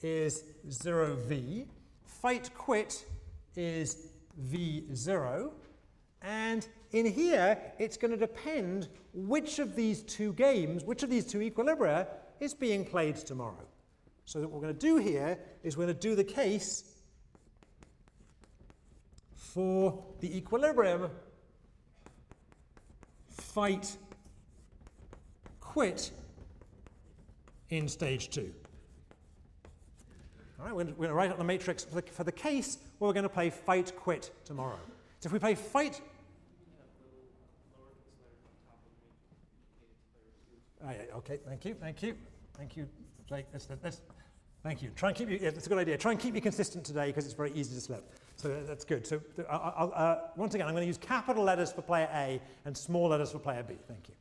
is 0.01 0.43
0v. 0.67 1.67
Fight 2.05 2.49
quit 2.55 3.05
is 3.55 4.09
v0. 4.51 5.51
And 6.21 6.67
in 6.93 7.07
here, 7.07 7.59
it's 7.79 7.97
going 7.97 8.11
to 8.11 8.17
depend 8.17 8.87
which 9.13 9.59
of 9.59 9.75
these 9.75 10.03
two 10.03 10.31
games, 10.33 10.83
which 10.83 11.03
of 11.03 11.09
these 11.09 11.25
two 11.25 11.39
equilibria 11.39 12.07
is 12.39 12.53
being 12.53 12.85
played 12.85 13.15
tomorrow. 13.15 13.65
So 14.25 14.39
what 14.41 14.51
we're 14.51 14.61
going 14.61 14.75
to 14.75 14.79
do 14.79 14.97
here 14.97 15.39
is 15.63 15.75
we're 15.75 15.85
going 15.85 15.95
to 15.95 15.99
do 15.99 16.15
the 16.15 16.23
case 16.23 16.83
for 19.35 20.03
the 20.19 20.37
equilibrium 20.37 21.09
fight 23.27 23.97
quit 25.59 26.11
in 27.69 27.87
stage 27.87 28.29
two. 28.29 28.53
All 30.59 30.65
right, 30.67 30.75
we're 30.75 30.85
going 30.85 31.09
to 31.09 31.13
write 31.13 31.31
out 31.31 31.37
the 31.39 31.43
matrix 31.43 31.83
for 31.83 31.95
the, 31.95 32.01
for 32.03 32.23
the 32.23 32.31
case 32.31 32.77
where 32.99 33.09
we're 33.09 33.13
going 33.13 33.23
to 33.23 33.29
play 33.29 33.49
fight 33.49 33.95
quit 33.97 34.31
tomorrow. 34.45 34.79
So 35.19 35.27
if 35.27 35.33
we 35.33 35.39
play 35.39 35.55
fight 35.55 35.99
Oh, 40.85 41.17
okay, 41.17 41.39
thank 41.47 41.63
you, 41.65 41.75
thank 41.75 42.03
you, 42.03 42.15
thank 42.57 42.75
you, 42.75 42.87
Jake. 43.29 43.45
That's, 43.51 43.67
that's, 43.81 44.01
thank 44.63 44.81
you. 44.81 44.89
Try 44.95 45.09
and 45.09 45.17
keep 45.17 45.29
you. 45.29 45.39
Yeah, 45.41 45.51
that's 45.51 45.65
a 45.65 45.69
good 45.69 45.77
idea. 45.77 45.97
Try 45.97 46.11
and 46.11 46.19
keep 46.19 46.35
you 46.35 46.41
consistent 46.41 46.83
today 46.83 47.07
because 47.07 47.25
it's 47.25 47.33
very 47.33 47.53
easy 47.53 47.73
to 47.73 47.81
slip. 47.81 48.03
So 48.35 48.51
uh, 48.51 48.67
that's 48.67 48.83
good. 48.83 49.07
So 49.07 49.21
uh, 49.39 49.51
uh, 49.51 50.19
once 50.35 50.55
again, 50.55 50.67
I'm 50.67 50.73
going 50.73 50.83
to 50.83 50.87
use 50.87 50.97
capital 50.97 51.43
letters 51.43 51.71
for 51.71 51.83
player 51.83 52.09
A 52.13 52.41
and 52.65 52.75
small 52.75 53.09
letters 53.09 53.31
for 53.31 53.39
player 53.39 53.63
B. 53.63 53.75
Thank 53.87 54.09
you. 54.09 54.15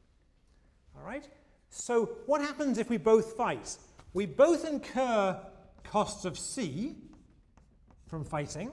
All 0.97 1.05
right. 1.05 1.29
So 1.71 2.11
what 2.27 2.41
happens 2.41 2.79
if 2.79 2.89
we 2.89 2.97
both 2.97 3.33
fight? 3.33 3.77
We 4.13 4.27
both 4.27 4.65
incur 4.69 5.41
costs 5.83 6.25
of 6.25 6.39
C 6.39 6.95
from 8.07 8.25
fighting, 8.25 8.71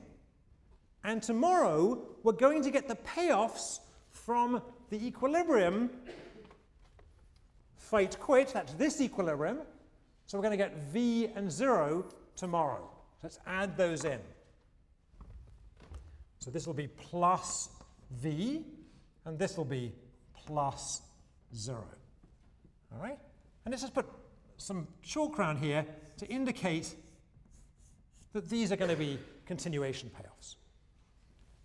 and 1.04 1.24
tomorrow 1.24 2.04
we're 2.24 2.34
going 2.34 2.62
to 2.64 2.72
get 2.72 2.88
the 2.88 2.98
payoffs 2.98 3.80
from 4.12 4.62
the 4.90 5.08
equilibrium 5.08 5.90
fight 7.90 8.20
quit, 8.20 8.52
that's 8.54 8.74
this 8.74 9.02
equilibrium. 9.02 9.60
So 10.26 10.38
we're 10.38 10.44
going 10.44 10.58
to 10.58 10.64
get 10.64 10.78
V 10.94 11.28
and 11.36 11.52
0 11.52 12.06
tomorrow. 12.36 12.90
Let's 13.24 13.40
add 13.48 13.76
those 13.76 14.06
in. 14.06 14.20
So 16.38 16.52
this 16.52 16.68
will 16.68 16.76
be 16.76 16.88
plus 16.88 17.70
V, 18.12 18.64
and 19.26 19.38
this 19.38 19.58
will 19.58 19.66
be 19.66 19.92
plus 20.46 21.02
0. 21.56 21.84
All 22.94 23.02
right? 23.02 23.18
And 23.66 23.72
let's 23.72 23.82
just 23.82 23.94
put 23.94 24.06
some 24.58 24.88
chalk 25.02 25.40
around 25.40 25.58
here 25.58 25.86
to 26.18 26.28
indicate 26.28 26.96
that 28.34 28.50
these 28.50 28.72
are 28.72 28.76
going 28.76 28.92
to 28.92 28.98
be 28.98 29.18
continuation 29.46 30.10
payoffs. 30.10 30.56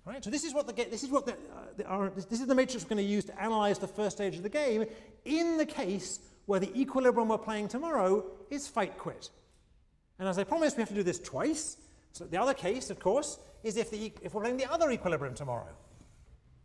Right? 0.06 0.22
So 0.22 0.30
this 0.30 0.44
is 0.44 0.52
what 0.52 0.66
the 0.66 0.72
this 0.72 1.02
is 1.02 1.10
what 1.10 1.24
the, 1.24 1.32
uh, 1.32 1.36
the 1.76 1.86
our, 1.86 2.10
this, 2.10 2.26
this 2.26 2.40
is 2.40 2.46
the 2.46 2.54
matrix 2.54 2.84
we're 2.84 2.90
going 2.90 3.06
to 3.06 3.10
use 3.10 3.24
to 3.24 3.42
analyze 3.42 3.78
the 3.78 3.88
first 3.88 4.16
stage 4.16 4.36
of 4.36 4.42
the 4.42 4.50
game 4.50 4.84
in 5.24 5.56
the 5.56 5.64
case 5.64 6.20
where 6.46 6.60
the 6.60 6.78
equilibrium 6.78 7.28
we're 7.28 7.38
playing 7.38 7.68
tomorrow 7.68 8.24
is 8.50 8.68
fight 8.68 8.98
quit. 8.98 9.30
And 10.18 10.28
as 10.28 10.38
I 10.38 10.44
promised, 10.44 10.76
we 10.76 10.82
have 10.82 10.90
to 10.90 10.94
do 10.94 11.02
this 11.02 11.18
twice. 11.18 11.78
So 12.12 12.24
the 12.24 12.36
other 12.36 12.54
case, 12.54 12.90
of 12.90 13.00
course, 13.00 13.38
is 13.62 13.76
if, 13.76 13.90
the, 13.90 14.12
if 14.22 14.34
we're 14.34 14.42
playing 14.42 14.58
the 14.58 14.70
other 14.70 14.90
equilibrium 14.90 15.34
tomorrow. 15.34 15.72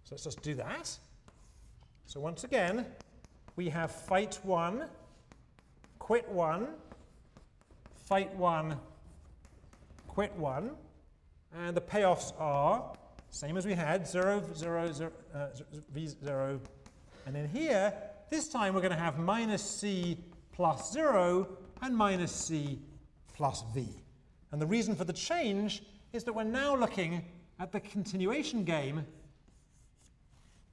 So 0.03 0.15
let's 0.15 0.23
just 0.23 0.41
do 0.41 0.53
that. 0.55 0.95
So 2.05 2.19
once 2.19 2.43
again, 2.43 2.85
we 3.55 3.69
have 3.69 3.91
fight 3.91 4.37
one, 4.43 4.85
quit 5.97 6.27
one, 6.29 6.67
fight 8.05 8.35
one, 8.35 8.75
quit 10.07 10.35
one, 10.35 10.71
and 11.55 11.75
the 11.75 11.81
payoffs 11.81 12.33
are 12.39 12.93
same 13.31 13.57
as 13.57 13.65
we 13.65 13.73
had, 13.73 14.07
0, 14.07 14.43
0, 14.55 14.91
0, 14.91 15.11
uh, 15.33 15.47
v0. 15.95 16.59
And 17.25 17.37
in 17.37 17.47
here, 17.47 17.93
this 18.29 18.47
time 18.47 18.73
we're 18.73 18.81
going 18.81 18.91
to 18.91 18.97
have 18.97 19.19
minus 19.19 19.63
c 19.63 20.17
plus 20.51 20.91
0 20.91 21.47
and 21.81 21.95
minus 21.95 22.31
c 22.31 22.79
plus 23.33 23.63
v. 23.73 23.87
And 24.51 24.61
the 24.61 24.65
reason 24.65 24.95
for 24.95 25.03
the 25.03 25.13
change 25.13 25.83
is 26.11 26.23
that 26.23 26.33
we're 26.33 26.43
now 26.43 26.75
looking 26.75 27.23
at 27.59 27.71
the 27.71 27.79
continuation 27.79 28.63
game, 28.63 29.05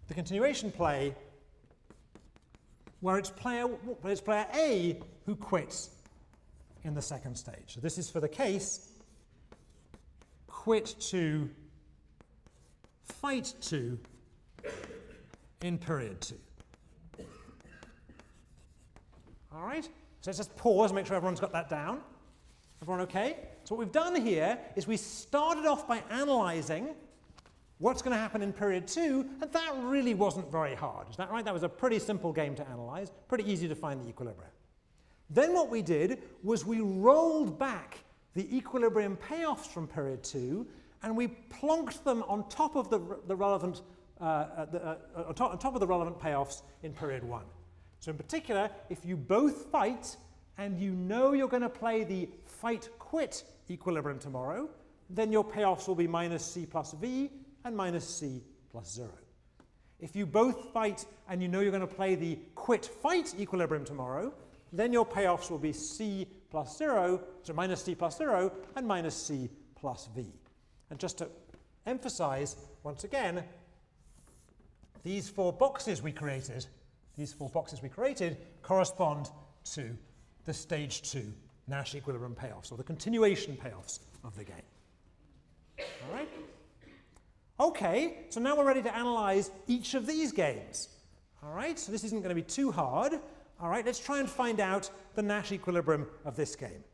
the 0.08 0.14
continuation 0.14 0.70
play, 0.70 1.14
where 3.00 3.18
it's 3.18 3.30
player, 3.30 3.66
it's 4.04 4.20
player 4.20 4.46
A 4.54 5.00
who 5.26 5.36
quits 5.36 5.90
in 6.84 6.94
the 6.94 7.02
second 7.02 7.36
stage. 7.36 7.74
So 7.74 7.80
this 7.80 7.98
is 7.98 8.08
for 8.08 8.20
the 8.20 8.28
case 8.28 8.92
quit 10.46 10.94
to 10.98 11.48
fight 13.06 13.54
to 13.62 13.98
in 15.62 15.78
period 15.78 16.20
two. 16.20 16.38
All 19.54 19.62
right? 19.62 19.84
So 19.84 20.30
let's 20.30 20.38
just 20.38 20.56
pause 20.56 20.92
make 20.92 21.06
sure 21.06 21.16
everyone's 21.16 21.40
got 21.40 21.52
that 21.52 21.68
down. 21.70 22.00
Everyone 22.82 23.00
okay? 23.02 23.36
So 23.64 23.74
what 23.74 23.84
we've 23.84 23.92
done 23.92 24.14
here 24.16 24.58
is 24.76 24.86
we 24.86 24.96
started 24.96 25.66
off 25.66 25.88
by 25.88 26.02
analyzing 26.10 26.94
what's 27.78 28.02
going 28.02 28.14
to 28.14 28.20
happen 28.20 28.42
in 28.42 28.52
period 28.52 28.86
two, 28.86 29.26
and 29.40 29.50
that 29.52 29.74
really 29.80 30.14
wasn't 30.14 30.50
very 30.50 30.74
hard. 30.74 31.08
Is 31.10 31.16
that 31.16 31.30
right? 31.30 31.44
That 31.44 31.54
was 31.54 31.62
a 31.62 31.68
pretty 31.68 31.98
simple 31.98 32.32
game 32.32 32.54
to 32.56 32.68
analyze, 32.68 33.12
pretty 33.28 33.50
easy 33.50 33.68
to 33.68 33.74
find 33.74 34.00
the 34.00 34.08
equilibrium. 34.08 34.50
Then 35.30 35.52
what 35.52 35.70
we 35.70 35.82
did 35.82 36.22
was 36.42 36.64
we 36.64 36.80
rolled 36.80 37.58
back 37.58 37.98
the 38.34 38.54
equilibrium 38.56 39.16
payoffs 39.16 39.66
from 39.66 39.88
period 39.88 40.22
two 40.22 40.66
and 41.02 41.16
we 41.16 41.28
plonked 41.28 42.04
them 42.04 42.24
on 42.28 42.48
top 42.48 42.76
of 42.76 42.90
the, 42.90 43.00
the 43.26 43.36
relevant, 43.36 43.82
uh, 44.20 44.24
uh, 44.24 44.64
the, 44.66 44.82
uh, 44.82 44.96
on, 45.28 45.34
top, 45.34 45.52
on 45.52 45.58
top 45.58 45.74
of 45.74 45.80
the 45.80 45.86
relevant 45.86 46.18
payoffs 46.18 46.62
in 46.82 46.92
period 46.92 47.22
one. 47.22 47.44
So 48.00 48.10
in 48.10 48.16
particular, 48.16 48.70
if 48.90 49.04
you 49.04 49.16
both 49.16 49.66
fight 49.66 50.16
and 50.58 50.78
you 50.78 50.92
know 50.92 51.32
you're 51.32 51.48
going 51.48 51.62
to 51.62 51.68
play 51.68 52.04
the 52.04 52.28
fight-quit 52.44 53.44
equilibrium 53.70 54.18
tomorrow, 54.18 54.68
then 55.10 55.32
your 55.32 55.44
payoffs 55.44 55.86
will 55.86 55.94
be 55.94 56.06
minus 56.06 56.44
c 56.44 56.66
plus 56.66 56.92
v 56.92 57.30
and 57.64 57.76
minus 57.76 58.08
c 58.08 58.42
plus 58.70 58.92
0. 58.92 59.08
If 59.98 60.14
you 60.14 60.26
both 60.26 60.72
fight 60.72 61.04
and 61.28 61.42
you 61.42 61.48
know 61.48 61.60
you're 61.60 61.70
going 61.70 61.80
to 61.80 61.86
play 61.86 62.14
the 62.14 62.38
quit-fight 62.54 63.34
equilibrium 63.38 63.84
tomorrow, 63.84 64.32
then 64.72 64.92
your 64.92 65.06
payoffs 65.06 65.50
will 65.50 65.58
be 65.58 65.72
c 65.72 66.26
plus 66.50 66.76
0, 66.76 67.20
so 67.42 67.52
minus 67.52 67.82
c 67.82 67.94
plus 67.94 68.18
0, 68.18 68.52
and 68.76 68.86
minus 68.86 69.14
c 69.14 69.48
plus 69.74 70.08
v. 70.14 70.26
And 70.90 70.98
just 70.98 71.18
to 71.18 71.28
emphasize, 71.86 72.56
once 72.82 73.04
again, 73.04 73.44
these 75.02 75.28
four 75.28 75.52
boxes 75.52 76.02
we 76.02 76.12
created, 76.12 76.66
these 77.16 77.32
four 77.32 77.48
boxes 77.48 77.82
we 77.82 77.88
created 77.88 78.38
correspond 78.62 79.30
to 79.72 79.96
the 80.44 80.54
stage 80.54 81.02
two 81.10 81.32
Nash 81.68 81.96
equilibrium 81.96 82.36
payoffs, 82.36 82.70
or 82.70 82.76
the 82.76 82.84
continuation 82.84 83.56
payoffs 83.56 83.98
of 84.22 84.36
the 84.36 84.44
game. 84.44 84.56
All 85.78 86.14
right? 86.14 86.28
Okay, 87.58 88.18
so 88.28 88.40
now 88.40 88.56
we're 88.56 88.66
ready 88.66 88.82
to 88.82 88.94
analyze 88.94 89.50
each 89.66 89.94
of 89.94 90.06
these 90.06 90.30
games. 90.30 90.90
All 91.42 91.52
right, 91.52 91.78
so 91.78 91.90
this 91.90 92.04
isn't 92.04 92.20
going 92.20 92.28
to 92.28 92.36
be 92.36 92.42
too 92.42 92.70
hard. 92.70 93.14
All 93.60 93.68
right, 93.68 93.84
let's 93.84 93.98
try 93.98 94.20
and 94.20 94.28
find 94.28 94.60
out 94.60 94.90
the 95.14 95.22
Nash 95.22 95.50
equilibrium 95.50 96.06
of 96.24 96.36
this 96.36 96.54
game. 96.54 96.84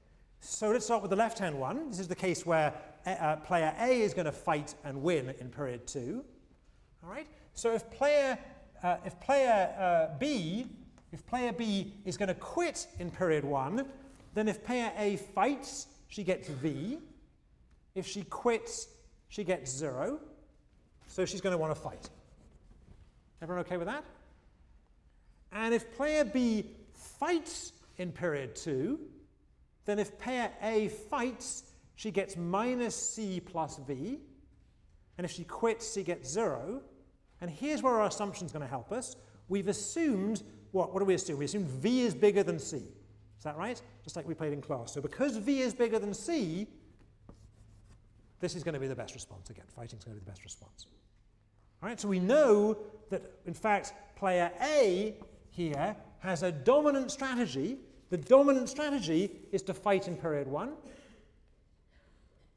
So 0.41 0.71
let's 0.71 0.87
start 0.87 1.03
with 1.03 1.11
the 1.11 1.17
left-hand 1.17 1.59
one. 1.59 1.91
This 1.91 1.99
is 1.99 2.09
the 2.09 2.15
case 2.15 2.47
where 2.47 2.73
uh, 3.07 3.37
player 3.37 3.75
A 3.79 4.01
is 4.01 4.15
going 4.15 4.27
to 4.27 4.33
fight 4.33 4.75
and 4.85 5.03
win 5.03 5.35
in 5.41 5.49
period 5.49 5.87
two. 5.87 6.25
All 7.03 7.11
right. 7.11 7.27
So 7.55 7.75
if 7.75 7.91
player 7.91 8.39
uh, 8.83 8.97
if 9.05 9.19
player 9.21 9.75
uh, 9.79 10.19
B, 10.19 10.67
if 11.13 11.25
player 11.27 11.53
B 11.53 11.95
is 12.05 12.17
going 12.17 12.29
to 12.29 12.35
quit 12.35 12.87
in 12.99 13.11
period 13.11 13.45
one, 13.45 13.87
then 14.35 14.49
if 14.49 14.65
player 14.65 14.93
A 14.97 15.17
fights, 15.17 15.87
she 16.09 16.25
gets 16.25 16.49
V. 16.49 16.99
If 17.95 18.07
she 18.07 18.23
quits, 18.23 18.89
she 19.29 19.45
gets 19.45 19.71
zero. 19.71 20.19
So 21.07 21.25
she's 21.25 21.41
going 21.41 21.53
to 21.53 21.59
want 21.59 21.75
to 21.75 21.81
fight. 21.81 22.09
Everyone 23.43 23.65
okay 23.67 23.77
with 23.77 23.89
that? 23.89 24.05
And 25.53 25.75
if 25.75 25.95
player 25.97 26.25
B 26.25 26.71
fights 26.93 27.73
in 27.99 28.13
period 28.13 28.57
two, 28.57 28.99
then 29.85 29.99
if 29.99 30.19
player 30.19 30.51
A 30.63 30.89
fights, 30.89 31.65
she 32.03 32.11
gets 32.11 32.37
minus 32.37 32.97
C 32.97 33.39
plus 33.39 33.79
V. 33.87 34.19
And 35.17 35.25
if 35.25 35.31
she 35.31 35.45
quits, 35.45 35.93
she 35.93 36.03
gets 36.03 36.29
zero. 36.29 36.83
And 37.41 37.49
here's 37.49 37.81
where 37.81 37.95
our 37.95 38.09
assumption 38.09 38.45
is 38.45 38.51
going 38.51 38.63
to 38.63 38.69
help 38.69 38.91
us. 38.91 39.15
We've 39.49 39.69
assumed, 39.69 40.43
what, 40.73 40.93
what 40.93 40.99
do 40.99 41.05
we 41.05 41.15
assume? 41.15 41.39
We 41.39 41.45
assume 41.45 41.65
V 41.65 42.01
is 42.01 42.13
bigger 42.13 42.43
than 42.43 42.59
C. 42.59 42.79
Is 42.79 43.45
that 43.45 43.57
right? 43.57 43.81
Just 44.03 44.17
like 44.17 44.27
we 44.27 44.35
played 44.35 44.53
in 44.53 44.61
class. 44.61 44.93
So 44.93 45.01
because 45.01 45.37
V 45.37 45.61
is 45.61 45.75
bigger 45.75 46.01
than 46.01 46.13
C, 46.13 46.67
this 48.41 48.57
is 48.57 48.65
going 48.65 48.75
to 48.75 48.81
be 48.81 48.89
the 48.89 48.97
best 48.97 49.15
response 49.15 49.51
again. 49.51 49.67
Fighting 49.69 50.01
is 50.01 50.05
going 50.05 50.17
to 50.17 50.21
be 50.21 50.25
the 50.25 50.31
best 50.33 50.43
response. 50.43 50.87
All 51.81 51.89
right, 51.89 52.01
so 52.01 52.09
we 52.09 52.19
know 52.19 52.79
that, 53.11 53.23
in 53.47 53.55
fact, 53.55 53.93
player 54.17 54.51
A 54.61 55.15
here 55.51 55.95
has 56.19 56.43
a 56.43 56.51
dominant 56.51 57.13
strategy. 57.13 57.79
The 58.11 58.17
dominant 58.17 58.69
strategy 58.69 59.31
is 59.53 59.63
to 59.63 59.75
fight 59.75 60.09
in 60.09 60.17
period 60.17 60.49
one, 60.49 60.73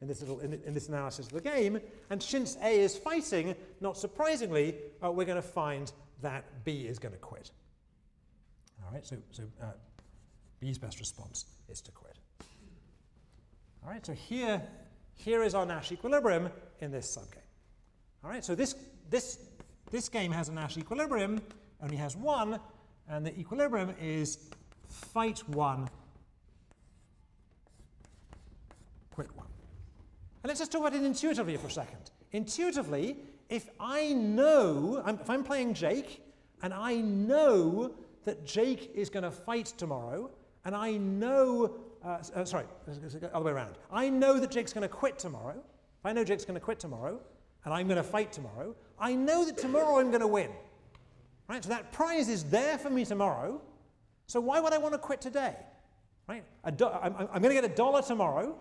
in 0.02 0.08
this, 0.08 0.22
little, 0.22 0.40
in, 0.40 0.54
in 0.66 0.74
this 0.74 0.90
analysis 0.90 1.28
of 1.28 1.34
the 1.34 1.42
game. 1.42 1.80
And 2.10 2.22
since 2.22 2.58
A 2.62 2.80
is 2.80 2.98
fighting, 2.98 3.56
not 3.82 3.98
surprisingly, 3.98 4.76
uh, 5.04 5.12
we're 5.12 5.26
going 5.26 5.36
to 5.36 5.42
find 5.42 5.92
that 6.22 6.44
B 6.64 6.88
is 6.88 7.00
going 7.00 7.14
to 7.14 7.20
quit. 7.20 7.52
All 8.86 8.94
right, 8.94 9.06
so, 9.06 9.18
so 9.32 9.44
uh, 9.62 9.68
B's 10.60 10.78
best 10.78 11.00
response 11.00 11.46
is 11.70 11.82
to 11.82 11.92
quit. 11.92 12.18
All 13.84 13.92
right, 13.92 14.06
so 14.06 14.14
here, 14.14 14.62
here 15.16 15.44
is 15.44 15.56
our 15.56 15.66
Nash 15.66 15.92
equilibrium 15.92 16.50
in 16.80 16.92
this 16.92 17.16
subgame. 17.16 17.42
All 18.24 18.30
right, 18.30 18.44
so 18.44 18.56
this, 18.56 18.76
this, 19.10 19.40
this 19.92 20.10
game 20.10 20.32
has 20.32 20.50
a 20.50 20.54
Nash 20.54 20.78
equilibrium, 20.78 21.42
only 21.82 21.96
has 21.96 22.16
one, 22.16 22.60
and 23.08 23.26
the 23.26 23.38
equilibrium 23.40 23.94
is 24.02 24.50
fight 24.88 25.48
one, 25.50 25.88
quit 29.12 29.36
one. 29.36 29.45
And 30.46 30.50
let's 30.50 30.60
just 30.60 30.72
talk 30.72 30.82
about 30.82 30.94
it 30.94 31.04
intuitively 31.04 31.58
for 31.58 31.66
a 31.66 31.72
second. 31.72 32.12
Intuitively, 32.32 33.18
if 33.50 33.68
I 33.80 34.14
know, 34.14 35.04
if 35.08 35.28
I'm 35.28 35.44
playing 35.44 35.74
Jake, 35.74 36.22
and 36.62 36.72
I 36.72 36.98
know 36.98 37.96
that 38.26 38.46
Jake 38.46 38.92
is 38.94 39.10
going 39.10 39.24
to 39.24 39.32
fight 39.32 39.74
tomorrow, 39.76 40.30
and 40.64 40.76
I 40.76 40.98
know, 40.98 41.78
uh, 42.06 42.20
uh, 42.36 42.46
sorry, 42.46 42.66
other 43.34 43.44
way 43.44 43.54
around. 43.54 43.74
I 43.92 44.08
know 44.10 44.40
that 44.40 44.52
Jake's 44.52 44.72
going 44.72 44.84
to 44.84 44.88
quit 44.88 45.18
tomorrow. 45.18 45.56
If 45.58 46.06
I 46.06 46.14
know 46.14 46.24
Jake's 46.24 46.46
going 46.46 46.60
to 46.60 46.64
quit 46.64 46.80
tomorrow, 46.80 47.20
and 47.64 47.74
I'm 47.74 47.88
going 47.88 47.98
to 47.98 48.04
fight 48.04 48.32
tomorrow, 48.32 48.76
I 49.00 49.16
know 49.16 49.46
that 49.46 49.58
tomorrow 49.58 49.98
I'm 50.00 50.12
going 50.12 50.22
to 50.22 50.28
win. 50.28 50.52
Right? 51.48 51.64
So 51.64 51.70
that 51.70 51.92
prize 51.92 52.30
is 52.30 52.44
there 52.44 52.78
for 52.78 52.92
me 52.92 53.04
tomorrow. 53.04 53.60
So 54.28 54.40
why 54.42 54.60
would 54.60 54.74
I 54.74 54.78
want 54.78 54.94
to 54.94 55.00
quit 55.00 55.22
today? 55.22 55.56
Right? 56.28 56.44
Do- 56.78 56.86
I'm, 56.86 57.16
I'm 57.16 57.42
going 57.42 57.56
to 57.56 57.60
get 57.60 57.64
a 57.64 57.76
dollar 57.76 58.04
tomorrow, 58.04 58.56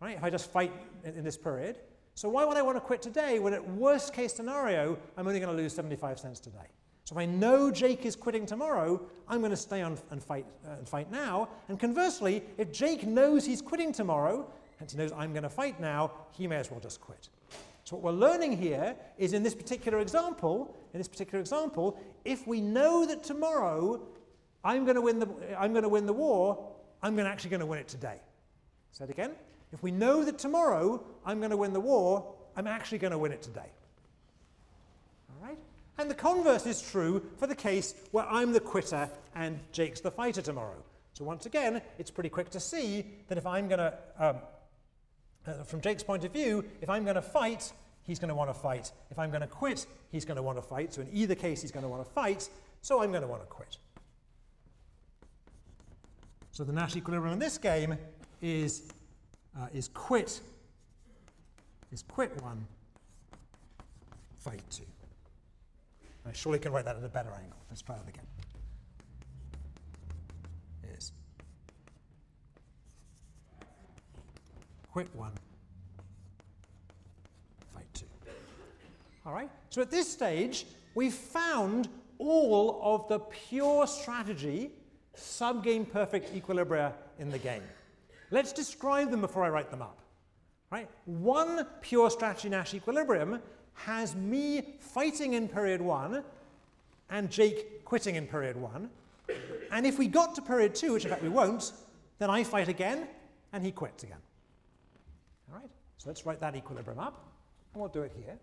right? 0.00 0.16
If 0.16 0.24
I 0.24 0.30
just 0.30 0.50
fight 0.50 0.72
in, 1.04 1.14
in, 1.14 1.24
this 1.24 1.36
period. 1.36 1.78
So 2.14 2.28
why 2.28 2.44
would 2.44 2.56
I 2.56 2.62
want 2.62 2.76
to 2.76 2.80
quit 2.80 3.02
today 3.02 3.38
when, 3.38 3.52
at 3.52 3.68
worst 3.72 4.12
case 4.12 4.34
scenario, 4.34 4.98
I'm 5.16 5.26
only 5.26 5.40
going 5.40 5.54
to 5.54 5.60
lose 5.60 5.72
75 5.74 6.18
cents 6.18 6.40
today? 6.40 6.68
So 7.04 7.14
if 7.14 7.18
I 7.18 7.24
know 7.24 7.70
Jake 7.70 8.04
is 8.04 8.14
quitting 8.14 8.44
tomorrow, 8.44 9.00
I'm 9.28 9.38
going 9.38 9.50
to 9.50 9.56
stay 9.56 9.80
on 9.80 9.98
and 10.10 10.22
fight 10.22 10.44
uh, 10.66 10.72
and 10.72 10.88
fight 10.88 11.10
now. 11.10 11.48
And 11.68 11.80
conversely, 11.80 12.42
if 12.58 12.70
Jake 12.70 13.06
knows 13.06 13.46
he's 13.46 13.62
quitting 13.62 13.92
tomorrow, 13.92 14.50
and 14.78 14.90
he 14.90 14.98
knows 14.98 15.12
I'm 15.12 15.32
going 15.32 15.42
to 15.42 15.48
fight 15.48 15.80
now, 15.80 16.12
he 16.32 16.46
may 16.46 16.56
as 16.56 16.70
well 16.70 16.80
just 16.80 17.00
quit. 17.00 17.30
So 17.84 17.96
what 17.96 18.02
we're 18.02 18.20
learning 18.20 18.58
here 18.58 18.94
is 19.16 19.32
in 19.32 19.42
this 19.42 19.54
particular 19.54 20.00
example, 20.00 20.76
in 20.92 20.98
this 20.98 21.08
particular 21.08 21.40
example, 21.40 21.98
if 22.26 22.46
we 22.46 22.60
know 22.60 23.06
that 23.06 23.24
tomorrow 23.24 24.02
I'm 24.62 24.84
going 24.84 24.96
to 24.96 25.00
win 25.00 25.18
the, 25.18 25.28
I'm 25.58 25.72
going 25.72 25.84
to 25.84 25.88
win 25.88 26.04
the 26.04 26.12
war, 26.12 26.72
I'm 27.02 27.14
going 27.14 27.24
to 27.24 27.30
actually 27.30 27.50
going 27.50 27.60
to 27.60 27.66
win 27.66 27.78
it 27.78 27.88
today. 27.88 28.20
Say 28.92 29.04
it 29.04 29.10
again. 29.10 29.30
If 29.72 29.82
we 29.82 29.90
know 29.90 30.24
that 30.24 30.38
tomorrow 30.38 31.02
I'm 31.24 31.38
going 31.38 31.50
to 31.50 31.56
win 31.56 31.72
the 31.72 31.80
war, 31.80 32.34
I'm 32.56 32.66
actually 32.66 32.98
going 32.98 33.10
to 33.10 33.18
win 33.18 33.32
it 33.32 33.42
today. 33.42 33.70
All 35.30 35.48
right? 35.48 35.58
And 35.98 36.10
the 36.10 36.14
converse 36.14 36.66
is 36.66 36.80
true 36.80 37.22
for 37.36 37.46
the 37.46 37.54
case 37.54 37.94
where 38.10 38.26
I'm 38.26 38.52
the 38.52 38.60
quitter 38.60 39.10
and 39.34 39.58
Jake's 39.72 40.00
the 40.00 40.10
fighter 40.10 40.42
tomorrow. 40.42 40.82
So 41.12 41.24
once 41.24 41.46
again, 41.46 41.82
it's 41.98 42.10
pretty 42.10 42.30
quick 42.30 42.50
to 42.50 42.60
see 42.60 43.04
that 43.28 43.38
if 43.38 43.46
I'm 43.46 43.68
going 43.68 43.80
to 43.80 43.94
um, 44.18 44.36
uh, 45.48 45.62
from 45.64 45.80
Jake's 45.80 46.02
point 46.02 46.24
of 46.24 46.32
view, 46.32 46.64
if 46.80 46.90
I'm 46.90 47.04
going 47.04 47.14
to 47.14 47.22
fight, 47.22 47.72
he's 48.02 48.18
going 48.18 48.28
to 48.28 48.34
want 48.34 48.50
to 48.50 48.54
fight. 48.54 48.92
If 49.10 49.18
I'm 49.18 49.30
going 49.30 49.40
to 49.40 49.46
quit, 49.46 49.86
he's 50.10 50.24
going 50.24 50.36
to 50.36 50.42
want 50.42 50.58
to 50.58 50.62
fight. 50.62 50.92
So 50.92 51.02
in 51.02 51.08
either 51.12 51.34
case, 51.34 51.62
he's 51.62 51.72
going 51.72 51.84
to 51.84 51.88
want 51.88 52.04
to 52.04 52.10
fight. 52.10 52.48
So 52.82 53.02
I'm 53.02 53.10
going 53.10 53.22
to 53.22 53.28
want 53.28 53.42
to 53.42 53.46
quit. 53.46 53.78
So 56.50 56.64
the 56.64 56.72
Nash 56.72 56.96
equilibrium 56.96 57.34
in 57.34 57.38
this 57.38 57.56
game 57.56 57.96
is, 58.42 58.82
uh, 59.58 59.66
is 59.72 59.88
quit, 59.88 60.40
is 61.92 62.02
quit 62.02 62.40
one, 62.42 62.66
fight 64.38 64.62
two. 64.70 64.84
I 66.26 66.32
surely 66.32 66.58
can 66.58 66.72
write 66.72 66.84
that 66.84 66.96
at 66.96 67.04
a 67.04 67.08
better 67.08 67.30
angle. 67.30 67.58
Let's 67.70 67.82
try 67.82 67.96
that 67.96 68.08
again. 68.08 68.26
Yes. 70.90 71.12
Quit 74.92 75.08
one, 75.14 75.32
fight 77.74 77.86
two. 77.94 78.06
All 79.24 79.32
right? 79.32 79.50
So 79.70 79.82
at 79.82 79.90
this 79.90 80.10
stage, 80.10 80.66
we've 80.94 81.14
found 81.14 81.88
all 82.18 82.80
of 82.82 83.08
the 83.08 83.20
pure 83.20 83.86
strategy 83.86 84.70
subgame 85.16 85.90
perfect 85.90 86.34
equilibria 86.34 86.92
in 87.18 87.30
the 87.30 87.38
game. 87.38 87.62
Let's 88.30 88.52
describe 88.52 89.10
them 89.10 89.20
before 89.20 89.44
I 89.44 89.48
write 89.48 89.70
them 89.70 89.82
up. 89.82 89.98
Right? 90.70 90.88
One 91.06 91.66
pure 91.80 92.10
strategy 92.10 92.48
Nash 92.48 92.74
equilibrium 92.74 93.40
has 93.74 94.14
me 94.14 94.76
fighting 94.80 95.34
in 95.34 95.48
period 95.48 95.80
one 95.80 96.22
and 97.10 97.30
Jake 97.30 97.84
quitting 97.84 98.16
in 98.16 98.26
period 98.26 98.56
one. 98.56 98.90
And 99.70 99.86
if 99.86 99.98
we 99.98 100.08
got 100.08 100.34
to 100.34 100.42
period 100.42 100.74
two, 100.74 100.92
which 100.92 101.04
in 101.04 101.10
fact 101.10 101.22
we 101.22 101.28
won't, 101.28 101.72
then 102.18 102.28
I 102.28 102.44
fight 102.44 102.68
again 102.68 103.06
and 103.52 103.64
he 103.64 103.72
quits 103.72 104.02
again. 104.02 104.18
All 105.50 105.58
right, 105.58 105.70
so 105.96 106.10
let's 106.10 106.26
write 106.26 106.40
that 106.40 106.54
equilibrium 106.54 106.98
up, 106.98 107.24
and 107.72 107.80
we'll 107.80 107.90
do 107.90 108.02
it 108.02 108.12
here. 108.22 108.36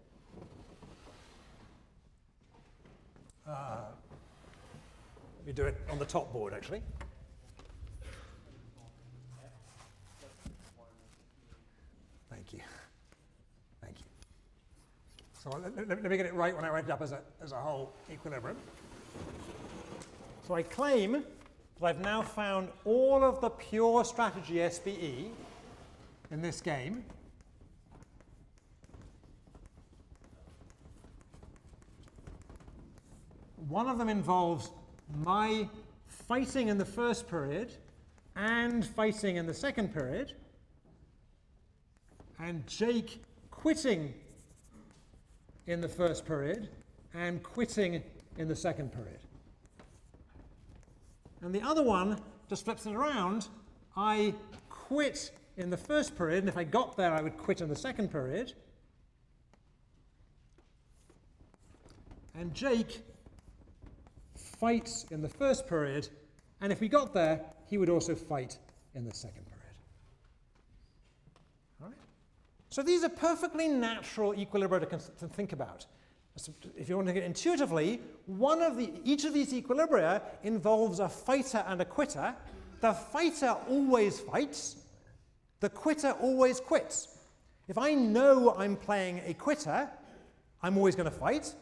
Uh, 3.47 3.77
me 5.45 5.53
do 5.53 5.65
it 5.65 5.77
on 5.91 5.99
the 5.99 6.05
top 6.05 6.33
board, 6.33 6.53
actually. 6.53 6.81
Thank 12.30 12.53
you. 12.53 12.59
Thank 13.82 13.99
you. 13.99 14.05
So 15.34 15.49
let, 15.57 15.76
let, 15.88 16.01
let 16.01 16.11
me 16.11 16.17
get 16.17 16.26
it 16.26 16.34
right 16.34 16.55
when 16.55 16.65
I 16.65 16.69
write 16.69 16.86
it 16.86 16.91
up 16.91 17.01
as 17.01 17.11
a, 17.11 17.21
as 17.41 17.51
a 17.51 17.57
whole 17.57 17.93
equilibrium. 18.11 18.57
So 20.47 20.53
I 20.53 20.63
claim 20.63 21.23
that 21.80 21.86
I've 21.86 22.01
now 22.01 22.21
found 22.21 22.69
all 22.84 23.23
of 23.23 23.41
the 23.41 23.49
pure 23.49 24.03
strategy 24.05 24.67
SPE 24.69 25.32
in 26.32 26.41
this 26.41 26.61
game. 26.61 27.03
One 33.67 33.88
of 33.88 33.97
them 33.97 34.09
involves 34.09 34.69
my 35.23 35.67
fighting 36.07 36.67
in 36.67 36.78
the 36.78 36.86
first 36.86 37.28
period 37.28 37.73
and 38.36 38.86
fighting 38.86 39.38
in 39.38 39.45
the 39.45 39.53
second 39.53 39.93
period, 39.93 40.34
and 42.39 42.65
Jake 42.67 43.21
quitting 43.51 44.13
in 45.67 45.81
the 45.81 45.88
first 45.88 46.25
period 46.25 46.69
and 47.13 47.41
quitting 47.41 48.03
in 48.38 48.47
the 48.47 48.55
second 48.55 48.91
period. 48.91 49.19
And 51.41 51.53
the 51.53 51.61
other 51.61 51.83
one 51.83 52.19
just 52.49 52.65
flips 52.65 52.86
it 52.86 52.95
around. 52.95 53.47
I 53.95 54.33
quit 54.69 55.31
in 55.57 55.69
the 55.69 55.77
first 55.77 56.17
period, 56.17 56.39
and 56.39 56.49
if 56.49 56.57
I 56.57 56.63
got 56.63 56.97
there, 56.97 57.13
I 57.13 57.21
would 57.21 57.38
quit 57.38 57.61
in 57.61 57.69
the 57.69 57.75
second 57.75 58.11
period. 58.11 58.53
And 62.38 62.53
Jake 62.53 63.01
fights 64.36 65.05
in 65.11 65.21
the 65.21 65.29
first 65.29 65.67
period, 65.67 66.09
and 66.61 66.71
if 66.71 66.81
we 66.81 66.89
got 66.89 67.13
there, 67.13 67.41
he 67.69 67.77
would 67.77 67.89
also 67.89 68.15
fight 68.15 68.57
in 68.93 69.05
the 69.05 69.13
second 69.13 69.45
period. 69.45 69.75
All 71.81 71.88
right? 71.88 71.97
So 72.76 72.84
these 72.84 73.05
are 73.05 73.09
perfectly 73.09 73.69
natural 73.69 74.34
equilibria 74.34 74.82
to, 74.89 74.97
to 75.19 75.28
think 75.30 75.53
about. 75.53 75.86
So 76.36 76.51
if 76.76 76.89
you 76.89 76.97
want 76.97 77.07
to 77.07 77.13
get 77.13 77.23
intuitively, 77.23 78.01
one 78.26 78.61
of 78.61 78.76
the, 78.76 78.91
each 79.05 79.23
of 79.23 79.34
these 79.34 79.53
equilibria 79.53 80.21
involves 80.43 80.99
a 80.99 81.07
fighter 81.07 81.63
and 81.67 81.80
a 81.80 81.86
quitter. 81.86 82.36
The 82.82 82.91
fighter 82.91 83.55
always 83.69 84.19
fights, 84.19 84.76
the 85.61 85.69
quitter 85.69 86.11
always 86.19 86.59
quits. 86.59 87.17
If 87.69 87.78
I 87.78 87.93
know 87.93 88.53
I'm 88.57 88.76
playing 88.76 89.21
a 89.26 89.34
quitter, 89.36 89.89
I'm 90.61 90.78
always 90.78 90.97
going 90.97 91.09
to 91.09 91.17
fight, 91.17 91.53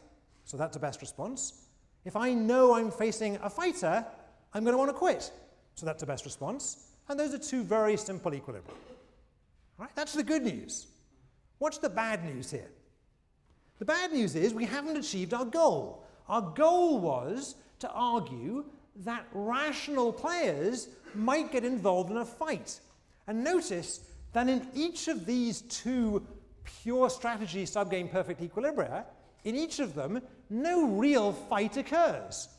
so 0.46 0.58
that's 0.58 0.76
the 0.76 0.82
best 0.82 1.00
response. 1.00 1.68
If 2.06 2.16
I 2.16 2.34
know 2.34 2.74
I'm 2.74 2.90
facing 2.90 3.36
a 3.44 3.52
fighter, 3.52 4.04
I'm 4.52 4.64
going 4.64 4.74
to 4.74 4.80
want 4.80 4.90
to 4.90 4.98
quit, 4.98 5.30
so 5.76 5.86
that's 5.86 6.00
the 6.00 6.08
best 6.08 6.26
response. 6.26 6.88
And 7.08 7.20
those 7.20 7.36
are 7.36 7.38
two 7.38 7.62
very 7.64 7.98
simple 7.98 8.32
equilibria. 8.32 8.74
Right? 9.78 9.92
That's 9.94 10.14
the 10.14 10.24
good 10.24 10.42
news. 10.42 10.88
What's 11.64 11.78
the 11.78 11.90
bad 11.90 12.26
news 12.26 12.52
here? 12.52 12.70
The 13.80 13.86
bad 13.86 14.12
news 14.12 14.36
is 14.36 14.54
we 14.54 14.66
haven't 14.66 14.98
achieved 14.98 15.34
our 15.34 15.46
goal. 15.46 16.04
Our 16.28 16.42
goal 16.42 17.00
was 17.00 17.56
to 17.80 17.90
argue 17.90 18.66
that 19.06 19.26
rational 19.32 20.12
players 20.12 20.90
might 21.16 21.54
get 21.54 21.64
involved 21.64 22.12
in 22.12 22.18
a 22.18 22.26
fight. 22.26 22.82
And 23.28 23.46
notice 23.46 24.02
that 24.34 24.50
in 24.50 24.68
each 24.76 25.08
of 25.08 25.26
these 25.26 25.62
two 25.62 26.28
pure 26.66 27.10
strategy 27.10 27.64
subgame 27.64 28.12
perfect 28.12 28.42
equilibria, 28.42 29.06
in 29.46 29.56
each 29.56 29.80
of 29.80 29.96
them, 29.96 30.22
no 30.50 30.86
real 30.86 31.32
fight 31.32 31.78
occurs. 31.78 32.50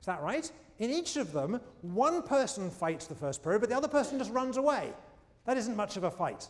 Is 0.00 0.04
that 0.04 0.20
right? 0.20 0.52
In 0.80 0.90
each 0.90 1.16
of 1.16 1.32
them, 1.32 1.62
one 1.80 2.20
person 2.20 2.70
fights 2.70 3.06
the 3.06 3.14
first 3.14 3.42
period, 3.42 3.60
but 3.60 3.70
the 3.70 3.76
other 3.76 3.88
person 3.88 4.18
just 4.18 4.32
runs 4.32 4.58
away. 4.58 4.92
That 5.46 5.56
isn't 5.56 5.76
much 5.76 5.96
of 5.96 6.04
a 6.04 6.10
fight. 6.10 6.46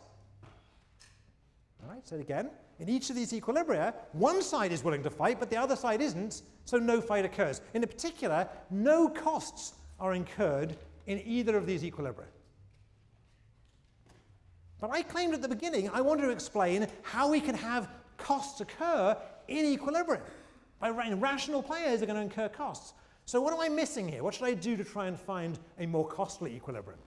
All 1.83 1.91
right, 1.91 2.12
it 2.12 2.20
again. 2.20 2.51
In 2.81 2.89
each 2.89 3.11
of 3.11 3.16
these 3.16 3.33
equilibria, 3.33 3.95
one 4.12 4.43
side 4.43 4.72
is 4.72 4.85
willing 4.85 5.03
to 5.03 5.11
fight, 5.11 5.41
but 5.41 5.51
the 5.51 5.57
other 5.57 5.76
side 5.76 6.01
isn't, 6.01 6.43
so 6.64 6.79
no 6.79 7.01
fight 7.01 7.24
occurs. 7.24 7.61
In 7.74 7.83
particular, 7.83 8.49
no 8.70 9.09
costs 9.09 9.74
are 9.99 10.14
incurred 10.14 10.76
in 11.07 11.20
either 11.24 11.57
of 11.57 11.66
these 11.66 11.83
equilibria. 11.83 12.26
But 14.81 14.91
I 14.91 15.03
claimed 15.03 15.35
at 15.35 15.43
the 15.43 15.49
beginning 15.49 15.91
I 15.91 16.01
wanted 16.01 16.22
to 16.22 16.31
explain 16.31 16.87
how 17.03 17.29
we 17.31 17.41
can 17.41 17.55
have 17.57 17.89
costs 18.16 18.61
occur 18.61 19.16
in 19.49 19.64
equilibrium. 19.64 20.22
By 20.79 20.91
rational 20.91 21.62
players 21.62 22.03
are 22.03 22.07
going 22.07 22.16
to 22.16 22.22
incur 22.22 22.49
costs. 22.49 22.95
So 23.24 23.41
what 23.41 23.53
am 23.53 23.61
I 23.61 23.68
missing 23.68 24.09
here? 24.09 24.22
What 24.22 24.35
should 24.35 24.47
I 24.47 24.55
do 24.55 24.76
to 24.76 24.85
try 24.85 25.07
and 25.07 25.18
find 25.18 25.59
a 25.79 25.87
more 25.87 26.07
costly 26.07 26.55
equilibrium? 26.55 27.01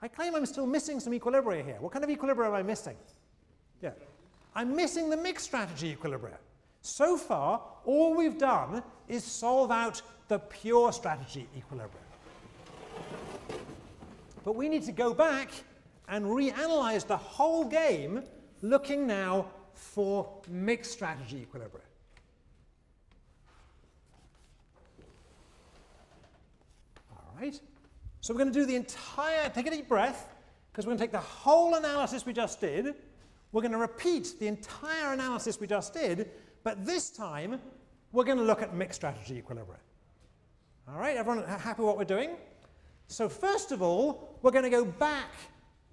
I 0.00 0.08
claim 0.08 0.34
I'm 0.34 0.46
still 0.46 0.66
missing 0.66 1.00
some 1.00 1.12
equilibria 1.12 1.64
here. 1.64 1.76
What 1.80 1.92
kind 1.92 2.04
of 2.04 2.10
equilibria 2.10 2.46
am 2.46 2.54
I 2.54 2.62
missing? 2.62 2.96
Yeah. 3.82 3.90
I'm 4.54 4.74
missing 4.74 5.10
the 5.10 5.16
mixed 5.16 5.46
strategy 5.46 5.96
equilibria. 5.96 6.36
So 6.82 7.16
far, 7.16 7.62
all 7.84 8.14
we've 8.16 8.38
done 8.38 8.82
is 9.08 9.24
solve 9.24 9.70
out 9.70 10.02
the 10.28 10.38
pure 10.38 10.92
strategy 10.92 11.48
equilibria. 11.56 11.90
But 14.44 14.54
we 14.56 14.68
need 14.68 14.84
to 14.84 14.92
go 14.92 15.12
back 15.12 15.50
and 16.08 16.24
reanalyze 16.24 17.06
the 17.06 17.16
whole 17.16 17.64
game 17.64 18.22
looking 18.62 19.06
now 19.06 19.46
for 19.74 20.28
mixed 20.48 20.92
strategy 20.92 21.46
equilibria. 21.46 21.80
All 27.12 27.36
right. 27.40 27.60
So 28.20 28.34
we're 28.34 28.38
going 28.38 28.52
to 28.52 28.58
do 28.58 28.66
the 28.66 28.76
entire, 28.76 29.48
take 29.50 29.66
a 29.66 29.70
deep 29.70 29.88
breath, 29.88 30.28
because 30.72 30.86
we're 30.86 30.90
going 30.90 30.98
to 30.98 31.04
take 31.04 31.12
the 31.12 31.18
whole 31.18 31.74
analysis 31.74 32.26
we 32.26 32.32
just 32.32 32.60
did. 32.60 32.94
We're 33.52 33.62
going 33.62 33.72
to 33.72 33.78
repeat 33.78 34.34
the 34.38 34.46
entire 34.46 35.12
analysis 35.12 35.58
we 35.58 35.66
just 35.66 35.94
did, 35.94 36.30
but 36.64 36.84
this 36.84 37.10
time 37.10 37.60
we're 38.12 38.24
going 38.24 38.38
to 38.38 38.44
look 38.44 38.62
at 38.62 38.74
mixed 38.74 39.00
strategy 39.00 39.42
equilibria. 39.42 39.78
All 40.88 40.98
right, 40.98 41.16
everyone 41.16 41.44
happy 41.44 41.82
with 41.82 41.86
what 41.86 41.98
we're 41.98 42.04
doing? 42.04 42.36
So 43.06 43.28
first 43.28 43.72
of 43.72 43.82
all, 43.82 44.38
we're 44.42 44.50
going 44.50 44.64
to 44.64 44.70
go 44.70 44.84
back 44.84 45.32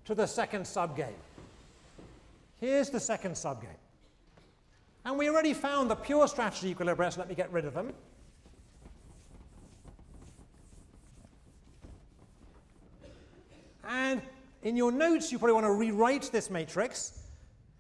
to 0.06 0.16
the 0.16 0.26
second 0.26 0.64
subgame. 0.64 1.14
Here's 2.60 2.90
the 2.90 3.00
second 3.00 3.34
subgame. 3.34 3.80
And 5.06 5.18
we 5.18 5.30
already 5.30 5.54
found 5.54 5.90
the 5.90 5.96
pure 5.96 6.28
strategy 6.28 6.74
equilibria, 6.74 7.14
so 7.14 7.20
let 7.20 7.30
me 7.30 7.36
get 7.36 7.52
rid 7.52 7.66
of 7.66 7.74
them. 7.74 7.94
And 13.88 14.22
in 14.64 14.76
your 14.76 14.92
notes, 14.92 15.32
you 15.32 15.38
probably 15.38 15.54
want 15.54 15.66
to 15.66 15.74
rewrite 15.74 16.32
this 16.32 16.50
matrix, 16.50 17.20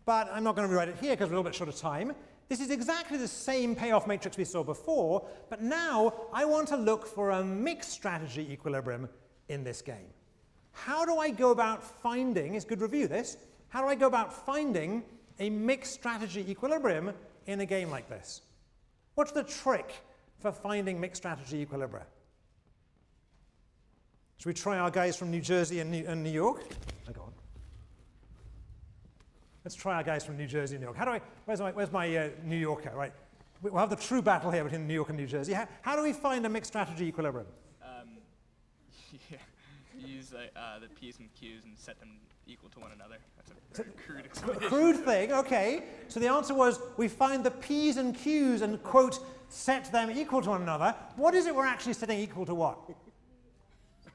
but 0.05 0.29
I'm 0.31 0.43
not 0.43 0.55
going 0.55 0.67
to 0.67 0.71
rewrite 0.71 0.89
it 0.89 0.97
here 1.01 1.11
because 1.11 1.29
we're 1.29 1.35
a 1.35 1.39
little 1.39 1.49
bit 1.49 1.55
short 1.55 1.69
of 1.69 1.75
time. 1.75 2.13
This 2.47 2.59
is 2.59 2.69
exactly 2.69 3.17
the 3.17 3.27
same 3.27 3.75
payoff 3.75 4.05
matrix 4.05 4.37
we 4.37 4.45
saw 4.45 4.63
before, 4.63 5.27
but 5.49 5.61
now 5.61 6.13
I 6.31 6.45
want 6.45 6.67
to 6.69 6.77
look 6.77 7.07
for 7.07 7.31
a 7.31 7.43
mixed 7.43 7.91
strategy 7.91 8.47
equilibrium 8.51 9.09
in 9.49 9.63
this 9.63 9.81
game. 9.81 10.13
How 10.71 11.05
do 11.05 11.17
I 11.17 11.31
go 11.31 11.51
about 11.51 11.83
finding, 11.83 12.53
it's 12.53 12.65
good 12.65 12.81
review 12.81 13.07
this, 13.07 13.37
how 13.69 13.81
do 13.81 13.87
I 13.87 13.95
go 13.95 14.07
about 14.07 14.31
finding 14.45 15.03
a 15.39 15.49
mixed 15.49 15.93
strategy 15.93 16.45
equilibrium 16.49 17.13
in 17.47 17.61
a 17.61 17.65
game 17.65 17.89
like 17.89 18.09
this? 18.09 18.41
What's 19.15 19.31
the 19.31 19.43
trick 19.43 20.03
for 20.39 20.51
finding 20.51 20.99
mixed 20.99 21.23
strategy 21.23 21.65
equilibria? 21.65 22.03
Should 24.37 24.47
we 24.47 24.53
try 24.53 24.77
our 24.77 24.91
guys 24.91 25.15
from 25.15 25.31
New 25.31 25.41
Jersey 25.41 25.79
and 25.79 25.89
New, 25.89 26.05
and 26.05 26.21
New 26.23 26.29
York? 26.29 26.63
Let's 29.66 29.76
try 29.76 29.95
our 29.95 30.03
guys 30.03 30.24
from 30.24 30.38
New 30.38 30.45
Jersey 30.45 30.76
and 30.76 30.82
New 30.82 30.86
York. 30.86 30.95
How 30.95 31.05
do 31.05 31.11
I, 31.11 31.22
where's 31.45 31.59
my, 31.59 31.72
where's 31.72 31.91
my 31.91 32.16
uh, 32.16 32.30
New 32.43 32.55
Yorker, 32.55 32.91
right? 32.93 33.11
We'll 33.63 33.76
have 33.78 33.89
the 33.89 33.95
true 33.95 34.22
battle 34.22 34.51
here 34.51 34.63
between 34.63 34.88
New 34.88 34.93
York 34.93 35.09
and 35.09 35.18
New 35.18 35.26
Jersey. 35.26 35.53
How, 35.53 35.68
how 35.82 35.95
do 35.95 36.03
we 36.03 36.13
find 36.13 36.45
a 36.45 36.49
mixed 36.49 36.70
strategy 36.72 37.05
equilibrium? 37.05 37.47
Um, 37.82 38.09
yeah, 39.32 39.38
use 39.97 40.36
uh, 40.36 40.59
uh, 40.59 40.80
the 40.80 40.88
P's 40.89 41.18
and 41.18 41.34
Q's 41.34 41.63
and 41.63 41.76
set 41.76 41.99
them 41.99 42.09
equal 42.45 42.70
to 42.70 42.80
one 42.80 42.91
another. 42.91 43.16
That's 43.38 43.49
a 43.49 43.84
very 43.84 43.95
crude 44.05 44.26
explanation. 44.26 44.70
Crude 44.70 44.97
thing, 44.97 45.32
okay. 45.34 45.86
So 46.09 46.20
the 46.20 46.28
answer 46.28 46.53
was 46.53 46.80
we 46.97 47.07
find 47.07 47.43
the 47.43 47.49
P's 47.49 47.97
and 47.97 48.16
Q's 48.16 48.61
and, 48.61 48.82
quote, 48.84 49.18
set 49.49 49.91
them 49.91 50.11
equal 50.11 50.43
to 50.43 50.49
one 50.51 50.61
another. 50.61 50.93
What 51.16 51.34
is 51.34 51.47
it 51.47 51.55
we're 51.55 51.66
actually 51.66 51.93
setting 51.93 52.20
equal 52.20 52.45
to 52.45 52.53
what? 52.53 52.78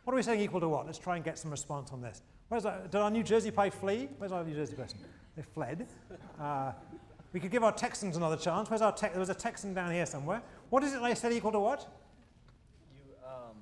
What 0.04 0.12
are 0.12 0.16
we 0.16 0.22
setting 0.22 0.42
equal 0.42 0.60
to 0.60 0.68
what? 0.68 0.86
Let's 0.86 0.98
try 0.98 1.16
and 1.16 1.24
get 1.24 1.40
some 1.40 1.50
response 1.50 1.90
on 1.90 2.00
this. 2.00 2.22
Where's 2.48 2.66
our, 2.66 2.82
did 2.82 2.96
our 2.96 3.10
New 3.10 3.24
Jersey 3.24 3.50
pie 3.50 3.70
flee? 3.70 4.08
Where's 4.18 4.30
our 4.30 4.44
New 4.44 4.54
Jersey 4.54 4.76
person? 4.76 5.00
They 5.40 5.44
fled. 5.54 5.86
Uh, 6.38 6.72
we 7.32 7.40
could 7.40 7.50
give 7.50 7.64
our 7.64 7.72
Texans 7.72 8.14
another 8.14 8.36
chance. 8.36 8.68
Where's 8.68 8.82
our 8.82 8.92
Tex? 8.92 9.14
There 9.14 9.20
was 9.20 9.30
a 9.30 9.34
Texan 9.34 9.72
down 9.72 9.90
here 9.90 10.04
somewhere. 10.04 10.42
What 10.68 10.84
is 10.84 10.92
it 10.92 11.00
they 11.00 11.14
said 11.14 11.32
equal 11.32 11.52
to 11.52 11.60
what? 11.60 11.88
You, 12.94 13.14
um, 13.24 13.56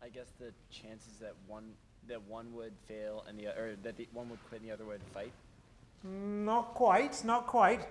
I 0.00 0.10
guess 0.10 0.28
the 0.38 0.52
chances 0.70 1.14
that 1.20 1.34
one 1.48 1.72
that 2.06 2.22
one 2.22 2.54
would 2.54 2.74
fail 2.86 3.24
and 3.28 3.36
the 3.36 3.48
or 3.48 3.74
that 3.82 3.96
the 3.96 4.06
one 4.12 4.28
would 4.30 4.38
quit 4.48 4.60
and 4.60 4.70
the 4.70 4.72
other 4.72 4.84
would 4.84 5.02
fight. 5.12 5.32
Not 6.04 6.74
quite, 6.74 7.24
not 7.24 7.48
quite. 7.48 7.88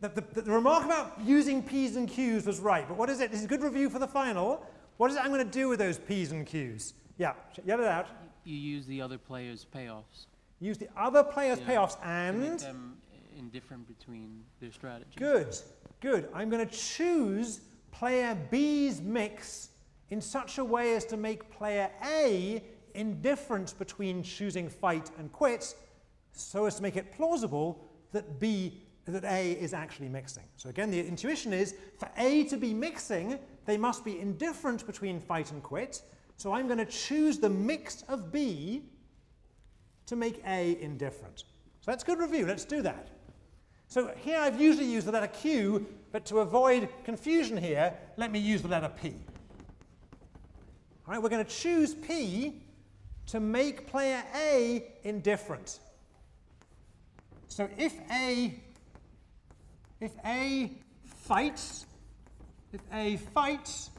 The, 0.00 0.08
the, 0.08 0.42
the, 0.42 0.50
remark 0.50 0.84
about 0.84 1.20
using 1.22 1.62
P's 1.62 1.94
and 1.94 2.08
Q's 2.08 2.44
was 2.44 2.58
right, 2.58 2.88
but 2.88 2.96
what 2.96 3.08
is 3.08 3.20
it? 3.20 3.30
This 3.30 3.38
is 3.38 3.44
a 3.44 3.48
good 3.48 3.62
review 3.62 3.88
for 3.88 4.00
the 4.00 4.08
final. 4.08 4.66
What 4.96 5.12
is 5.12 5.16
it 5.16 5.20
I'm 5.20 5.30
going 5.30 5.44
to 5.44 5.58
do 5.58 5.68
with 5.68 5.78
those 5.78 5.96
P's 5.96 6.32
and 6.32 6.44
Q's? 6.44 6.94
Yeah, 7.18 7.34
yell 7.64 7.78
it 7.78 7.86
out. 7.86 8.08
You 8.42 8.56
use 8.56 8.84
the 8.86 9.00
other 9.00 9.16
player's 9.16 9.64
payoffs. 9.72 10.26
Use 10.60 10.78
the 10.78 10.88
other 10.96 11.22
player's 11.22 11.58
Yeah, 11.60 11.66
payoffs 11.66 11.96
and. 12.02 12.58
them 12.58 12.96
eh, 13.12 13.38
indifferent 13.38 13.86
between 13.86 14.42
their 14.60 14.72
strategies. 14.72 15.14
Good, 15.16 15.56
good. 16.00 16.28
I'm 16.34 16.48
going 16.48 16.66
to 16.66 16.72
choose 16.74 17.60
player 17.92 18.36
B's 18.50 19.00
mix 19.00 19.70
in 20.10 20.20
such 20.20 20.58
a 20.58 20.64
way 20.64 20.94
as 20.94 21.04
to 21.06 21.16
make 21.16 21.50
player 21.50 21.90
A 22.04 22.62
indifferent 22.94 23.78
between 23.78 24.22
choosing 24.22 24.68
fight 24.68 25.10
and 25.18 25.30
quit, 25.32 25.74
so 26.32 26.64
as 26.64 26.76
to 26.76 26.82
make 26.82 26.96
it 26.96 27.12
plausible 27.12 27.84
that 28.12 28.40
B 28.40 28.82
that 29.06 29.24
A 29.24 29.52
is 29.52 29.72
actually 29.72 30.08
mixing. 30.08 30.42
So 30.56 30.68
again, 30.68 30.90
the 30.90 31.00
intuition 31.00 31.52
is 31.52 31.76
for 31.98 32.10
A 32.16 32.44
to 32.44 32.56
be 32.56 32.74
mixing, 32.74 33.38
they 33.64 33.76
must 33.76 34.04
be 34.04 34.18
indifferent 34.18 34.84
between 34.86 35.20
fight 35.20 35.52
and 35.52 35.62
quit. 35.62 36.02
So 36.36 36.52
I'm 36.52 36.66
going 36.66 36.78
to 36.78 36.84
choose 36.84 37.38
the 37.38 37.48
mix 37.48 38.02
of 38.08 38.32
B 38.32 38.82
to 40.06 40.16
make 40.16 40.42
A 40.46 40.80
indifferent. 40.80 41.44
So 41.80 41.90
that's 41.90 42.04
good 42.04 42.18
review. 42.18 42.46
Let's 42.46 42.64
do 42.64 42.82
that. 42.82 43.08
So 43.88 44.12
here 44.16 44.38
I've 44.38 44.60
usually 44.60 44.90
used 44.90 45.06
the 45.06 45.12
letter 45.12 45.28
Q, 45.28 45.86
but 46.12 46.24
to 46.26 46.40
avoid 46.40 46.88
confusion 47.04 47.56
here, 47.56 47.94
let 48.16 48.32
me 48.32 48.38
use 48.38 48.62
the 48.62 48.68
letter 48.68 48.90
P. 49.00 49.14
All 51.06 51.14
right, 51.14 51.22
we're 51.22 51.28
going 51.28 51.44
to 51.44 51.50
choose 51.50 51.94
P 51.94 52.62
to 53.26 53.40
make 53.40 53.86
player 53.86 54.22
A 54.34 54.84
indifferent. 55.04 55.78
So 57.48 57.68
if 57.78 57.94
A 58.10 58.60
if 60.00 60.12
A 60.24 60.72
fights, 61.04 61.86
if 62.72 62.80
A 62.92 63.16
fights, 63.16 63.90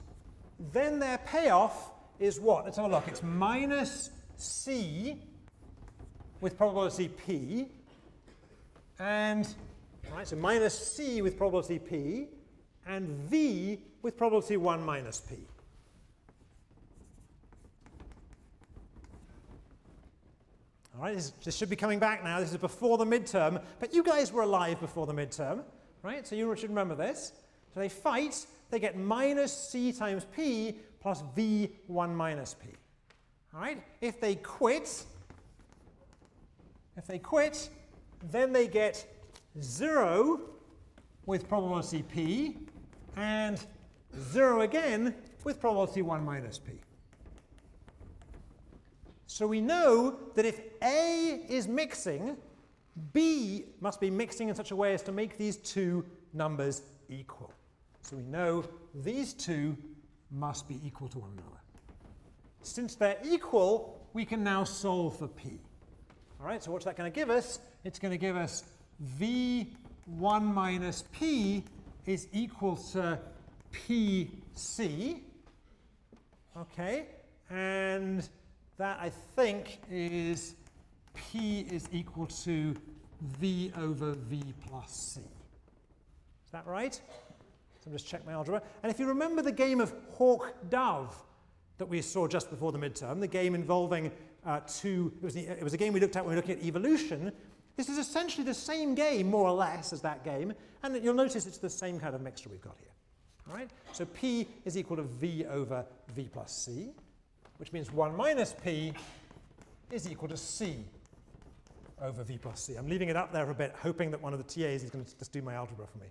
then 0.72 1.00
their 1.00 1.18
payoff 1.20 1.92
is 2.20 2.40
what? 2.40 2.66
Let's 2.66 2.78
have 2.78 2.86
a 2.86 2.90
look. 2.90 3.08
It's 3.08 3.24
minus 3.24 4.12
C 4.36 5.22
with 6.42 6.58
probability 6.58 7.10
P. 7.10 7.68
And 9.00 9.48
Right, 10.14 10.28
so 10.28 10.36
minus 10.36 10.74
c 10.74 11.22
with 11.22 11.38
probability 11.38 11.80
p, 11.80 12.28
and 12.88 13.08
v 13.08 13.80
with 14.02 14.18
probability 14.18 14.58
1 14.58 14.84
minus 14.84 15.20
p. 15.20 15.36
All 20.96 21.04
right, 21.04 21.16
this, 21.16 21.32
this, 21.44 21.56
should 21.56 21.70
be 21.70 21.76
coming 21.76 22.00
back 22.00 22.24
now. 22.24 22.40
This 22.40 22.52
is 22.52 22.58
before 22.58 22.98
the 22.98 23.06
midterm, 23.06 23.62
but 23.80 23.94
you 23.94 24.02
guys 24.02 24.32
were 24.32 24.42
alive 24.42 24.80
before 24.80 25.06
the 25.06 25.14
midterm, 25.14 25.64
right? 26.02 26.26
So 26.26 26.36
you 26.36 26.56
should 26.56 26.70
remember 26.70 26.96
this. 26.96 27.34
So 27.74 27.80
they 27.80 27.90
fight, 27.90 28.48
they 28.72 28.80
get 28.80 28.98
minus 28.98 29.54
c 29.54 29.92
times 29.92 30.26
p 30.36 30.80
plus 31.00 31.24
v 31.36 31.70
1 31.86 32.16
minus 32.16 32.56
p. 32.56 32.70
All 33.54 33.60
right, 33.60 33.84
if 34.02 34.20
they 34.20 34.36
quit, 34.36 35.06
if 36.98 37.06
they 37.06 37.20
quit, 37.20 37.70
then 38.32 38.52
they 38.52 38.68
get 38.68 39.06
0 39.62 40.42
with 41.26 41.48
probability 41.48 42.04
p 42.04 42.58
and 43.16 43.66
0 44.32 44.62
again 44.62 45.14
with 45.44 45.60
probability 45.60 46.02
1 46.02 46.26
minus 46.26 46.58
p. 46.58 46.74
So 49.28 49.46
we 49.46 49.62
know 49.62 50.18
that 50.36 50.46
if 50.46 50.62
A 50.82 51.44
is 51.48 51.68
mixing, 51.68 52.38
B 53.14 53.66
must 53.82 54.00
be 54.02 54.10
mixing 54.10 54.50
in 54.50 54.56
such 54.56 54.72
a 54.72 54.76
way 54.76 54.94
as 54.94 55.04
to 55.04 55.12
make 55.12 55.38
these 55.38 55.58
two 55.58 56.04
numbers 56.34 56.82
equal. 57.10 57.54
So 58.02 58.16
we 58.16 58.24
know 58.24 58.64
these 58.96 59.34
two 59.34 59.78
must 60.32 60.68
be 60.68 60.80
equal 60.84 61.08
to 61.10 61.20
one 61.20 61.32
another. 61.34 61.62
Since 62.62 62.96
they're 62.96 63.20
equal, 63.24 64.08
we 64.14 64.26
can 64.26 64.44
now 64.44 64.64
solve 64.64 65.20
for 65.20 65.28
P. 65.28 65.60
All 66.40 66.46
right, 66.46 66.64
so 66.64 66.72
what's 66.72 66.86
that 66.86 66.96
going 66.96 67.12
to 67.12 67.16
give 67.16 67.32
us? 67.32 67.60
It's 67.84 67.98
going 67.98 68.12
to 68.12 68.18
give 68.18 68.38
us 68.38 68.64
V1 69.20 69.66
minus 70.20 71.04
P 71.12 71.64
is 72.06 72.28
equal 72.32 72.76
to 72.92 73.18
PC. 73.72 75.22
Okay, 76.56 77.08
and 77.50 78.30
that 78.78 79.00
I 79.02 79.10
think 79.36 79.80
is 79.90 80.54
P 81.16 81.62
is 81.72 81.90
equal 81.92 82.28
to 82.44 82.76
V 83.40 83.72
over 83.76 84.12
V 84.12 84.44
plus 84.68 85.16
C. 85.16 85.22
Is 85.22 86.52
that 86.52 86.68
right? 86.68 86.94
So 86.94 87.88
I'm 87.88 87.94
just 87.94 88.08
check 88.08 88.24
my 88.28 88.34
algebra. 88.34 88.62
And 88.84 88.92
if 88.92 89.00
you 89.00 89.08
remember 89.08 89.42
the 89.42 89.52
game 89.52 89.82
of 89.82 89.92
hawk-dove 90.14 91.16
that 91.80 91.88
we 91.88 92.04
saw 92.04 92.28
just 92.28 92.52
before 92.52 92.72
the 92.72 92.78
midterm, 92.78 93.22
the 93.22 93.28
game 93.28 93.56
involving 93.56 94.12
uh, 94.48 94.62
two, 94.62 95.14
it 95.22 95.24
was, 95.24 95.36
it 95.36 95.64
was 95.64 95.74
a 95.74 95.78
game 95.78 95.94
we 95.94 96.00
looked 96.00 96.16
at 96.16 96.26
when 96.26 96.32
we 96.32 96.36
were 96.36 96.42
looking 96.42 96.58
at 96.58 96.66
evolution. 96.66 97.32
This 97.76 97.90
is 97.90 98.00
essentially 98.00 98.44
the 98.44 98.56
same 98.56 98.96
game, 98.96 99.30
more 99.30 99.48
or 99.48 99.54
less, 99.54 99.94
as 99.94 100.02
that 100.02 100.24
game, 100.24 100.54
and 100.82 101.04
you'll 101.04 101.14
notice 101.14 101.46
it's 101.46 101.60
the 101.60 101.70
same 101.70 102.00
kind 102.00 102.16
of 102.16 102.22
mixture 102.22 102.50
we've 102.50 102.62
got 102.62 102.76
here. 102.80 102.90
All 103.48 103.56
right? 103.56 103.70
So 103.94 104.06
P 104.06 104.48
is 104.66 104.76
equal 104.76 104.98
to 104.98 105.04
V 105.04 105.46
over 105.46 105.86
V 106.16 106.28
plus 106.34 106.52
C 106.52 106.90
which 107.58 107.74
means 107.74 107.92
1 107.92 108.16
minus 108.16 108.56
p 108.64 108.94
is 109.92 110.10
equal 110.10 110.28
to 110.28 110.38
c 110.38 110.78
over 112.02 112.24
v 112.24 112.38
plus 112.38 112.62
c. 112.62 112.76
I'm 112.76 112.88
leaving 112.88 113.10
it 113.10 113.16
up 113.16 113.34
there 113.34 113.46
for 113.46 113.52
a 113.52 113.56
bit, 113.56 113.74
hoping 113.82 114.12
that 114.12 114.22
one 114.22 114.34
of 114.34 114.40
the 114.40 114.46
TAs 114.46 114.84
is 114.84 114.90
going 114.90 115.04
to 115.04 115.18
just 115.18 115.32
do 115.32 115.42
my 115.42 115.56
algebra 115.56 115.88
for 115.88 115.98
me. 115.98 116.08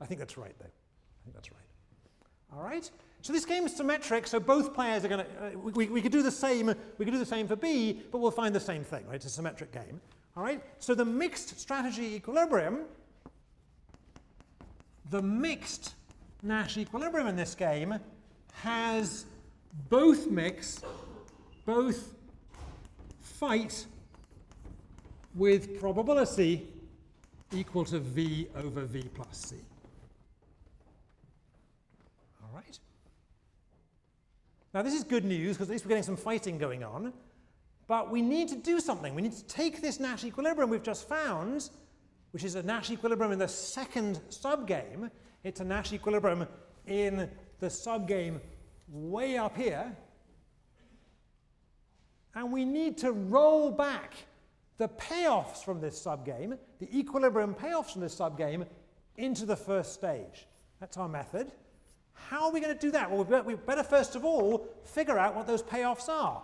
I 0.00 0.06
think 0.06 0.18
that's 0.18 0.38
right, 0.38 0.54
though. 0.58 0.64
I 0.64 1.20
think 1.24 1.34
that's 1.34 1.50
right. 1.52 1.60
All 2.54 2.62
right? 2.62 2.90
So 3.26 3.32
this 3.32 3.44
game 3.44 3.66
is 3.66 3.74
symmetric, 3.74 4.28
so 4.28 4.38
both 4.38 4.72
players 4.72 5.04
are 5.04 5.08
going 5.08 5.26
to, 5.26 5.46
uh, 5.46 5.58
we, 5.74 5.88
we 5.88 6.00
could 6.00 6.12
do 6.12 6.22
the 6.22 6.30
same, 6.30 6.72
we 6.96 7.04
could 7.04 7.10
do 7.10 7.18
the 7.18 7.26
same 7.26 7.48
for 7.48 7.56
B, 7.56 8.00
but 8.12 8.18
we'll 8.18 8.30
find 8.30 8.54
the 8.54 8.60
same 8.60 8.84
thing, 8.84 9.04
right? 9.08 9.16
It's 9.16 9.24
a 9.24 9.28
symmetric 9.28 9.72
game. 9.72 10.00
All 10.36 10.44
right? 10.44 10.62
So 10.78 10.94
the 10.94 11.04
mixed 11.04 11.58
strategy 11.58 12.14
equilibrium, 12.14 12.82
the 15.10 15.20
mixed 15.20 15.96
Nash 16.44 16.76
equilibrium 16.76 17.26
in 17.26 17.34
this 17.34 17.56
game 17.56 17.98
has 18.52 19.24
both 19.88 20.30
mix, 20.30 20.82
both 21.64 22.14
fight 23.20 23.86
with 25.34 25.80
probability 25.80 26.68
equal 27.52 27.84
to 27.86 27.98
V 27.98 28.46
over 28.54 28.82
V 28.82 29.02
plus 29.16 29.36
C. 29.36 29.56
All 32.44 32.54
right. 32.54 32.78
Now 34.76 34.82
this 34.82 34.92
is 34.92 35.04
good 35.04 35.24
news 35.24 35.56
because 35.56 35.70
at 35.70 35.72
least 35.72 35.86
we're 35.86 35.88
getting 35.88 36.02
some 36.02 36.18
fighting 36.18 36.58
going 36.58 36.84
on. 36.84 37.14
But 37.86 38.10
we 38.10 38.20
need 38.20 38.48
to 38.48 38.56
do 38.56 38.78
something. 38.78 39.14
We 39.14 39.22
need 39.22 39.32
to 39.32 39.44
take 39.46 39.80
this 39.80 39.98
Nash 39.98 40.22
equilibrium 40.22 40.68
we've 40.68 40.82
just 40.82 41.08
found, 41.08 41.70
which 42.32 42.44
is 42.44 42.56
a 42.56 42.62
Nash 42.62 42.90
equilibrium 42.90 43.32
in 43.32 43.38
the 43.38 43.48
second 43.48 44.20
subgame. 44.28 45.10
It's 45.44 45.60
a 45.60 45.64
Nash 45.64 45.94
equilibrium 45.94 46.46
in 46.86 47.30
the 47.58 47.68
subgame 47.68 48.38
way 48.90 49.38
up 49.38 49.56
here, 49.56 49.96
and 52.34 52.52
we 52.52 52.66
need 52.66 52.98
to 52.98 53.12
roll 53.12 53.70
back 53.70 54.12
the 54.76 54.88
payoffs 54.88 55.64
from 55.64 55.80
this 55.80 55.98
subgame, 55.98 56.58
the 56.80 56.98
equilibrium 56.98 57.54
payoffs 57.54 57.92
from 57.92 58.02
this 58.02 58.14
subgame, 58.14 58.66
into 59.16 59.46
the 59.46 59.56
first 59.56 59.94
stage. 59.94 60.46
That's 60.80 60.98
our 60.98 61.08
method. 61.08 61.50
How 62.28 62.46
are 62.46 62.52
we 62.52 62.60
going 62.60 62.74
to 62.74 62.80
do 62.80 62.90
that? 62.92 63.10
Well, 63.10 63.24
we 63.44 63.54
better 63.54 63.82
first 63.82 64.16
of 64.16 64.24
all 64.24 64.68
figure 64.84 65.18
out 65.18 65.36
what 65.36 65.46
those 65.46 65.62
payoffs 65.62 66.08
are. 66.08 66.42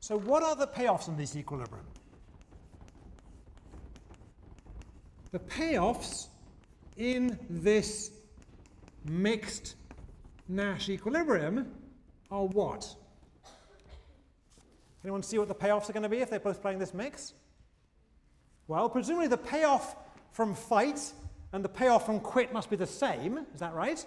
So 0.00 0.18
what 0.18 0.42
are 0.42 0.56
the 0.56 0.66
payoffs 0.66 1.08
in 1.08 1.16
this 1.16 1.36
equilibrium? 1.36 1.86
The 5.32 5.38
payoffs 5.38 6.28
in 6.96 7.38
this 7.50 8.10
mixed 9.04 9.74
Nash 10.48 10.88
equilibrium 10.90 11.72
are 12.30 12.44
what? 12.44 12.94
Anyone 15.02 15.22
see 15.22 15.38
what 15.38 15.48
the 15.48 15.54
payoffs 15.54 15.88
are 15.88 15.92
going 15.92 16.02
to 16.02 16.08
be 16.08 16.18
if 16.18 16.30
they're 16.30 16.38
both 16.38 16.60
playing 16.60 16.78
this 16.78 16.94
mix? 16.94 17.32
Well, 18.68 18.88
presumably 18.88 19.28
the 19.28 19.38
payoff 19.38 19.96
from 20.32 20.54
fight 20.54 21.12
and 21.52 21.64
the 21.64 21.68
payoff 21.68 22.06
from 22.06 22.20
quit 22.20 22.52
must 22.52 22.70
be 22.70 22.76
the 22.76 22.86
same. 22.86 23.38
Is 23.54 23.60
that 23.60 23.74
right? 23.74 24.04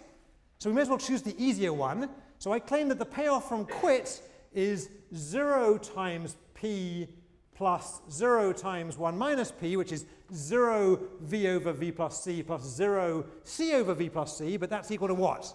So 0.60 0.70
we 0.70 0.76
may 0.76 0.82
as 0.82 0.90
well 0.90 0.98
choose 0.98 1.22
the 1.22 1.36
easier 1.44 1.74
one. 1.74 2.10
So 2.40 2.52
I 2.52 2.60
claim 2.60 2.88
that 2.90 3.00
the 3.00 3.06
payoff 3.06 3.48
from 3.48 3.66
quit 3.66 4.22
is 4.54 4.90
0 5.16 5.78
times 5.78 6.36
p 6.54 7.08
plus 7.56 8.02
0 8.12 8.54
times 8.54 8.98
1 8.98 9.18
minus 9.18 9.52
p, 9.52 9.78
which 9.78 9.92
is 9.92 10.06
0 10.34 11.00
v 11.22 11.48
over 11.48 11.72
v 11.74 11.92
plus 11.92 12.24
c 12.24 12.44
plus 12.44 12.64
0 12.64 13.26
c 13.44 13.74
over 13.74 13.94
v 13.94 14.10
plus 14.10 14.38
c, 14.38 14.58
but 14.58 14.70
that's 14.70 14.92
equal 14.92 15.08
to 15.08 15.14
what? 15.14 15.54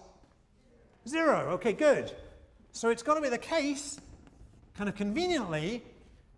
Zero. 1.08 1.50
Okay, 1.50 1.72
good. 1.72 2.12
So 2.70 2.88
it's 2.88 3.02
got 3.02 3.14
to 3.14 3.20
be 3.20 3.28
the 3.28 3.38
case, 3.38 4.00
kind 4.74 4.88
of 4.88 4.94
conveniently, 4.94 5.82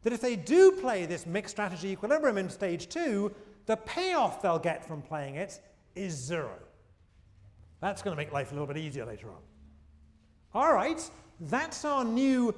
that 0.02 0.12
if 0.12 0.20
they 0.20 0.36
do 0.36 0.72
play 0.72 1.06
this 1.06 1.26
mixed 1.26 1.54
strategy 1.54 1.88
equilibrium 1.88 2.38
in 2.38 2.50
stage 2.50 2.88
two, 2.88 3.34
the 3.66 3.76
payoff 3.76 4.42
they'll 4.42 4.58
get 4.58 4.86
from 4.86 5.02
playing 5.02 5.36
it 5.36 5.60
is 5.94 6.14
zero. 6.14 6.56
That's 7.84 8.00
going 8.00 8.16
to 8.16 8.16
make 8.16 8.32
life 8.32 8.50
a 8.50 8.54
little 8.54 8.66
bit 8.66 8.78
easier 8.78 9.04
later 9.04 9.28
on. 9.28 9.42
All 10.54 10.72
right, 10.72 10.98
that's 11.38 11.84
our 11.84 12.02
new 12.02 12.54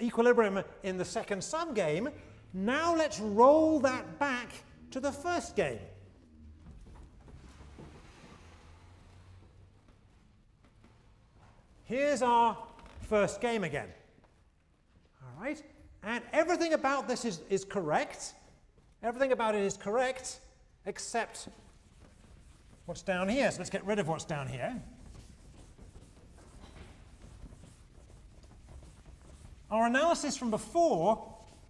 equilibrium 0.00 0.64
in 0.82 0.96
the 0.96 1.04
second 1.04 1.40
subgame. 1.40 2.10
Now 2.54 2.96
let's 2.96 3.20
roll 3.20 3.80
that 3.80 4.18
back 4.18 4.48
to 4.92 4.98
the 4.98 5.12
first 5.12 5.56
game. 5.56 5.78
Here's 11.84 12.22
our 12.22 12.56
first 13.02 13.42
game 13.42 13.64
again. 13.64 13.88
All 15.22 15.42
right? 15.42 15.62
And 16.02 16.24
everything 16.32 16.72
about 16.72 17.08
this 17.08 17.26
is, 17.26 17.42
is 17.50 17.62
correct. 17.62 18.32
Everything 19.02 19.32
about 19.32 19.54
it 19.54 19.60
is 19.64 19.76
correct, 19.76 20.40
except 20.86 21.48
what's 22.86 23.02
down 23.02 23.28
here. 23.28 23.50
So 23.50 23.58
let's 23.58 23.70
get 23.70 23.84
rid 23.84 23.98
of 23.98 24.08
what's 24.08 24.24
down 24.24 24.48
here. 24.48 24.80
Our 29.70 29.86
analysis 29.86 30.36
from 30.36 30.50
before 30.50 31.26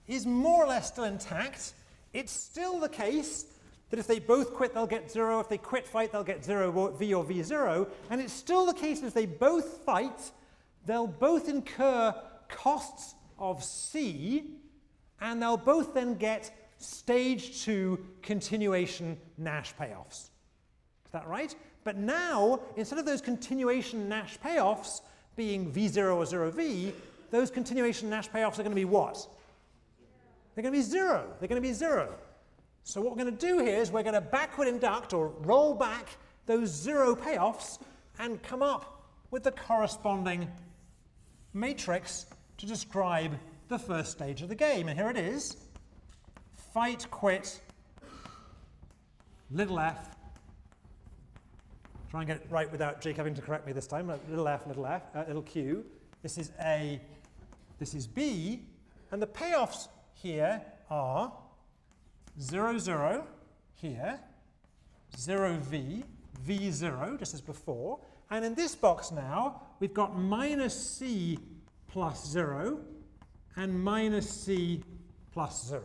is 0.09 0.27
more 0.27 0.65
or 0.65 0.67
less 0.67 0.89
still 0.89 1.05
intact. 1.05 1.75
It's 2.13 2.33
still 2.33 2.81
the 2.81 2.89
case 2.89 3.47
that 3.91 3.99
if 3.99 4.07
they 4.07 4.19
both 4.19 4.55
quit, 4.55 4.75
they'll 4.75 4.87
get 4.87 5.11
zero. 5.11 5.39
If 5.39 5.49
they 5.49 5.59
quit 5.59 5.87
fight, 5.87 6.13
they'll 6.13 6.25
get 6.25 6.45
zero 6.45 6.89
V 6.89 7.15
or 7.15 7.25
V0. 7.25 7.89
And 8.11 8.21
it's 8.21 8.33
still 8.33 8.67
the 8.67 8.75
case 8.75 9.01
that 9.01 9.09
if 9.09 9.15
they 9.15 9.27
both 9.27 9.85
fight, 9.85 10.33
they'll 10.87 11.07
both 11.07 11.49
incur 11.49 12.15
costs 12.49 13.15
of 13.39 13.63
C, 13.63 14.45
and 15.21 15.41
they'll 15.41 15.57
both 15.57 15.95
then 15.95 16.15
get 16.15 16.51
stage 16.79 17.63
two 17.63 18.05
continuation 18.23 19.17
Nash 19.39 19.75
payoffs. 19.77 20.32
That 21.13 21.27
right? 21.29 21.55
But 21.85 21.97
now, 21.97 22.61
instead 22.77 22.99
of 22.99 23.05
those 23.05 23.21
continuation 23.21 24.09
Nash 24.09 24.39
payoffs 24.39 25.03
being 25.37 25.71
V0 25.71 26.17
or 26.17 26.51
0V, 26.51 26.93
those 27.31 27.51
continuation 27.51 28.11
Nash 28.11 28.31
payoffs 28.31 28.55
are 28.55 28.63
going 28.63 28.71
to 28.71 28.77
be 28.77 28.85
what? 28.85 29.27
They're 30.55 30.63
going 30.63 30.73
to 30.73 30.79
be 30.79 30.83
zero. 30.83 31.27
They're 31.39 31.49
going 31.49 31.61
to 31.61 31.67
be 31.67 31.73
zero. 31.73 32.15
So 32.85 33.01
what 33.01 33.11
we're 33.11 33.25
going 33.25 33.37
to 33.37 33.47
do 33.47 33.59
here 33.59 33.79
is 33.79 33.91
we're 33.91 34.03
going 34.03 34.15
to 34.15 34.21
backward 34.21 34.69
induct 34.69 35.13
or 35.13 35.29
roll 35.41 35.75
back 35.75 36.09
those 36.47 36.69
zero 36.69 37.15
payoffs 37.15 37.79
and 38.19 38.43
come 38.43 38.63
up 38.63 39.07
with 39.31 39.45
the 39.45 39.53
corresponding 39.53 40.51
matrix 41.55 42.27
to 42.59 42.67
describe 42.67 43.39
the 43.69 43.79
first 43.79 44.11
stage 44.11 44.43
of 44.43 44.49
the 44.49 44.55
game. 44.55 44.89
And 44.89 44.99
here 44.99 45.11
it 45.11 45.17
is. 45.17 45.57
Fight, 46.75 47.07
quit, 47.11 47.61
little 49.51 49.79
f. 49.79 50.17
Try 52.13 52.21
and 52.21 52.29
get 52.29 52.37
it 52.37 52.47
right 52.51 52.71
without 52.71 53.01
Jake 53.01 53.17
having 53.17 53.33
to 53.33 53.41
correct 53.41 53.67
me 53.67 53.73
this 53.73 53.87
time. 53.87 54.13
Little 54.29 54.47
f, 54.47 54.67
little 54.67 54.85
f, 54.85 55.01
uh, 55.15 55.25
little 55.27 55.41
q. 55.41 55.83
This 56.23 56.37
is 56.37 56.53
A, 56.61 57.01
this 57.79 57.95
is 57.95 58.07
B. 58.07 58.65
And 59.13 59.23
the 59.23 59.27
payoffs 59.27 59.89
here 60.13 60.61
are 60.91 61.33
0, 62.39 62.77
0 62.77 63.27
here, 63.77 64.21
0v, 65.17 66.03
v0, 66.47 67.19
just 67.19 67.33
as 67.33 67.41
before. 67.41 67.99
And 68.31 68.45
in 68.45 68.55
this 68.55 68.75
box 68.75 69.11
now, 69.11 69.63
we've 69.81 69.95
got 69.95 70.15
minus 70.15 70.79
c 70.79 71.39
plus 71.89 72.29
0 72.29 72.79
and 73.57 73.83
minus 73.83 74.29
c 74.29 74.85
plus 75.33 75.67
0. 75.67 75.81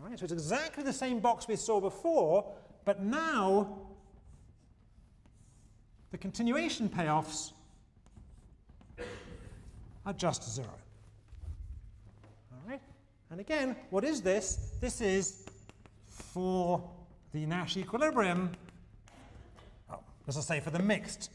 All 0.00 0.08
right, 0.08 0.18
so 0.18 0.24
it's 0.24 0.32
exactly 0.32 0.82
the 0.82 0.92
same 0.92 1.20
box 1.20 1.46
we 1.46 1.54
saw 1.54 1.80
before, 1.80 2.52
but 2.84 3.00
now 3.00 3.83
the 6.14 6.18
continuation 6.18 6.88
payoffs 6.88 7.50
are 10.06 10.12
just 10.12 10.48
0. 10.48 10.68
All 12.52 12.70
right, 12.70 12.80
and 13.30 13.40
again, 13.40 13.74
what 13.90 14.04
is 14.04 14.22
this? 14.22 14.76
This 14.80 15.00
is 15.00 15.44
for 16.06 16.88
the 17.32 17.44
Nash 17.46 17.76
equilibrium, 17.76 18.52
oh, 19.90 19.98
let's 20.24 20.46
say 20.46 20.60
for 20.60 20.70
the 20.70 20.78
mixed, 20.78 21.32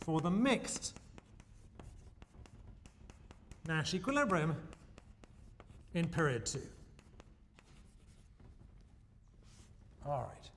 for 0.00 0.20
the 0.20 0.30
mixed 0.30 0.98
Nash 3.68 3.94
equilibrium 3.94 4.56
in 5.94 6.08
period 6.08 6.46
2. 6.46 6.58
All 10.04 10.18
right. 10.18 10.50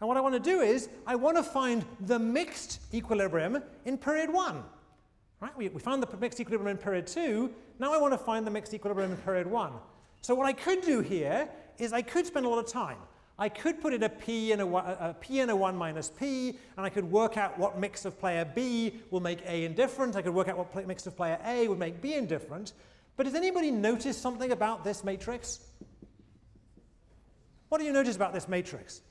And 0.00 0.06
what 0.06 0.16
I 0.16 0.20
want 0.20 0.34
to 0.34 0.40
do 0.40 0.60
is, 0.60 0.88
I 1.06 1.16
want 1.16 1.36
to 1.36 1.42
find 1.42 1.84
the 2.00 2.18
mixed 2.18 2.80
equilibrium 2.94 3.62
in 3.84 3.98
period 3.98 4.32
1. 4.32 4.62
Right? 5.40 5.56
We, 5.56 5.68
we 5.68 5.80
found 5.80 6.02
the 6.02 6.16
mixed 6.16 6.40
equilibrium 6.40 6.76
in 6.76 6.82
period 6.82 7.06
2. 7.06 7.50
Now 7.78 7.92
I 7.92 7.98
want 7.98 8.12
to 8.12 8.18
find 8.18 8.46
the 8.46 8.50
mixed 8.50 8.74
equilibrium 8.74 9.10
in 9.10 9.16
period 9.18 9.46
1. 9.46 9.72
So 10.20 10.34
what 10.34 10.46
I 10.46 10.52
could 10.52 10.82
do 10.82 11.00
here 11.00 11.48
is 11.78 11.92
I 11.92 12.02
could 12.02 12.26
spend 12.26 12.46
a 12.46 12.48
lot 12.48 12.58
of 12.58 12.70
time. 12.70 12.98
I 13.40 13.48
could 13.48 13.80
put 13.80 13.94
in 13.94 14.02
a 14.02 14.08
p 14.08 14.50
and 14.50 14.60
a 14.60 15.16
p 15.20 15.38
and 15.38 15.50
a 15.50 15.54
1 15.54 15.76
minus 15.76 16.10
p, 16.10 16.48
and 16.76 16.84
I 16.84 16.88
could 16.88 17.04
work 17.04 17.36
out 17.36 17.56
what 17.56 17.78
mix 17.78 18.04
of 18.04 18.18
player 18.18 18.44
B 18.44 18.94
will 19.12 19.20
make 19.20 19.42
A 19.46 19.64
indifferent. 19.64 20.16
I 20.16 20.22
could 20.22 20.34
work 20.34 20.48
out 20.48 20.58
what 20.58 20.86
mix 20.88 21.06
of 21.06 21.16
player 21.16 21.38
A 21.44 21.68
would 21.68 21.78
make 21.78 22.00
B 22.00 22.14
indifferent. 22.14 22.72
But 23.16 23.26
has 23.26 23.36
anybody 23.36 23.70
noticed 23.70 24.20
something 24.20 24.50
about 24.50 24.82
this 24.82 25.04
matrix? 25.04 25.60
What 27.68 27.78
do 27.78 27.84
you 27.84 27.92
notice 27.92 28.16
about 28.16 28.34
this 28.34 28.48
matrix? 28.48 29.02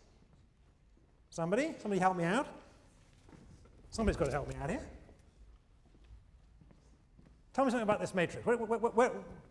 Somebody? 1.38 1.76
Somebody 1.80 2.00
help 2.00 2.18
me 2.18 2.24
out? 2.24 2.48
Somebody's 3.92 4.18
got 4.18 4.26
to 4.26 4.32
help 4.32 4.48
me 4.48 4.56
out 4.60 4.72
here. 4.72 4.82
Tell 7.54 7.64
me 7.64 7.70
something 7.70 7.84
about 7.84 8.00
this 8.00 8.16
matrix. 8.16 8.44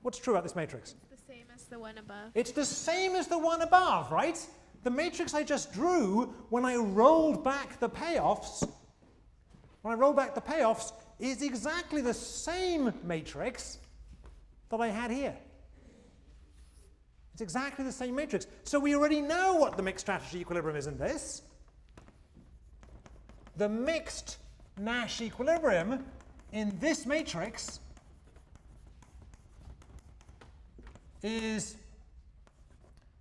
what's 0.03 0.19
true 0.19 0.33
about 0.33 0.43
this 0.43 0.57
matrix? 0.57 0.97
It's 1.13 1.23
the 1.23 1.33
same 1.33 1.45
as 1.55 1.63
the 1.67 1.79
one 1.79 1.97
above. 1.99 2.33
It's 2.35 2.51
the 2.51 2.65
same 2.65 3.15
as 3.15 3.29
the 3.29 3.39
one 3.39 3.63
above, 3.63 4.11
right? 4.11 4.37
The 4.83 4.91
matrix 4.91 5.33
I 5.33 5.45
just 5.45 5.73
drew 5.73 6.35
when 6.49 6.65
I 6.65 6.75
rolled 6.75 7.45
back 7.45 7.79
the 7.79 7.89
payoffs, 7.89 8.69
when 9.83 9.95
I 9.95 9.97
rolled 9.97 10.17
back 10.17 10.35
the 10.35 10.41
payoffs, 10.41 10.93
is 11.21 11.41
exactly 11.41 12.01
the 12.01 12.15
same 12.15 12.93
matrix 13.05 13.79
that 14.71 14.81
I 14.81 14.89
had 14.89 15.13
here. 15.13 15.37
It's 17.33 17.43
exactly 17.43 17.85
the 17.85 17.93
same 17.93 18.17
matrix. 18.17 18.49
So 18.65 18.81
we 18.81 18.97
already 18.97 19.21
know 19.21 19.55
what 19.55 19.77
the 19.77 19.85
mixed 19.85 20.05
strategy 20.05 20.41
equilibrium 20.41 20.77
is 20.77 20.89
in 20.89 20.99
this. 20.99 21.43
The 23.57 23.69
mixed 23.69 24.39
Nash 24.79 25.23
equilibrium 25.23 26.05
in 26.53 26.77
this 26.79 27.07
matrix 27.07 27.81
is 31.23 31.77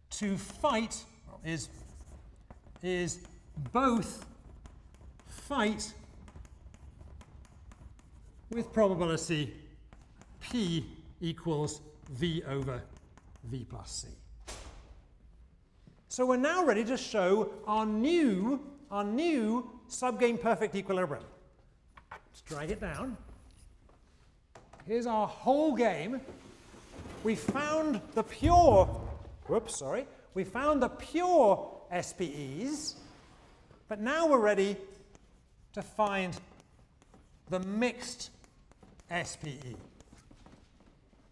to 0.09 0.38
fight, 0.38 1.03
is, 1.45 1.69
is 2.83 3.19
both 3.71 4.25
fight 5.27 5.93
with 8.49 8.73
probability 8.73 9.53
p 10.41 10.86
equals 11.21 11.79
v 12.11 12.43
over 12.43 12.81
v 13.45 13.65
plus 13.69 14.05
c. 14.47 14.55
So 16.09 16.25
we're 16.25 16.38
now 16.38 16.65
ready 16.65 16.83
to 16.86 16.97
show 16.97 17.51
our 17.65 17.86
new, 17.86 18.59
our 18.91 19.03
new 19.03 19.69
subgame 19.89 20.39
perfect 20.39 20.75
equilibrium. 20.75 21.23
Let's 22.11 22.41
drag 22.41 22.71
it 22.71 22.81
down. 22.81 23.17
Here's 24.86 25.07
our 25.07 25.27
whole 25.27 25.75
game 25.75 26.21
we 27.23 27.36
found 27.36 28.01
the 28.13 28.21
pure, 28.21 28.86
whoops, 29.47 29.79
sorry, 29.79 30.05
we 30.36 30.43
found 30.43 30.83
the 30.83 30.89
pure 30.89 31.71
SPEs, 31.91 32.95
but 33.88 33.99
now 33.99 34.27
we're 34.27 34.38
ready 34.39 34.77
to 35.73 35.81
find 35.81 36.39
the 37.49 37.59
mixed 37.61 38.29
SPE. 39.09 39.75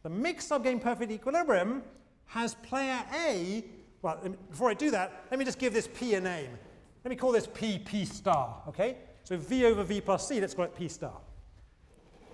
The 0.01 0.09
mixed 0.09 0.49
subgame 0.49 0.81
perfect 0.81 1.11
equilibrium 1.11 1.83
has 2.25 2.55
player 2.55 3.03
A, 3.13 3.63
well, 4.01 4.19
before 4.49 4.69
I 4.69 4.73
do 4.73 4.89
that, 4.91 5.25
let 5.29 5.39
me 5.39 5.45
just 5.45 5.59
give 5.59 5.73
this 5.73 5.87
P 5.87 6.15
a 6.15 6.21
name. 6.21 6.49
Let 7.03 7.09
me 7.09 7.15
call 7.15 7.31
this 7.31 7.47
P 7.53 7.79
P 7.79 8.05
star, 8.05 8.61
okay? 8.67 8.97
So 9.23 9.37
V 9.37 9.65
over 9.65 9.83
V 9.83 10.01
plus 10.01 10.27
C, 10.27 10.39
let's 10.39 10.53
call 10.53 10.65
it 10.65 10.75
P 10.75 10.87
star. 10.87 11.19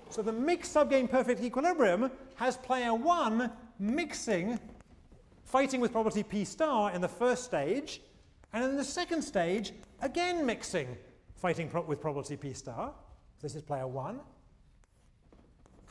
So 0.09 0.21
the 0.21 0.31
mixed 0.31 0.73
subgame 0.73 1.09
perfect 1.09 1.41
equilibrium 1.41 2.11
has 2.35 2.57
player 2.57 2.93
1 2.93 3.51
mixing, 3.79 4.59
fighting 5.43 5.81
with 5.81 5.91
probability 5.91 6.23
P 6.23 6.45
star 6.45 6.91
in 6.91 7.01
the 7.01 7.07
first 7.07 7.43
stage, 7.43 8.01
and 8.53 8.63
in 8.63 8.75
the 8.75 8.83
second 8.83 9.21
stage, 9.21 9.73
again 10.01 10.45
mixing, 10.45 10.97
fighting 11.35 11.69
pro 11.69 11.81
with 11.81 12.01
probability 12.01 12.37
P 12.37 12.53
star. 12.53 12.91
This 13.41 13.55
is 13.55 13.61
player 13.61 13.87
1. 13.87 14.19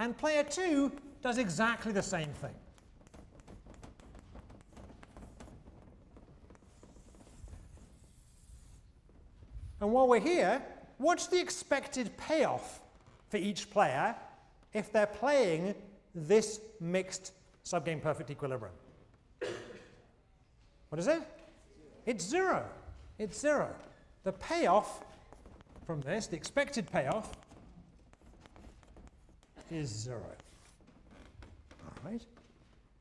And 0.01 0.17
player 0.17 0.45
2 0.45 0.93
does 1.23 1.39
exactly 1.39 1.93
the 1.93 2.03
same 2.03 2.29
thing. 2.29 2.55
And 9.81 9.93
while 9.93 10.09
we're 10.09 10.21
here, 10.21 10.63
what's 10.99 11.27
the 11.27 11.41
expected 11.41 12.17
payoff 12.17 12.81
for 13.29 13.37
each 13.37 13.71
player 13.71 14.15
if 14.73 14.93
they're 14.93 15.07
playing 15.07 15.75
this 16.15 16.61
mixed 16.81 17.33
subgame 17.65 18.03
perfect 18.03 18.31
equilibrium. 18.31 18.75
What 20.89 20.99
is 20.99 21.07
it? 21.07 21.21
It's 22.07 22.25
zero. 22.25 22.65
It's 23.19 23.39
zero. 23.39 23.75
The 24.25 24.33
payoff 24.33 25.05
from 25.87 26.01
this, 26.01 26.27
the 26.27 26.37
expected 26.37 26.91
payoff, 26.91 27.33
is 29.71 29.89
zero. 29.89 30.23
All 31.85 32.11
right? 32.11 32.23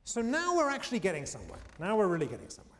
So 0.04 0.22
now 0.22 0.56
we're 0.56 0.70
actually 0.70 1.00
getting 1.00 1.26
somewhere. 1.26 1.60
Now 1.80 1.96
we're 1.98 2.08
really 2.08 2.26
getting 2.26 2.50
somewhere. 2.50 2.77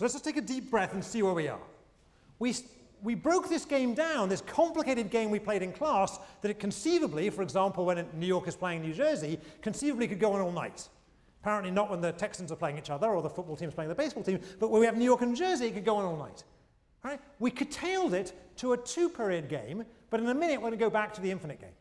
So 0.00 0.06
let's 0.06 0.14
just 0.14 0.24
take 0.24 0.38
a 0.38 0.40
deep 0.40 0.70
breath 0.70 0.94
and 0.94 1.04
see 1.04 1.20
where 1.22 1.34
we 1.34 1.46
are. 1.46 1.60
We, 2.38 2.56
we 3.02 3.14
broke 3.14 3.50
this 3.50 3.66
game 3.66 3.92
down, 3.92 4.30
this 4.30 4.40
complicated 4.40 5.10
game 5.10 5.28
we 5.28 5.38
played 5.38 5.60
in 5.60 5.74
class, 5.74 6.18
that 6.40 6.50
it 6.50 6.58
conceivably, 6.58 7.28
for 7.28 7.42
example, 7.42 7.84
when 7.84 8.06
New 8.14 8.26
York 8.26 8.48
is 8.48 8.56
playing 8.56 8.80
New 8.80 8.94
Jersey, 8.94 9.38
conceivably 9.60 10.08
could 10.08 10.18
go 10.18 10.32
on 10.32 10.40
all 10.40 10.52
night. 10.52 10.88
Apparently 11.42 11.70
not 11.70 11.90
when 11.90 12.00
the 12.00 12.12
Texans 12.12 12.50
are 12.50 12.56
playing 12.56 12.78
each 12.78 12.88
other 12.88 13.08
or 13.08 13.20
the 13.20 13.28
football 13.28 13.56
team 13.56 13.68
is 13.68 13.74
playing 13.74 13.90
the 13.90 13.94
baseball 13.94 14.22
team, 14.22 14.40
but 14.58 14.70
when 14.70 14.80
we 14.80 14.86
have 14.86 14.96
New 14.96 15.04
York 15.04 15.20
and 15.20 15.36
Jersey, 15.36 15.66
it 15.66 15.74
could 15.74 15.84
go 15.84 15.96
on 15.96 16.06
all 16.06 16.16
night. 16.16 16.44
Right? 17.04 17.20
We 17.38 17.50
curtailed 17.50 18.14
it 18.14 18.32
to 18.56 18.72
a 18.72 18.78
two-period 18.78 19.50
game, 19.50 19.84
but 20.08 20.18
in 20.18 20.26
a 20.30 20.34
minute 20.34 20.62
we're 20.62 20.70
going 20.70 20.78
to 20.78 20.78
go 20.78 20.88
back 20.88 21.12
to 21.12 21.20
the 21.20 21.30
infinite 21.30 21.60
game. 21.60 21.76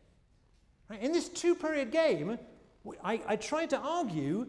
Right? 0.89 1.01
In 1.01 1.13
this 1.13 1.29
two-period 1.29 1.89
game, 1.89 2.37
I, 3.01 3.21
I, 3.25 3.37
tried 3.37 3.69
to 3.69 3.77
argue 3.77 4.45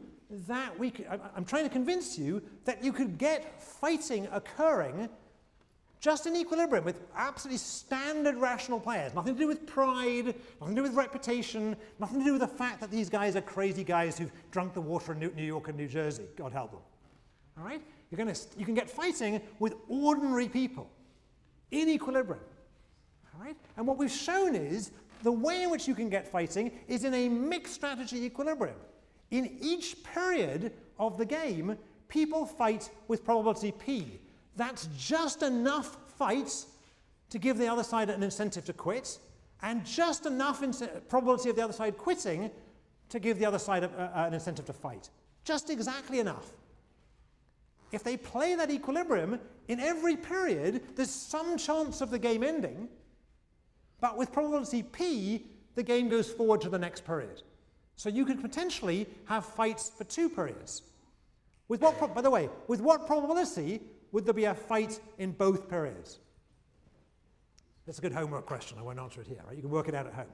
that 0.46 0.78
we 0.78 0.90
could, 0.90 1.06
I'm 1.36 1.44
trying 1.44 1.64
to 1.64 1.70
convince 1.70 2.18
you 2.18 2.42
that 2.64 2.84
you 2.84 2.92
could 2.92 3.18
get 3.18 3.62
fighting 3.62 4.28
occurring 4.32 5.08
just 6.00 6.26
in 6.26 6.34
equilibrium 6.34 6.84
with 6.84 7.00
absolutely 7.14 7.58
standard 7.58 8.36
rational 8.36 8.80
players. 8.80 9.14
Nothing 9.14 9.34
to 9.34 9.40
do 9.40 9.46
with 9.46 9.66
pride, 9.66 10.34
nothing 10.60 10.74
to 10.74 10.82
do 10.82 10.82
with 10.82 10.94
reputation, 10.94 11.76
nothing 11.98 12.20
to 12.20 12.24
do 12.24 12.32
with 12.32 12.40
the 12.40 12.48
fact 12.48 12.80
that 12.80 12.90
these 12.90 13.10
guys 13.10 13.36
are 13.36 13.42
crazy 13.42 13.84
guys 13.84 14.16
who've 14.16 14.32
drunk 14.50 14.72
the 14.72 14.80
water 14.80 15.12
in 15.12 15.18
New 15.18 15.30
New 15.36 15.44
York 15.44 15.68
and 15.68 15.76
New 15.76 15.88
Jersey. 15.88 16.24
God 16.36 16.52
help 16.52 16.70
them. 16.70 16.80
All 17.58 17.64
right? 17.64 17.82
You're 18.10 18.16
gonna, 18.16 18.34
you 18.56 18.64
can 18.64 18.74
get 18.74 18.88
fighting 18.88 19.40
with 19.58 19.74
ordinary 19.88 20.48
people 20.48 20.90
in 21.70 21.88
equilibrium. 21.88 22.42
All 23.34 23.44
right? 23.44 23.56
And 23.76 23.86
what 23.86 23.98
we've 23.98 24.10
shown 24.10 24.54
is 24.54 24.92
the 25.22 25.32
way 25.32 25.64
in 25.64 25.70
which 25.70 25.86
you 25.86 25.94
can 25.94 26.08
get 26.08 26.26
fighting 26.26 26.72
is 26.88 27.04
in 27.04 27.12
a 27.12 27.28
mixed 27.28 27.74
strategy 27.74 28.24
equilibrium. 28.24 28.76
In 29.30 29.58
each 29.60 30.02
period 30.02 30.72
of 30.98 31.18
the 31.18 31.24
game, 31.24 31.76
people 32.08 32.44
fight 32.44 32.90
with 33.08 33.24
probability 33.24 33.72
p. 33.72 34.20
That's 34.56 34.88
just 34.98 35.42
enough 35.42 35.96
fights 36.18 36.66
to 37.30 37.38
give 37.38 37.56
the 37.58 37.68
other 37.68 37.84
side 37.84 38.10
an 38.10 38.22
incentive 38.22 38.64
to 38.64 38.72
quit, 38.72 39.18
and 39.62 39.84
just 39.86 40.26
enough 40.26 40.62
probability 41.08 41.48
of 41.48 41.56
the 41.56 41.62
other 41.62 41.72
side 41.72 41.96
quitting 41.96 42.50
to 43.08 43.20
give 43.20 43.38
the 43.38 43.46
other 43.46 43.58
side 43.58 43.84
a, 43.84 44.12
a, 44.14 44.26
an 44.26 44.34
incentive 44.34 44.66
to 44.66 44.72
fight. 44.72 45.10
Just 45.44 45.70
exactly 45.70 46.18
enough. 46.18 46.50
If 47.92 48.02
they 48.04 48.16
play 48.16 48.54
that 48.54 48.70
equilibrium, 48.70 49.40
in 49.68 49.80
every 49.80 50.16
period, 50.16 50.82
there's 50.96 51.10
some 51.10 51.56
chance 51.56 52.00
of 52.00 52.10
the 52.10 52.18
game 52.18 52.42
ending, 52.42 52.88
but 54.00 54.16
with 54.16 54.32
probability 54.32 54.82
p, 54.82 55.46
the 55.74 55.82
game 55.82 56.08
goes 56.08 56.30
forward 56.30 56.60
to 56.62 56.68
the 56.68 56.78
next 56.78 57.04
period. 57.04 57.42
So 58.00 58.08
you 58.08 58.24
could 58.24 58.40
potentially 58.40 59.06
have 59.26 59.44
fights 59.44 59.92
for 59.94 60.04
two 60.04 60.30
periods. 60.30 60.80
With 61.68 61.82
what, 61.82 62.14
by 62.14 62.22
the 62.22 62.30
way, 62.30 62.48
with 62.66 62.80
what 62.80 63.06
probability 63.06 63.82
would 64.10 64.24
there 64.24 64.32
be 64.32 64.46
a 64.46 64.54
fight 64.54 64.98
in 65.18 65.32
both 65.32 65.68
periods? 65.68 66.18
That's 67.84 67.98
a 67.98 68.00
good 68.00 68.14
homework 68.14 68.46
question. 68.46 68.78
I 68.78 68.82
won't 68.82 68.98
answer 68.98 69.20
it 69.20 69.26
here. 69.26 69.42
Right? 69.46 69.54
You 69.54 69.60
can 69.60 69.70
work 69.70 69.86
it 69.86 69.94
out 69.94 70.06
at 70.06 70.14
home. 70.14 70.32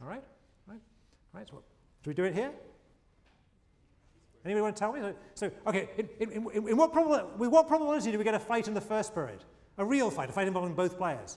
All 0.00 0.08
right? 0.08 0.22
Right? 0.66 0.80
All 1.34 1.40
right. 1.40 1.46
So, 1.46 1.62
do 2.02 2.08
we 2.08 2.14
do 2.14 2.24
it 2.24 2.32
here? 2.32 2.50
Anybody 4.42 4.62
want 4.62 4.76
to 4.76 4.80
tell 4.80 4.92
me? 4.94 5.12
So, 5.34 5.50
okay, 5.66 5.90
in, 5.98 6.08
in, 6.18 6.30
in, 6.32 6.68
in 6.68 6.76
what 6.78 6.94
with 7.38 7.50
what 7.50 7.68
probability 7.68 8.10
do 8.10 8.16
we 8.16 8.24
get 8.24 8.32
a 8.32 8.40
fight 8.40 8.68
in 8.68 8.72
the 8.72 8.80
first 8.80 9.12
period? 9.12 9.44
A 9.76 9.84
real 9.84 10.10
fight, 10.10 10.30
a 10.30 10.32
fight 10.32 10.46
involving 10.46 10.74
both 10.74 10.96
players. 10.96 11.36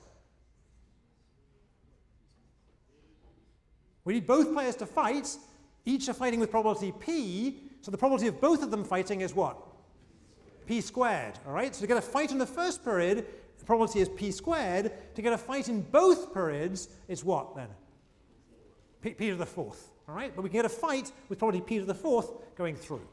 We 4.05 4.13
need 4.13 4.25
both 4.25 4.53
players 4.53 4.77
to 4.77 4.85
fight. 4.85 5.37
Each 5.89 6.07
are 6.07 6.13
fighting 6.13 6.39
with 6.39 6.51
probability 6.51 6.91
p. 6.91 7.63
So 7.81 7.89
the 7.89 7.97
probability 7.97 8.27
of 8.27 8.39
both 8.39 8.61
of 8.61 8.69
them 8.69 8.83
fighting 8.83 9.21
is 9.21 9.33
what? 9.33 9.57
p 10.67 10.81
squared. 10.81 11.33
All 11.47 11.53
right. 11.53 11.73
So 11.73 11.81
to 11.81 11.87
get 11.87 11.97
a 11.97 12.01
fight 12.01 12.31
in 12.31 12.37
the 12.37 12.45
first 12.45 12.83
period, 12.83 13.25
the 13.57 13.65
probability 13.65 13.99
is 13.99 14.07
p 14.09 14.29
squared. 14.29 14.91
To 15.15 15.21
get 15.23 15.33
a 15.33 15.37
fight 15.37 15.67
in 15.67 15.81
both 15.81 16.31
periods, 16.31 16.89
it's 17.07 17.23
what 17.23 17.55
then? 17.55 17.69
p, 19.01 19.15
p 19.15 19.29
to 19.31 19.35
the 19.35 19.47
fourth. 19.47 19.89
All 20.07 20.13
right. 20.13 20.31
But 20.35 20.43
we 20.43 20.49
can 20.49 20.59
get 20.59 20.65
a 20.65 20.69
fight 20.69 21.11
with 21.27 21.39
probability 21.39 21.67
p 21.67 21.79
to 21.79 21.85
the 21.85 21.95
fourth 21.95 22.33
going 22.55 22.75
through. 22.75 23.07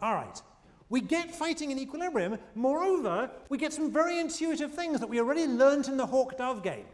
All 0.00 0.14
right. 0.14 0.40
We 0.88 1.02
get 1.02 1.34
fighting 1.34 1.72
in 1.72 1.78
equilibrium. 1.78 2.38
Moreover, 2.54 3.30
we 3.50 3.58
get 3.58 3.74
some 3.74 3.92
very 3.92 4.18
intuitive 4.18 4.72
things 4.72 4.98
that 5.00 5.10
we 5.10 5.20
already 5.20 5.46
learned 5.46 5.88
in 5.88 5.98
the 5.98 6.06
hawk-dove 6.06 6.62
game. 6.62 6.86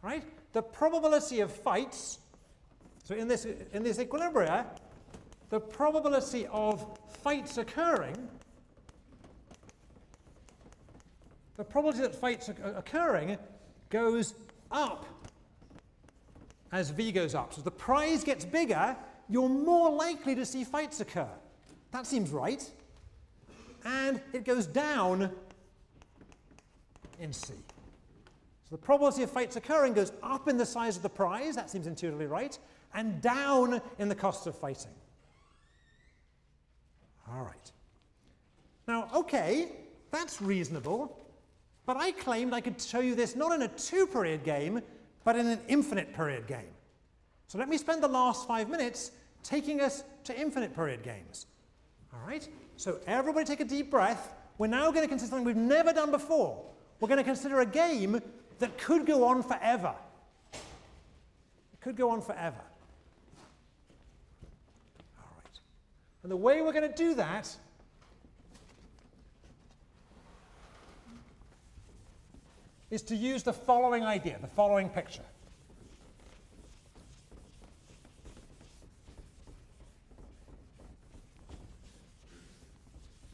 Right? 0.00 0.24
The 0.54 0.62
probability 0.62 1.40
of 1.40 1.52
fights 1.52 2.20
so 3.06 3.14
in 3.14 3.28
this, 3.28 3.44
in 3.72 3.84
this 3.84 3.98
equilibria, 3.98 4.66
the 5.48 5.60
probability 5.60 6.48
of 6.48 6.98
fights 7.22 7.56
occurring, 7.56 8.16
the 11.56 11.62
probability 11.62 12.00
that 12.00 12.16
fights 12.16 12.48
are 12.48 12.74
occurring 12.76 13.38
goes 13.90 14.34
up 14.72 15.06
as 16.72 16.90
V 16.90 17.12
goes 17.12 17.36
up. 17.36 17.54
So 17.54 17.60
the 17.60 17.70
prize 17.70 18.24
gets 18.24 18.44
bigger, 18.44 18.96
you're 19.28 19.48
more 19.48 19.88
likely 19.88 20.34
to 20.34 20.44
see 20.44 20.64
fights 20.64 20.98
occur. 20.98 21.30
That 21.92 22.08
seems 22.08 22.30
right. 22.30 22.68
And 23.84 24.20
it 24.32 24.44
goes 24.44 24.66
down 24.66 25.30
in 27.20 27.32
C. 27.32 27.54
So 28.68 28.74
the 28.74 28.78
probability 28.78 29.22
of 29.22 29.30
fights 29.30 29.54
occurring 29.54 29.92
goes 29.92 30.10
up 30.24 30.48
in 30.48 30.56
the 30.56 30.66
size 30.66 30.96
of 30.96 31.04
the 31.04 31.08
prize. 31.08 31.54
That 31.54 31.70
seems 31.70 31.86
intuitively 31.86 32.26
right 32.26 32.58
and 32.96 33.20
down 33.20 33.80
in 33.98 34.08
the 34.08 34.14
cost 34.14 34.46
of 34.48 34.58
fighting. 34.58 34.90
All 37.30 37.42
right. 37.42 37.72
Now, 38.88 39.08
okay, 39.14 39.68
that's 40.10 40.40
reasonable, 40.40 41.16
but 41.84 41.96
I 41.96 42.10
claimed 42.12 42.52
I 42.52 42.60
could 42.60 42.80
show 42.80 43.00
you 43.00 43.14
this 43.14 43.36
not 43.36 43.52
in 43.52 43.62
a 43.62 43.68
two 43.68 44.06
period 44.06 44.42
game, 44.44 44.80
but 45.24 45.36
in 45.36 45.46
an 45.46 45.60
infinite 45.68 46.14
period 46.14 46.46
game. 46.46 46.72
So 47.48 47.58
let 47.58 47.68
me 47.68 47.76
spend 47.76 48.02
the 48.02 48.08
last 48.08 48.48
five 48.48 48.68
minutes 48.68 49.12
taking 49.42 49.80
us 49.80 50.02
to 50.24 50.38
infinite 50.38 50.74
period 50.74 51.02
games. 51.02 51.46
All 52.12 52.26
right? 52.26 52.48
So 52.76 52.98
everybody 53.06 53.44
take 53.44 53.60
a 53.60 53.64
deep 53.64 53.90
breath. 53.90 54.34
We're 54.58 54.68
now 54.68 54.90
going 54.90 55.02
to 55.02 55.08
consider 55.08 55.30
something 55.30 55.46
we've 55.46 55.56
never 55.56 55.92
done 55.92 56.10
before. 56.10 56.64
We're 56.98 57.08
going 57.08 57.18
to 57.18 57.24
consider 57.24 57.60
a 57.60 57.66
game 57.66 58.20
that 58.58 58.78
could 58.78 59.04
go 59.04 59.24
on 59.24 59.42
forever. 59.42 59.94
It 60.52 61.80
could 61.80 61.96
go 61.96 62.10
on 62.10 62.22
forever. 62.22 62.62
And 66.26 66.30
the 66.32 66.36
way 66.36 66.60
we're 66.60 66.72
going 66.72 66.90
to 66.90 66.96
do 66.96 67.14
that 67.14 67.48
is 72.90 73.00
to 73.02 73.14
use 73.14 73.44
the 73.44 73.52
following 73.52 74.02
idea, 74.02 74.36
the 74.40 74.48
following 74.48 74.88
picture. 74.88 75.22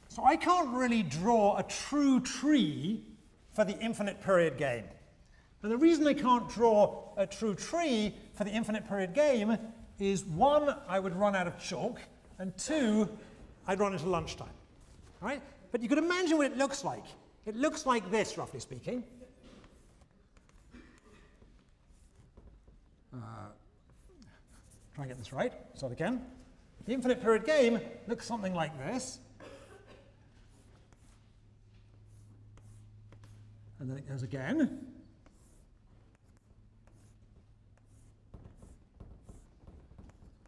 So 0.08 0.22
I 0.22 0.36
can't 0.36 0.74
really 0.74 1.02
draw 1.02 1.56
a 1.56 1.62
true 1.62 2.20
tree 2.20 3.04
for 3.54 3.64
the 3.64 3.78
infinite 3.78 4.22
period 4.22 4.58
game. 4.58 4.84
And 5.62 5.72
the 5.72 5.78
reason 5.78 6.06
I 6.06 6.12
can't 6.12 6.46
draw 6.50 7.14
a 7.16 7.26
true 7.26 7.54
tree 7.54 8.14
for 8.34 8.44
the 8.44 8.50
infinite 8.50 8.86
period 8.86 9.14
game 9.14 9.56
is 9.98 10.26
one, 10.26 10.76
I 10.86 11.00
would 11.00 11.16
run 11.16 11.34
out 11.34 11.46
of 11.46 11.58
chalk, 11.58 11.98
and 12.42 12.58
two, 12.58 13.08
I'd 13.68 13.78
run 13.78 13.92
into 13.92 14.08
lunchtime. 14.08 14.48
All 15.22 15.28
right? 15.28 15.40
But 15.70 15.80
you 15.80 15.88
could 15.88 15.98
imagine 15.98 16.38
what 16.38 16.46
it 16.46 16.58
looks 16.58 16.84
like. 16.84 17.04
It 17.46 17.54
looks 17.54 17.86
like 17.86 18.10
this, 18.10 18.36
roughly 18.36 18.58
speaking. 18.58 19.04
Uh, 23.14 23.18
try 24.92 25.04
and 25.04 25.08
get 25.08 25.18
this 25.18 25.32
right. 25.32 25.52
Start 25.74 25.92
again. 25.92 26.20
The 26.86 26.92
infinite 26.92 27.22
period 27.22 27.46
game 27.46 27.78
looks 28.08 28.26
something 28.26 28.54
like 28.54 28.76
this. 28.76 29.20
And 33.78 33.88
then 33.88 33.98
it 33.98 34.08
goes 34.08 34.24
again. 34.24 34.84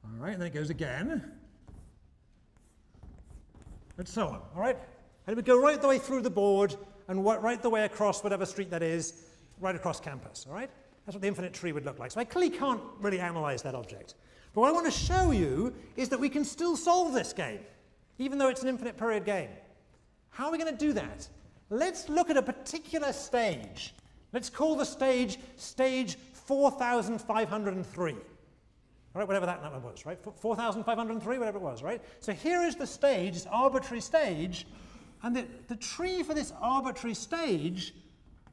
All 0.05 0.19
right, 0.19 0.33
and 0.33 0.43
then 0.43 0.49
it 0.49 0.55
goes 0.55 0.71
again 0.71 1.35
and 3.99 4.07
so 4.07 4.29
on, 4.29 4.41
all 4.55 4.61
right? 4.61 4.77
And 5.27 5.33
it 5.33 5.37
would 5.37 5.45
go 5.45 5.61
right 5.61 5.81
the 5.81 5.89
way 5.89 5.99
through 5.99 6.23
the 6.23 6.31
board 6.31 6.77
and 7.09 7.25
right 7.25 7.61
the 7.61 7.71
way 7.71 7.85
across 7.85 8.23
whatever 8.23 8.47
street 8.47 8.71
that 8.71 8.83
is, 8.83 9.25
right 9.61 9.75
across 9.75 10.01
campus, 10.01 10.47
all 10.49 10.55
right? 10.55 10.71
That's 11.05 11.15
what 11.15 11.23
the 11.23 11.29
infinite 11.29 11.53
tree 11.53 11.73
would 11.73 11.85
look 11.85 11.99
like. 11.99 12.11
So 12.11 12.21
I 12.21 12.25
clearly 12.25 12.51
can't 12.57 12.81
really 13.01 13.21
analyze 13.21 13.63
that 13.63 13.75
object. 13.75 14.15
But 14.55 14.63
what 14.63 14.69
I 14.69 14.73
want 14.73 14.87
to 14.87 14.93
show 14.93 15.31
you 15.33 15.75
is 15.97 16.09
that 16.09 16.21
we 16.21 16.29
can 16.29 16.45
still 16.45 16.77
solve 16.77 17.13
this 17.13 17.33
game, 17.33 17.61
even 18.19 18.39
though 18.39 18.49
it's 18.49 18.63
an 18.63 18.69
infinite 18.69 18.97
period 18.97 19.25
game. 19.25 19.51
How 20.31 20.47
are 20.47 20.53
we 20.53 20.59
going 20.59 20.73
to 20.73 20.79
do 20.79 20.93
that? 20.95 21.29
Let's 21.71 22.09
look 22.09 22.31
at 22.31 22.37
a 22.37 22.43
particular 22.43 23.13
stage. 23.13 23.95
Let's 24.33 24.51
call 24.51 24.77
the 24.77 24.85
stage 24.85 25.39
stage 25.57 26.17
4503. 26.33 28.17
Right, 29.15 29.29
whatever 29.29 29.47
that 29.47 29.63
number 29.63 29.79
was, 29.79 30.05
right? 30.05 30.19
4,503, 30.21 31.39
whatever 31.39 31.59
it 31.59 31.63
was, 31.63 31.85
right? 31.85 32.03
So 32.19 32.33
here 32.33 32.63
is 32.65 32.75
the 32.75 32.87
stage, 32.87 33.35
this 33.35 33.47
arbitrary 33.47 34.01
stage, 34.01 34.67
and 35.23 35.37
the, 35.37 35.47
the 35.69 35.77
tree 35.77 36.25
for 36.25 36.35
this 36.35 36.53
arbitrary 36.61 37.15
stage 37.15 37.95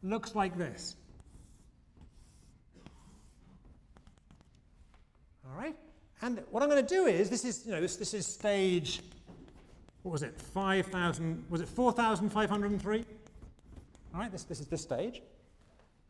looks 0.03 0.35
like 0.35 0.55
this. 0.59 0.95
All 5.43 5.59
right? 5.59 5.75
And 6.21 6.43
what 6.51 6.61
I'm 6.61 6.69
going 6.69 6.85
to 6.85 6.95
do 6.95 7.07
is, 7.07 7.31
this 7.31 7.43
is, 7.43 7.65
you 7.65 7.71
know, 7.71 7.81
this, 7.81 7.95
this 7.95 8.13
is 8.13 8.27
stage, 8.27 9.01
what 10.03 10.11
was 10.11 10.21
it, 10.21 10.39
5,000, 10.39 11.43
was 11.49 11.61
it 11.61 11.69
4,503? 11.69 13.05
All 14.13 14.19
right, 14.19 14.31
this, 14.31 14.43
this 14.43 14.59
is 14.59 14.67
this 14.67 14.83
stage. 14.83 15.23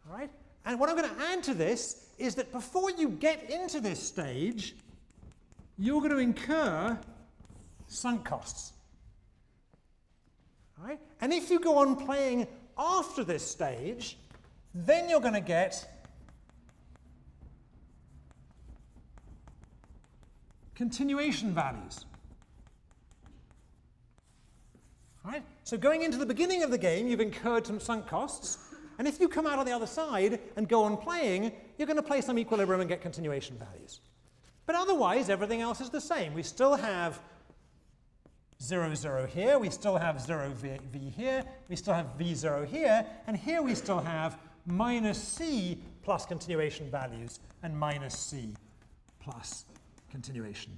All 0.10 0.18
right? 0.18 0.30
And 0.66 0.80
what 0.80 0.90
I'm 0.90 0.96
going 0.96 1.10
to 1.10 1.22
add 1.24 1.44
to 1.44 1.54
this 1.54 2.06
is 2.18 2.36
that 2.36 2.52
before 2.52 2.92
you 2.92 3.10
get 3.10 3.50
into 3.50 3.80
this 3.80 4.02
stage, 4.02 4.76
you're 5.78 6.00
going 6.00 6.12
to 6.12 6.20
incur 6.20 6.98
sunk 7.88 8.26
costs. 8.26 8.74
Right? 10.78 11.00
And 11.20 11.34
if 11.34 11.50
you 11.50 11.60
go 11.60 11.78
on 11.78 11.96
playing 11.96 12.48
after 12.78 13.24
this 13.24 13.46
stage, 13.46 14.18
then 14.74 15.10
you're 15.10 15.20
going 15.20 15.34
to 15.34 15.42
get 15.42 15.88
continuation 20.76 21.54
values. 21.54 22.06
All 25.24 25.32
right? 25.32 25.44
So 25.64 25.78
going 25.78 26.02
into 26.02 26.18
the 26.18 26.26
beginning 26.26 26.64
of 26.64 26.72
the 26.72 26.78
game, 26.78 27.08
you've 27.08 27.20
incurred 27.20 27.68
some 27.68 27.80
sunk 27.80 28.08
costs, 28.08 28.58
and 29.02 29.08
if 29.08 29.20
you 29.20 29.28
come 29.28 29.48
out 29.48 29.58
on 29.58 29.66
the 29.66 29.72
other 29.72 29.88
side 29.88 30.40
and 30.56 30.68
go 30.68 30.84
on 30.84 30.96
playing, 30.96 31.52
you're 31.76 31.88
going 31.88 31.98
to 31.98 32.04
play 32.04 32.22
some 32.22 32.38
equilibrium 32.38 32.82
and 32.82 32.88
get 32.88 33.02
continuation 33.02 33.58
values. 33.58 34.00
But 34.68 34.76
otherwise, 34.76 35.28
everything 35.28 35.60
else 35.60 35.82
is 35.82 35.90
the 35.90 36.00
same. 36.00 36.36
We 36.36 36.44
still 36.44 36.76
have 36.76 37.20
0, 38.62 38.94
0 38.94 39.26
here, 39.26 39.58
we 39.58 39.72
still 39.72 39.98
have 39.98 40.22
0, 40.22 40.52
v, 40.52 40.78
v 40.92 41.10
here, 41.18 41.44
we 41.68 41.76
still 41.76 41.96
have 41.96 42.16
v0 42.16 42.68
here, 42.68 43.04
and 43.26 43.36
here 43.36 43.64
we 43.64 43.74
still 43.74 43.98
have 43.98 44.38
minus 44.68 45.18
c 45.18 45.80
plus 46.04 46.28
continuation 46.28 46.88
values 46.92 47.40
and 47.64 47.76
minus 47.76 48.16
c 48.16 48.54
plus 49.20 49.66
continuation 50.12 50.78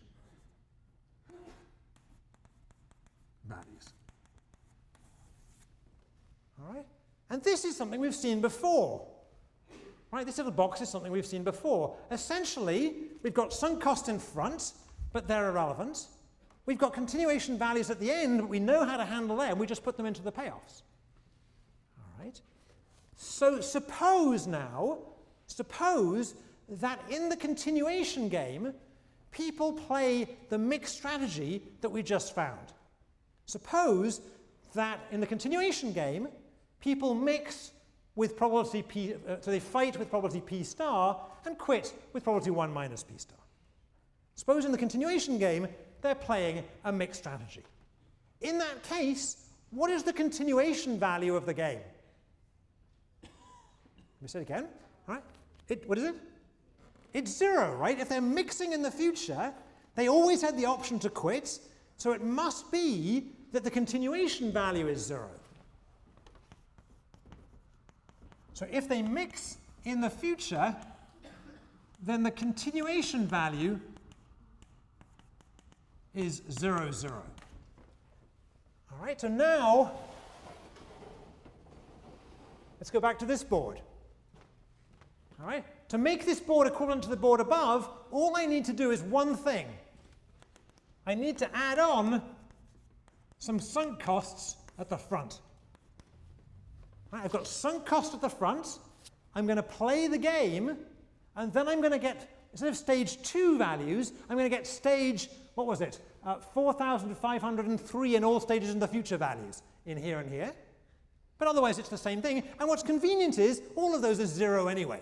values. 3.49 3.89
All 6.61 6.73
right? 6.73 6.85
And 7.33 7.41
this 7.41 7.65
is 7.65 7.75
something 7.75 7.99
we've 7.99 8.13
seen 8.13 8.41
before. 8.41 9.07
Right? 10.11 10.23
This 10.23 10.37
little 10.37 10.51
box 10.51 10.81
is 10.81 10.89
something 10.89 11.11
we've 11.11 11.25
seen 11.25 11.43
before. 11.43 11.95
Essentially, 12.11 12.93
we've 13.23 13.33
got 13.33 13.51
sunk 13.51 13.81
cost 13.81 14.07
in 14.07 14.19
front, 14.19 14.73
but 15.13 15.27
they're 15.27 15.49
irrelevant. 15.49 16.05
We've 16.67 16.77
got 16.77 16.93
continuation 16.93 17.57
values 17.57 17.89
at 17.89 17.99
the 17.99 18.11
end, 18.11 18.39
but 18.41 18.49
we 18.49 18.59
know 18.59 18.85
how 18.85 18.97
to 18.97 19.03
handle 19.03 19.37
them. 19.37 19.57
We 19.57 19.65
just 19.65 19.83
put 19.83 19.97
them 19.97 20.05
into 20.05 20.21
the 20.21 20.31
payoffs. 20.31 20.83
All 21.97 22.23
right? 22.23 22.39
So 23.15 23.61
suppose 23.61 24.45
now, 24.45 24.99
suppose 25.47 26.35
that 26.69 26.99
in 27.09 27.29
the 27.29 27.35
continuation 27.35 28.29
game, 28.29 28.75
people 29.31 29.73
play 29.73 30.27
the 30.49 30.57
mixed 30.59 30.95
strategy 30.95 31.63
that 31.81 31.89
we 31.89 32.03
just 32.03 32.35
found. 32.35 32.73
Suppose 33.47 34.21
that 34.75 34.99
in 35.11 35.19
the 35.19 35.25
continuation 35.25 35.93
game, 35.93 36.27
people 36.83 37.15
mix 37.15 37.71
with 38.15 38.35
probability 38.35 38.81
p, 38.81 39.13
uh, 39.13 39.37
so 39.39 39.49
they 39.49 39.59
fight 39.59 39.97
with 39.97 40.09
probability 40.09 40.41
p 40.41 40.63
star 40.63 41.19
and 41.45 41.57
quit 41.57 41.93
with 42.11 42.23
probability 42.23 42.51
1 42.51 42.71
minus 42.71 43.03
p 43.03 43.13
star. 43.17 43.37
Suppose 44.35 44.65
in 44.65 44.71
the 44.71 44.77
continuation 44.77 45.37
game, 45.39 45.67
they're 46.01 46.13
playing 46.13 46.63
a 46.83 46.91
mixed 46.91 47.21
strategy. 47.21 47.63
In 48.41 48.57
that 48.57 48.83
case, 48.83 49.45
what 49.71 49.89
is 49.89 50.03
the 50.03 50.11
continuation 50.11 50.99
value 50.99 51.35
of 51.35 51.45
the 51.45 51.53
game? 51.53 51.79
Let 53.23 54.21
me 54.21 54.27
say 54.27 54.39
it 54.39 54.41
again. 54.43 54.67
All 55.07 55.15
right? 55.15 55.23
It, 55.69 55.87
what 55.87 55.97
is 55.97 56.03
it? 56.03 56.15
It's 57.13 57.31
zero, 57.31 57.75
right? 57.75 57.97
If 57.97 58.09
they're 58.09 58.21
mixing 58.21 58.73
in 58.73 58.81
the 58.81 58.91
future, 58.91 59.53
they 59.95 60.09
always 60.09 60.41
had 60.41 60.57
the 60.57 60.65
option 60.65 60.99
to 60.99 61.09
quit, 61.09 61.59
so 61.97 62.11
it 62.11 62.23
must 62.23 62.71
be 62.71 63.27
that 63.53 63.63
the 63.63 63.71
continuation 63.71 64.51
value 64.51 64.87
is 64.87 65.05
zero. 65.05 65.29
So 68.53 68.67
if 68.71 68.87
they 68.87 69.01
mix 69.01 69.57
in 69.85 70.01
the 70.01 70.09
future, 70.09 70.75
then 72.01 72.23
the 72.23 72.31
continuation 72.31 73.25
value 73.25 73.79
is 76.13 76.41
0, 76.51 76.91
0. 76.91 77.23
All 78.91 79.05
right, 79.05 79.19
so 79.19 79.27
now 79.27 79.93
let's 82.79 82.91
go 82.91 82.99
back 82.99 83.17
to 83.19 83.25
this 83.25 83.43
board. 83.43 83.81
All 85.39 85.47
right, 85.47 85.65
to 85.89 85.97
make 85.97 86.25
this 86.25 86.39
board 86.39 86.67
equivalent 86.67 87.03
to 87.03 87.09
the 87.09 87.17
board 87.17 87.39
above, 87.39 87.89
all 88.11 88.37
I 88.37 88.45
need 88.45 88.65
to 88.65 88.73
do 88.73 88.91
is 88.91 89.01
one 89.01 89.35
thing. 89.35 89.65
I 91.05 91.15
need 91.15 91.37
to 91.39 91.49
add 91.55 91.79
on 91.79 92.21
some 93.39 93.59
sunk 93.59 93.99
costs 93.99 94.57
at 94.77 94.89
the 94.89 94.97
front. 94.97 95.41
Right, 97.13 97.23
I've 97.23 97.31
got 97.31 97.45
sunk 97.45 97.85
cost 97.85 98.15
at 98.15 98.21
the 98.21 98.29
front. 98.29 98.79
I'm 99.35 99.45
going 99.45 99.57
to 99.57 99.61
play 99.61 100.07
the 100.07 100.17
game, 100.17 100.75
and 101.35 101.53
then 101.53 101.67
I'm 101.67 101.79
going 101.79 101.91
to 101.91 101.99
get, 101.99 102.27
instead 102.51 102.69
of 102.69 102.75
stage 102.75 103.21
2 103.21 103.59
values, 103.59 104.13
I'm 104.27 104.35
going 104.35 104.49
to 104.49 104.55
get 104.55 104.65
stage, 104.65 105.29
what 105.53 105.67
was 105.67 105.81
it, 105.81 105.99
uh, 106.25 106.39
4,503 106.39 108.15
in 108.15 108.23
all 108.23 108.39
stages 108.39 108.71
in 108.71 108.79
the 108.79 108.87
future 108.87 109.17
values 109.17 109.61
in 109.85 109.95
here 109.95 110.17
and 110.17 110.31
here. 110.31 110.51
But 111.37 111.47
otherwise 111.47 111.77
it's 111.77 111.89
the 111.89 111.99
same 111.99 112.19
thing. 112.19 112.41
And 112.59 112.67
what's 112.67 112.81
convenient 112.81 113.37
is 113.37 113.61
all 113.75 113.93
of 113.93 114.01
those 114.01 114.19
are 114.19 114.25
0 114.25 114.67
anyway. 114.67 115.01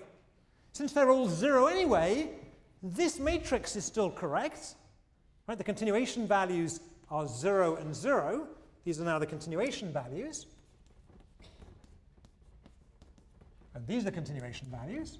Since 0.73 0.91
they're 0.91 1.11
all 1.11 1.29
0 1.29 1.67
anyway, 1.67 2.29
this 2.83 3.19
matrix 3.19 3.77
is 3.77 3.85
still 3.85 4.11
correct. 4.11 4.75
Right? 5.47 5.57
The 5.57 5.63
continuation 5.63 6.27
values 6.27 6.81
are 7.09 7.25
0 7.25 7.77
and 7.77 7.95
0. 7.95 8.49
These 8.83 8.99
are 8.99 9.05
now 9.05 9.17
the 9.17 9.25
continuation 9.25 9.93
values. 9.93 10.47
And 13.73 13.87
these 13.87 14.01
are 14.01 14.05
the 14.05 14.11
continuation 14.11 14.67
values. 14.69 15.17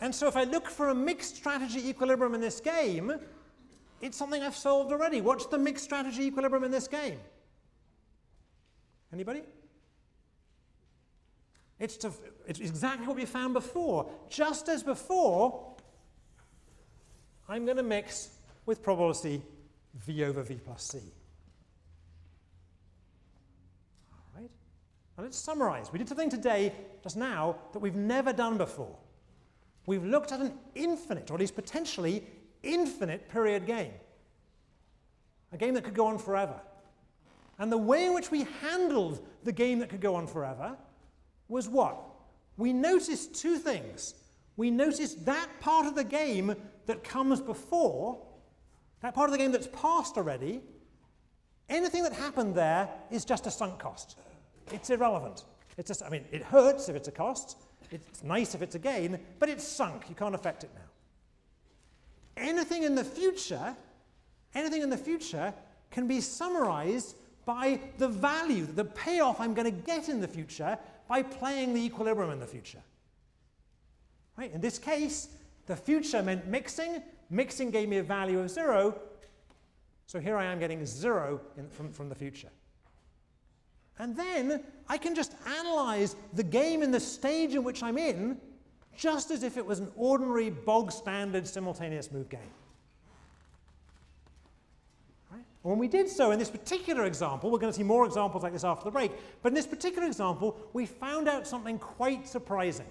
And 0.00 0.14
so 0.14 0.28
if 0.28 0.36
I 0.36 0.44
look 0.44 0.68
for 0.68 0.90
a 0.90 0.94
mixed 0.94 1.36
strategy 1.36 1.88
equilibrium 1.88 2.34
in 2.34 2.40
this 2.40 2.60
game, 2.60 3.12
it's 4.00 4.16
something 4.16 4.42
I've 4.42 4.56
solved 4.56 4.92
already. 4.92 5.20
What's 5.20 5.46
the 5.46 5.58
mixed 5.58 5.84
strategy 5.84 6.24
equilibrium 6.26 6.64
in 6.64 6.70
this 6.70 6.86
game? 6.86 7.18
Anybody? 9.12 9.42
It's, 11.78 11.96
to, 11.98 12.12
it's 12.46 12.60
exactly 12.60 13.06
what 13.06 13.16
we 13.16 13.24
found 13.24 13.54
before. 13.54 14.10
Just 14.28 14.68
as 14.68 14.82
before, 14.82 15.74
I'm 17.48 17.64
going 17.64 17.76
to 17.76 17.82
mix 17.82 18.30
with 18.64 18.82
probability 18.82 19.42
v 19.94 20.24
over 20.24 20.42
v 20.42 20.54
plus 20.56 20.82
c. 20.82 20.98
All 24.12 24.40
right? 24.40 24.50
Now 25.16 25.24
let's 25.24 25.38
summarize. 25.38 25.92
We 25.92 25.98
did 25.98 26.08
something 26.08 26.30
today, 26.30 26.72
just 27.02 27.16
now, 27.16 27.56
that 27.72 27.78
we've 27.78 27.96
never 27.96 28.32
done 28.32 28.58
before. 28.58 28.96
We've 29.86 30.04
looked 30.04 30.32
at 30.32 30.40
an 30.40 30.52
infinite, 30.74 31.30
or 31.30 31.34
at 31.34 31.40
least 31.40 31.54
potentially 31.54 32.24
infinite 32.62 33.28
period 33.28 33.66
game. 33.66 33.92
A 35.52 35.56
game 35.56 35.74
that 35.74 35.84
could 35.84 35.94
go 35.94 36.06
on 36.06 36.18
forever. 36.18 36.60
And 37.58 37.72
the 37.72 37.78
way 37.78 38.04
in 38.04 38.12
which 38.12 38.30
we 38.30 38.46
handled 38.60 39.26
the 39.44 39.52
game 39.52 39.78
that 39.78 39.88
could 39.88 40.00
go 40.00 40.14
on 40.14 40.26
forever 40.26 40.76
was 41.48 41.68
what? 41.68 41.98
We 42.58 42.72
noticed 42.72 43.34
two 43.34 43.56
things. 43.56 44.14
We 44.56 44.70
noticed 44.70 45.24
that 45.24 45.48
part 45.60 45.86
of 45.86 45.94
the 45.94 46.04
game 46.04 46.54
that 46.86 47.04
comes 47.04 47.40
before, 47.40 48.20
that 49.00 49.14
part 49.14 49.28
of 49.28 49.32
the 49.32 49.38
game 49.38 49.52
that's 49.52 49.68
passed 49.68 50.16
already, 50.16 50.60
anything 51.68 52.02
that 52.02 52.12
happened 52.12 52.54
there 52.54 52.88
is 53.10 53.24
just 53.24 53.46
a 53.46 53.50
sunk 53.50 53.78
cost. 53.78 54.18
It's 54.72 54.90
irrelevant. 54.90 55.44
It's 55.76 55.88
just, 55.88 56.02
I 56.02 56.08
mean, 56.08 56.24
it 56.32 56.42
hurts 56.42 56.88
if 56.88 56.96
it's 56.96 57.08
a 57.08 57.12
cost, 57.12 57.58
it's 57.90 58.22
nice 58.24 58.54
if 58.54 58.62
it's 58.62 58.74
a 58.74 58.78
gain, 58.78 59.18
but 59.38 59.48
it's 59.48 59.66
sunk. 59.66 60.04
You 60.08 60.14
can't 60.14 60.34
affect 60.34 60.64
it 60.64 60.70
now. 60.74 62.42
Anything 62.42 62.82
in 62.82 62.94
the 62.94 63.04
future, 63.04 63.76
anything 64.54 64.82
in 64.82 64.90
the 64.90 64.96
future 64.96 65.54
can 65.90 66.06
be 66.06 66.20
summarized 66.20 67.16
by 67.44 67.80
the 67.98 68.08
value, 68.08 68.66
the 68.66 68.84
payoff 68.84 69.40
I'm 69.40 69.54
going 69.54 69.66
to 69.72 69.82
get 69.86 70.08
in 70.08 70.20
the 70.20 70.28
future 70.28 70.76
by 71.08 71.22
playing 71.22 71.74
the 71.74 71.80
equilibrium 71.84 72.32
in 72.32 72.40
the 72.40 72.46
future. 72.46 72.82
Right? 74.36 74.52
In 74.52 74.60
this 74.60 74.78
case, 74.78 75.28
the 75.66 75.76
future 75.76 76.22
meant 76.22 76.46
mixing. 76.46 77.02
Mixing 77.30 77.70
gave 77.70 77.88
me 77.88 77.98
a 77.98 78.02
value 78.02 78.40
of 78.40 78.50
0. 78.50 78.98
So 80.06 80.20
here 80.20 80.36
I 80.36 80.44
am 80.44 80.58
getting 80.58 80.84
0 80.84 81.40
in, 81.56 81.68
from, 81.68 81.92
from 81.92 82.08
the 82.08 82.14
future. 82.14 82.50
And 83.98 84.16
then 84.16 84.62
I 84.88 84.98
can 84.98 85.14
just 85.14 85.34
analyze 85.58 86.16
the 86.34 86.42
game 86.42 86.82
in 86.82 86.90
the 86.90 87.00
stage 87.00 87.54
in 87.54 87.64
which 87.64 87.82
I'm 87.82 87.98
in 87.98 88.38
just 88.96 89.30
as 89.30 89.42
if 89.42 89.56
it 89.56 89.64
was 89.64 89.78
an 89.78 89.90
ordinary 89.96 90.50
bog 90.50 90.92
standard 90.92 91.46
simultaneous 91.46 92.10
move 92.10 92.28
game. 92.28 92.40
When 95.62 95.78
we 95.78 95.88
did 95.88 96.08
so 96.08 96.30
in 96.30 96.38
this 96.38 96.48
particular 96.48 97.06
example, 97.06 97.50
we're 97.50 97.58
going 97.58 97.72
to 97.72 97.76
see 97.76 97.82
more 97.82 98.06
examples 98.06 98.44
like 98.44 98.52
this 98.52 98.62
after 98.62 98.84
the 98.84 98.90
break, 98.92 99.10
but 99.42 99.48
in 99.48 99.54
this 99.54 99.66
particular 99.66 100.06
example, 100.06 100.56
we 100.72 100.86
found 100.86 101.28
out 101.28 101.44
something 101.44 101.76
quite 101.76 102.28
surprising. 102.28 102.86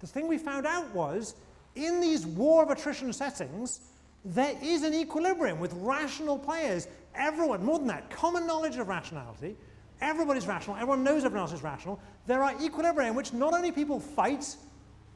The 0.00 0.08
thing 0.08 0.26
we 0.26 0.36
found 0.36 0.66
out 0.66 0.92
was 0.92 1.36
in 1.76 2.00
these 2.00 2.26
war 2.26 2.64
of 2.64 2.70
attrition 2.70 3.12
settings, 3.12 3.82
there 4.24 4.56
is 4.60 4.82
an 4.82 4.94
equilibrium 4.94 5.60
with 5.60 5.72
rational 5.74 6.36
players. 6.36 6.88
Everyone, 7.14 7.64
more 7.64 7.78
than 7.78 7.86
that, 7.86 8.10
common 8.10 8.48
knowledge 8.48 8.78
of 8.78 8.88
rationality, 8.88 9.56
Everybody's 10.00 10.46
rational. 10.46 10.76
Everyone 10.76 11.02
knows 11.02 11.24
everyone 11.24 11.48
else 11.48 11.52
is 11.52 11.62
rational. 11.62 12.00
There 12.26 12.42
are 12.42 12.52
equilibria 12.54 13.08
in 13.08 13.14
which 13.14 13.32
not 13.32 13.54
only 13.54 13.72
people 13.72 13.98
fight, 13.98 14.56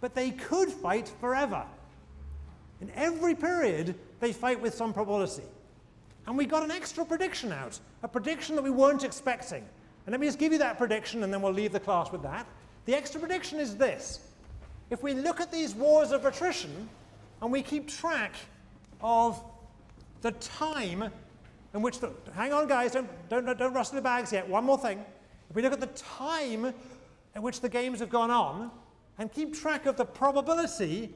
but 0.01 0.15
they 0.15 0.31
could 0.31 0.70
fight 0.70 1.12
forever. 1.20 1.65
In 2.81 2.90
every 2.94 3.35
period, 3.35 3.94
they 4.20 4.32
fight 4.32 4.61
with 4.61 4.74
some 4.74 4.93
probability. 4.93 5.43
and 6.27 6.36
we 6.36 6.47
got 6.47 6.62
an 6.62 6.70
extra 6.70 7.05
prediction 7.05 7.52
out, 7.52 7.78
a 8.02 8.09
prediction 8.09 8.55
that 8.55 8.62
we 8.62 8.70
weren't 8.70 9.05
expecting. 9.05 9.65
And 10.07 10.12
let 10.12 10.20
me 10.20 10.27
just 10.27 10.39
give 10.39 10.52
you 10.52 10.59
that 10.59 10.78
prediction, 10.78 11.24
and 11.24 11.32
then 11.32 11.43
we'll 11.43 11.52
leave 11.52 11.73
the 11.73 11.81
class 11.81 12.12
with 12.12 12.23
that. 12.23 12.47
The 12.85 12.94
extra 12.94 13.20
prediction 13.20 13.59
is 13.59 13.77
this. 13.77 14.20
If 14.90 15.02
we 15.02 15.15
look 15.15 15.40
at 15.40 15.51
these 15.51 15.74
wars 15.74 16.12
of 16.12 16.24
attrition, 16.24 16.89
and 17.43 17.51
we 17.51 17.62
keep 17.62 17.89
track 17.89 18.35
of 19.01 19.43
the 20.20 20.32
time 20.32 21.11
in 21.75 21.83
which 21.83 22.01
the, 22.01 22.11
hang 22.35 22.53
on 22.53 22.67
guys, 22.67 22.93
don't, 22.93 23.09
don't, 23.29 23.45
don't 23.59 23.93
the 23.93 24.01
bags 24.01 24.33
yet, 24.33 24.49
one 24.49 24.65
more 24.65 24.79
thing. 24.79 25.05
If 25.49 25.57
we 25.57 25.63
look 25.63 25.73
at 25.73 25.81
the 25.81 25.87
time 25.87 26.73
at 27.35 27.43
which 27.43 27.61
the 27.61 27.69
games 27.69 28.01
have 28.01 28.11
gone 28.11 28.31
on, 28.31 28.71
and 29.19 29.31
keep 29.31 29.55
track 29.55 29.87
of 29.87 29.97
the 29.97 30.05
probability 30.05 31.15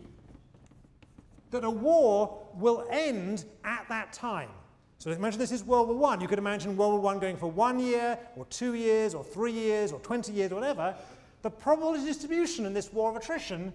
that 1.51 1.65
a 1.65 1.71
war 1.71 2.47
will 2.55 2.87
end 2.91 3.45
at 3.65 3.87
that 3.89 4.13
time. 4.13 4.51
So 4.99 5.11
imagine 5.11 5.39
this 5.39 5.53
is 5.53 5.65
World 5.65 5.89
War 5.89 5.97
One. 5.97 6.21
You 6.21 6.29
could 6.29 6.39
imagine 6.39 6.77
World 6.77 6.93
War 6.93 7.01
One 7.01 7.19
going 7.19 7.37
for 7.37 7.51
one 7.51 7.81
year, 7.81 8.19
or 8.37 8.45
two 8.47 8.75
years, 8.75 9.15
or 9.15 9.25
three 9.25 9.53
years, 9.53 9.93
or 9.93 10.01
20 10.01 10.33
years, 10.33 10.53
or 10.53 10.57
whatever. 10.57 10.95
The 11.43 11.51
probability 11.51 12.05
distribution 12.05 12.67
in 12.67 12.75
this 12.75 12.93
war 12.93 13.11
of 13.11 13.17
attrition 13.17 13.73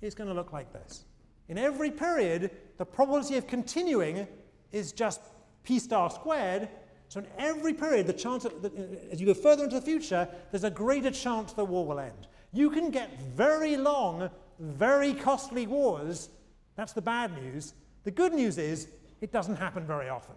is 0.00 0.14
going 0.14 0.28
to 0.28 0.34
look 0.34 0.52
like 0.52 0.72
this. 0.72 1.04
In 1.48 1.58
every 1.58 1.90
period, 1.90 2.50
the 2.78 2.84
probability 2.84 3.36
of 3.36 3.46
continuing 3.46 4.26
is 4.74 4.92
just 4.92 5.20
p 5.62 5.78
star 5.78 6.10
squared. 6.10 6.68
So 7.08 7.20
in 7.20 7.26
every 7.38 7.72
period, 7.72 8.06
the 8.06 8.12
chance 8.12 8.44
of, 8.44 8.52
uh, 8.64 8.68
as 9.10 9.20
you 9.20 9.26
go 9.26 9.34
further 9.34 9.64
into 9.64 9.76
the 9.76 9.84
future, 9.84 10.28
there's 10.50 10.64
a 10.64 10.70
greater 10.70 11.10
chance 11.10 11.52
the 11.52 11.64
war 11.64 11.86
will 11.86 12.00
end. 12.00 12.26
You 12.52 12.70
can 12.70 12.90
get 12.90 13.20
very 13.20 13.76
long, 13.76 14.30
very 14.58 15.14
costly 15.14 15.66
wars. 15.66 16.30
That's 16.76 16.92
the 16.92 17.02
bad 17.02 17.34
news. 17.40 17.74
The 18.04 18.10
good 18.10 18.32
news 18.32 18.58
is 18.58 18.88
it 19.20 19.32
doesn't 19.32 19.56
happen 19.56 19.86
very 19.86 20.08
often. 20.08 20.34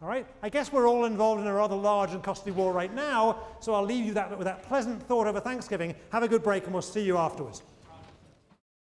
All 0.00 0.08
right? 0.08 0.26
I 0.42 0.48
guess 0.48 0.72
we're 0.72 0.88
all 0.88 1.06
involved 1.06 1.40
in 1.40 1.46
a 1.46 1.54
rather 1.54 1.76
large 1.76 2.12
and 2.12 2.22
costly 2.22 2.52
war 2.52 2.72
right 2.72 2.92
now, 2.94 3.38
so 3.60 3.74
I'll 3.74 3.84
leave 3.84 4.04
you 4.04 4.14
that 4.14 4.36
with 4.36 4.46
that 4.46 4.62
pleasant 4.62 5.02
thought 5.02 5.26
over 5.26 5.40
Thanksgiving. 5.40 5.94
Have 6.10 6.22
a 6.22 6.28
good 6.28 6.42
break, 6.42 6.64
and 6.64 6.72
we'll 6.72 6.82
see 6.82 7.02
you 7.02 7.16
afterwards. 7.16 7.62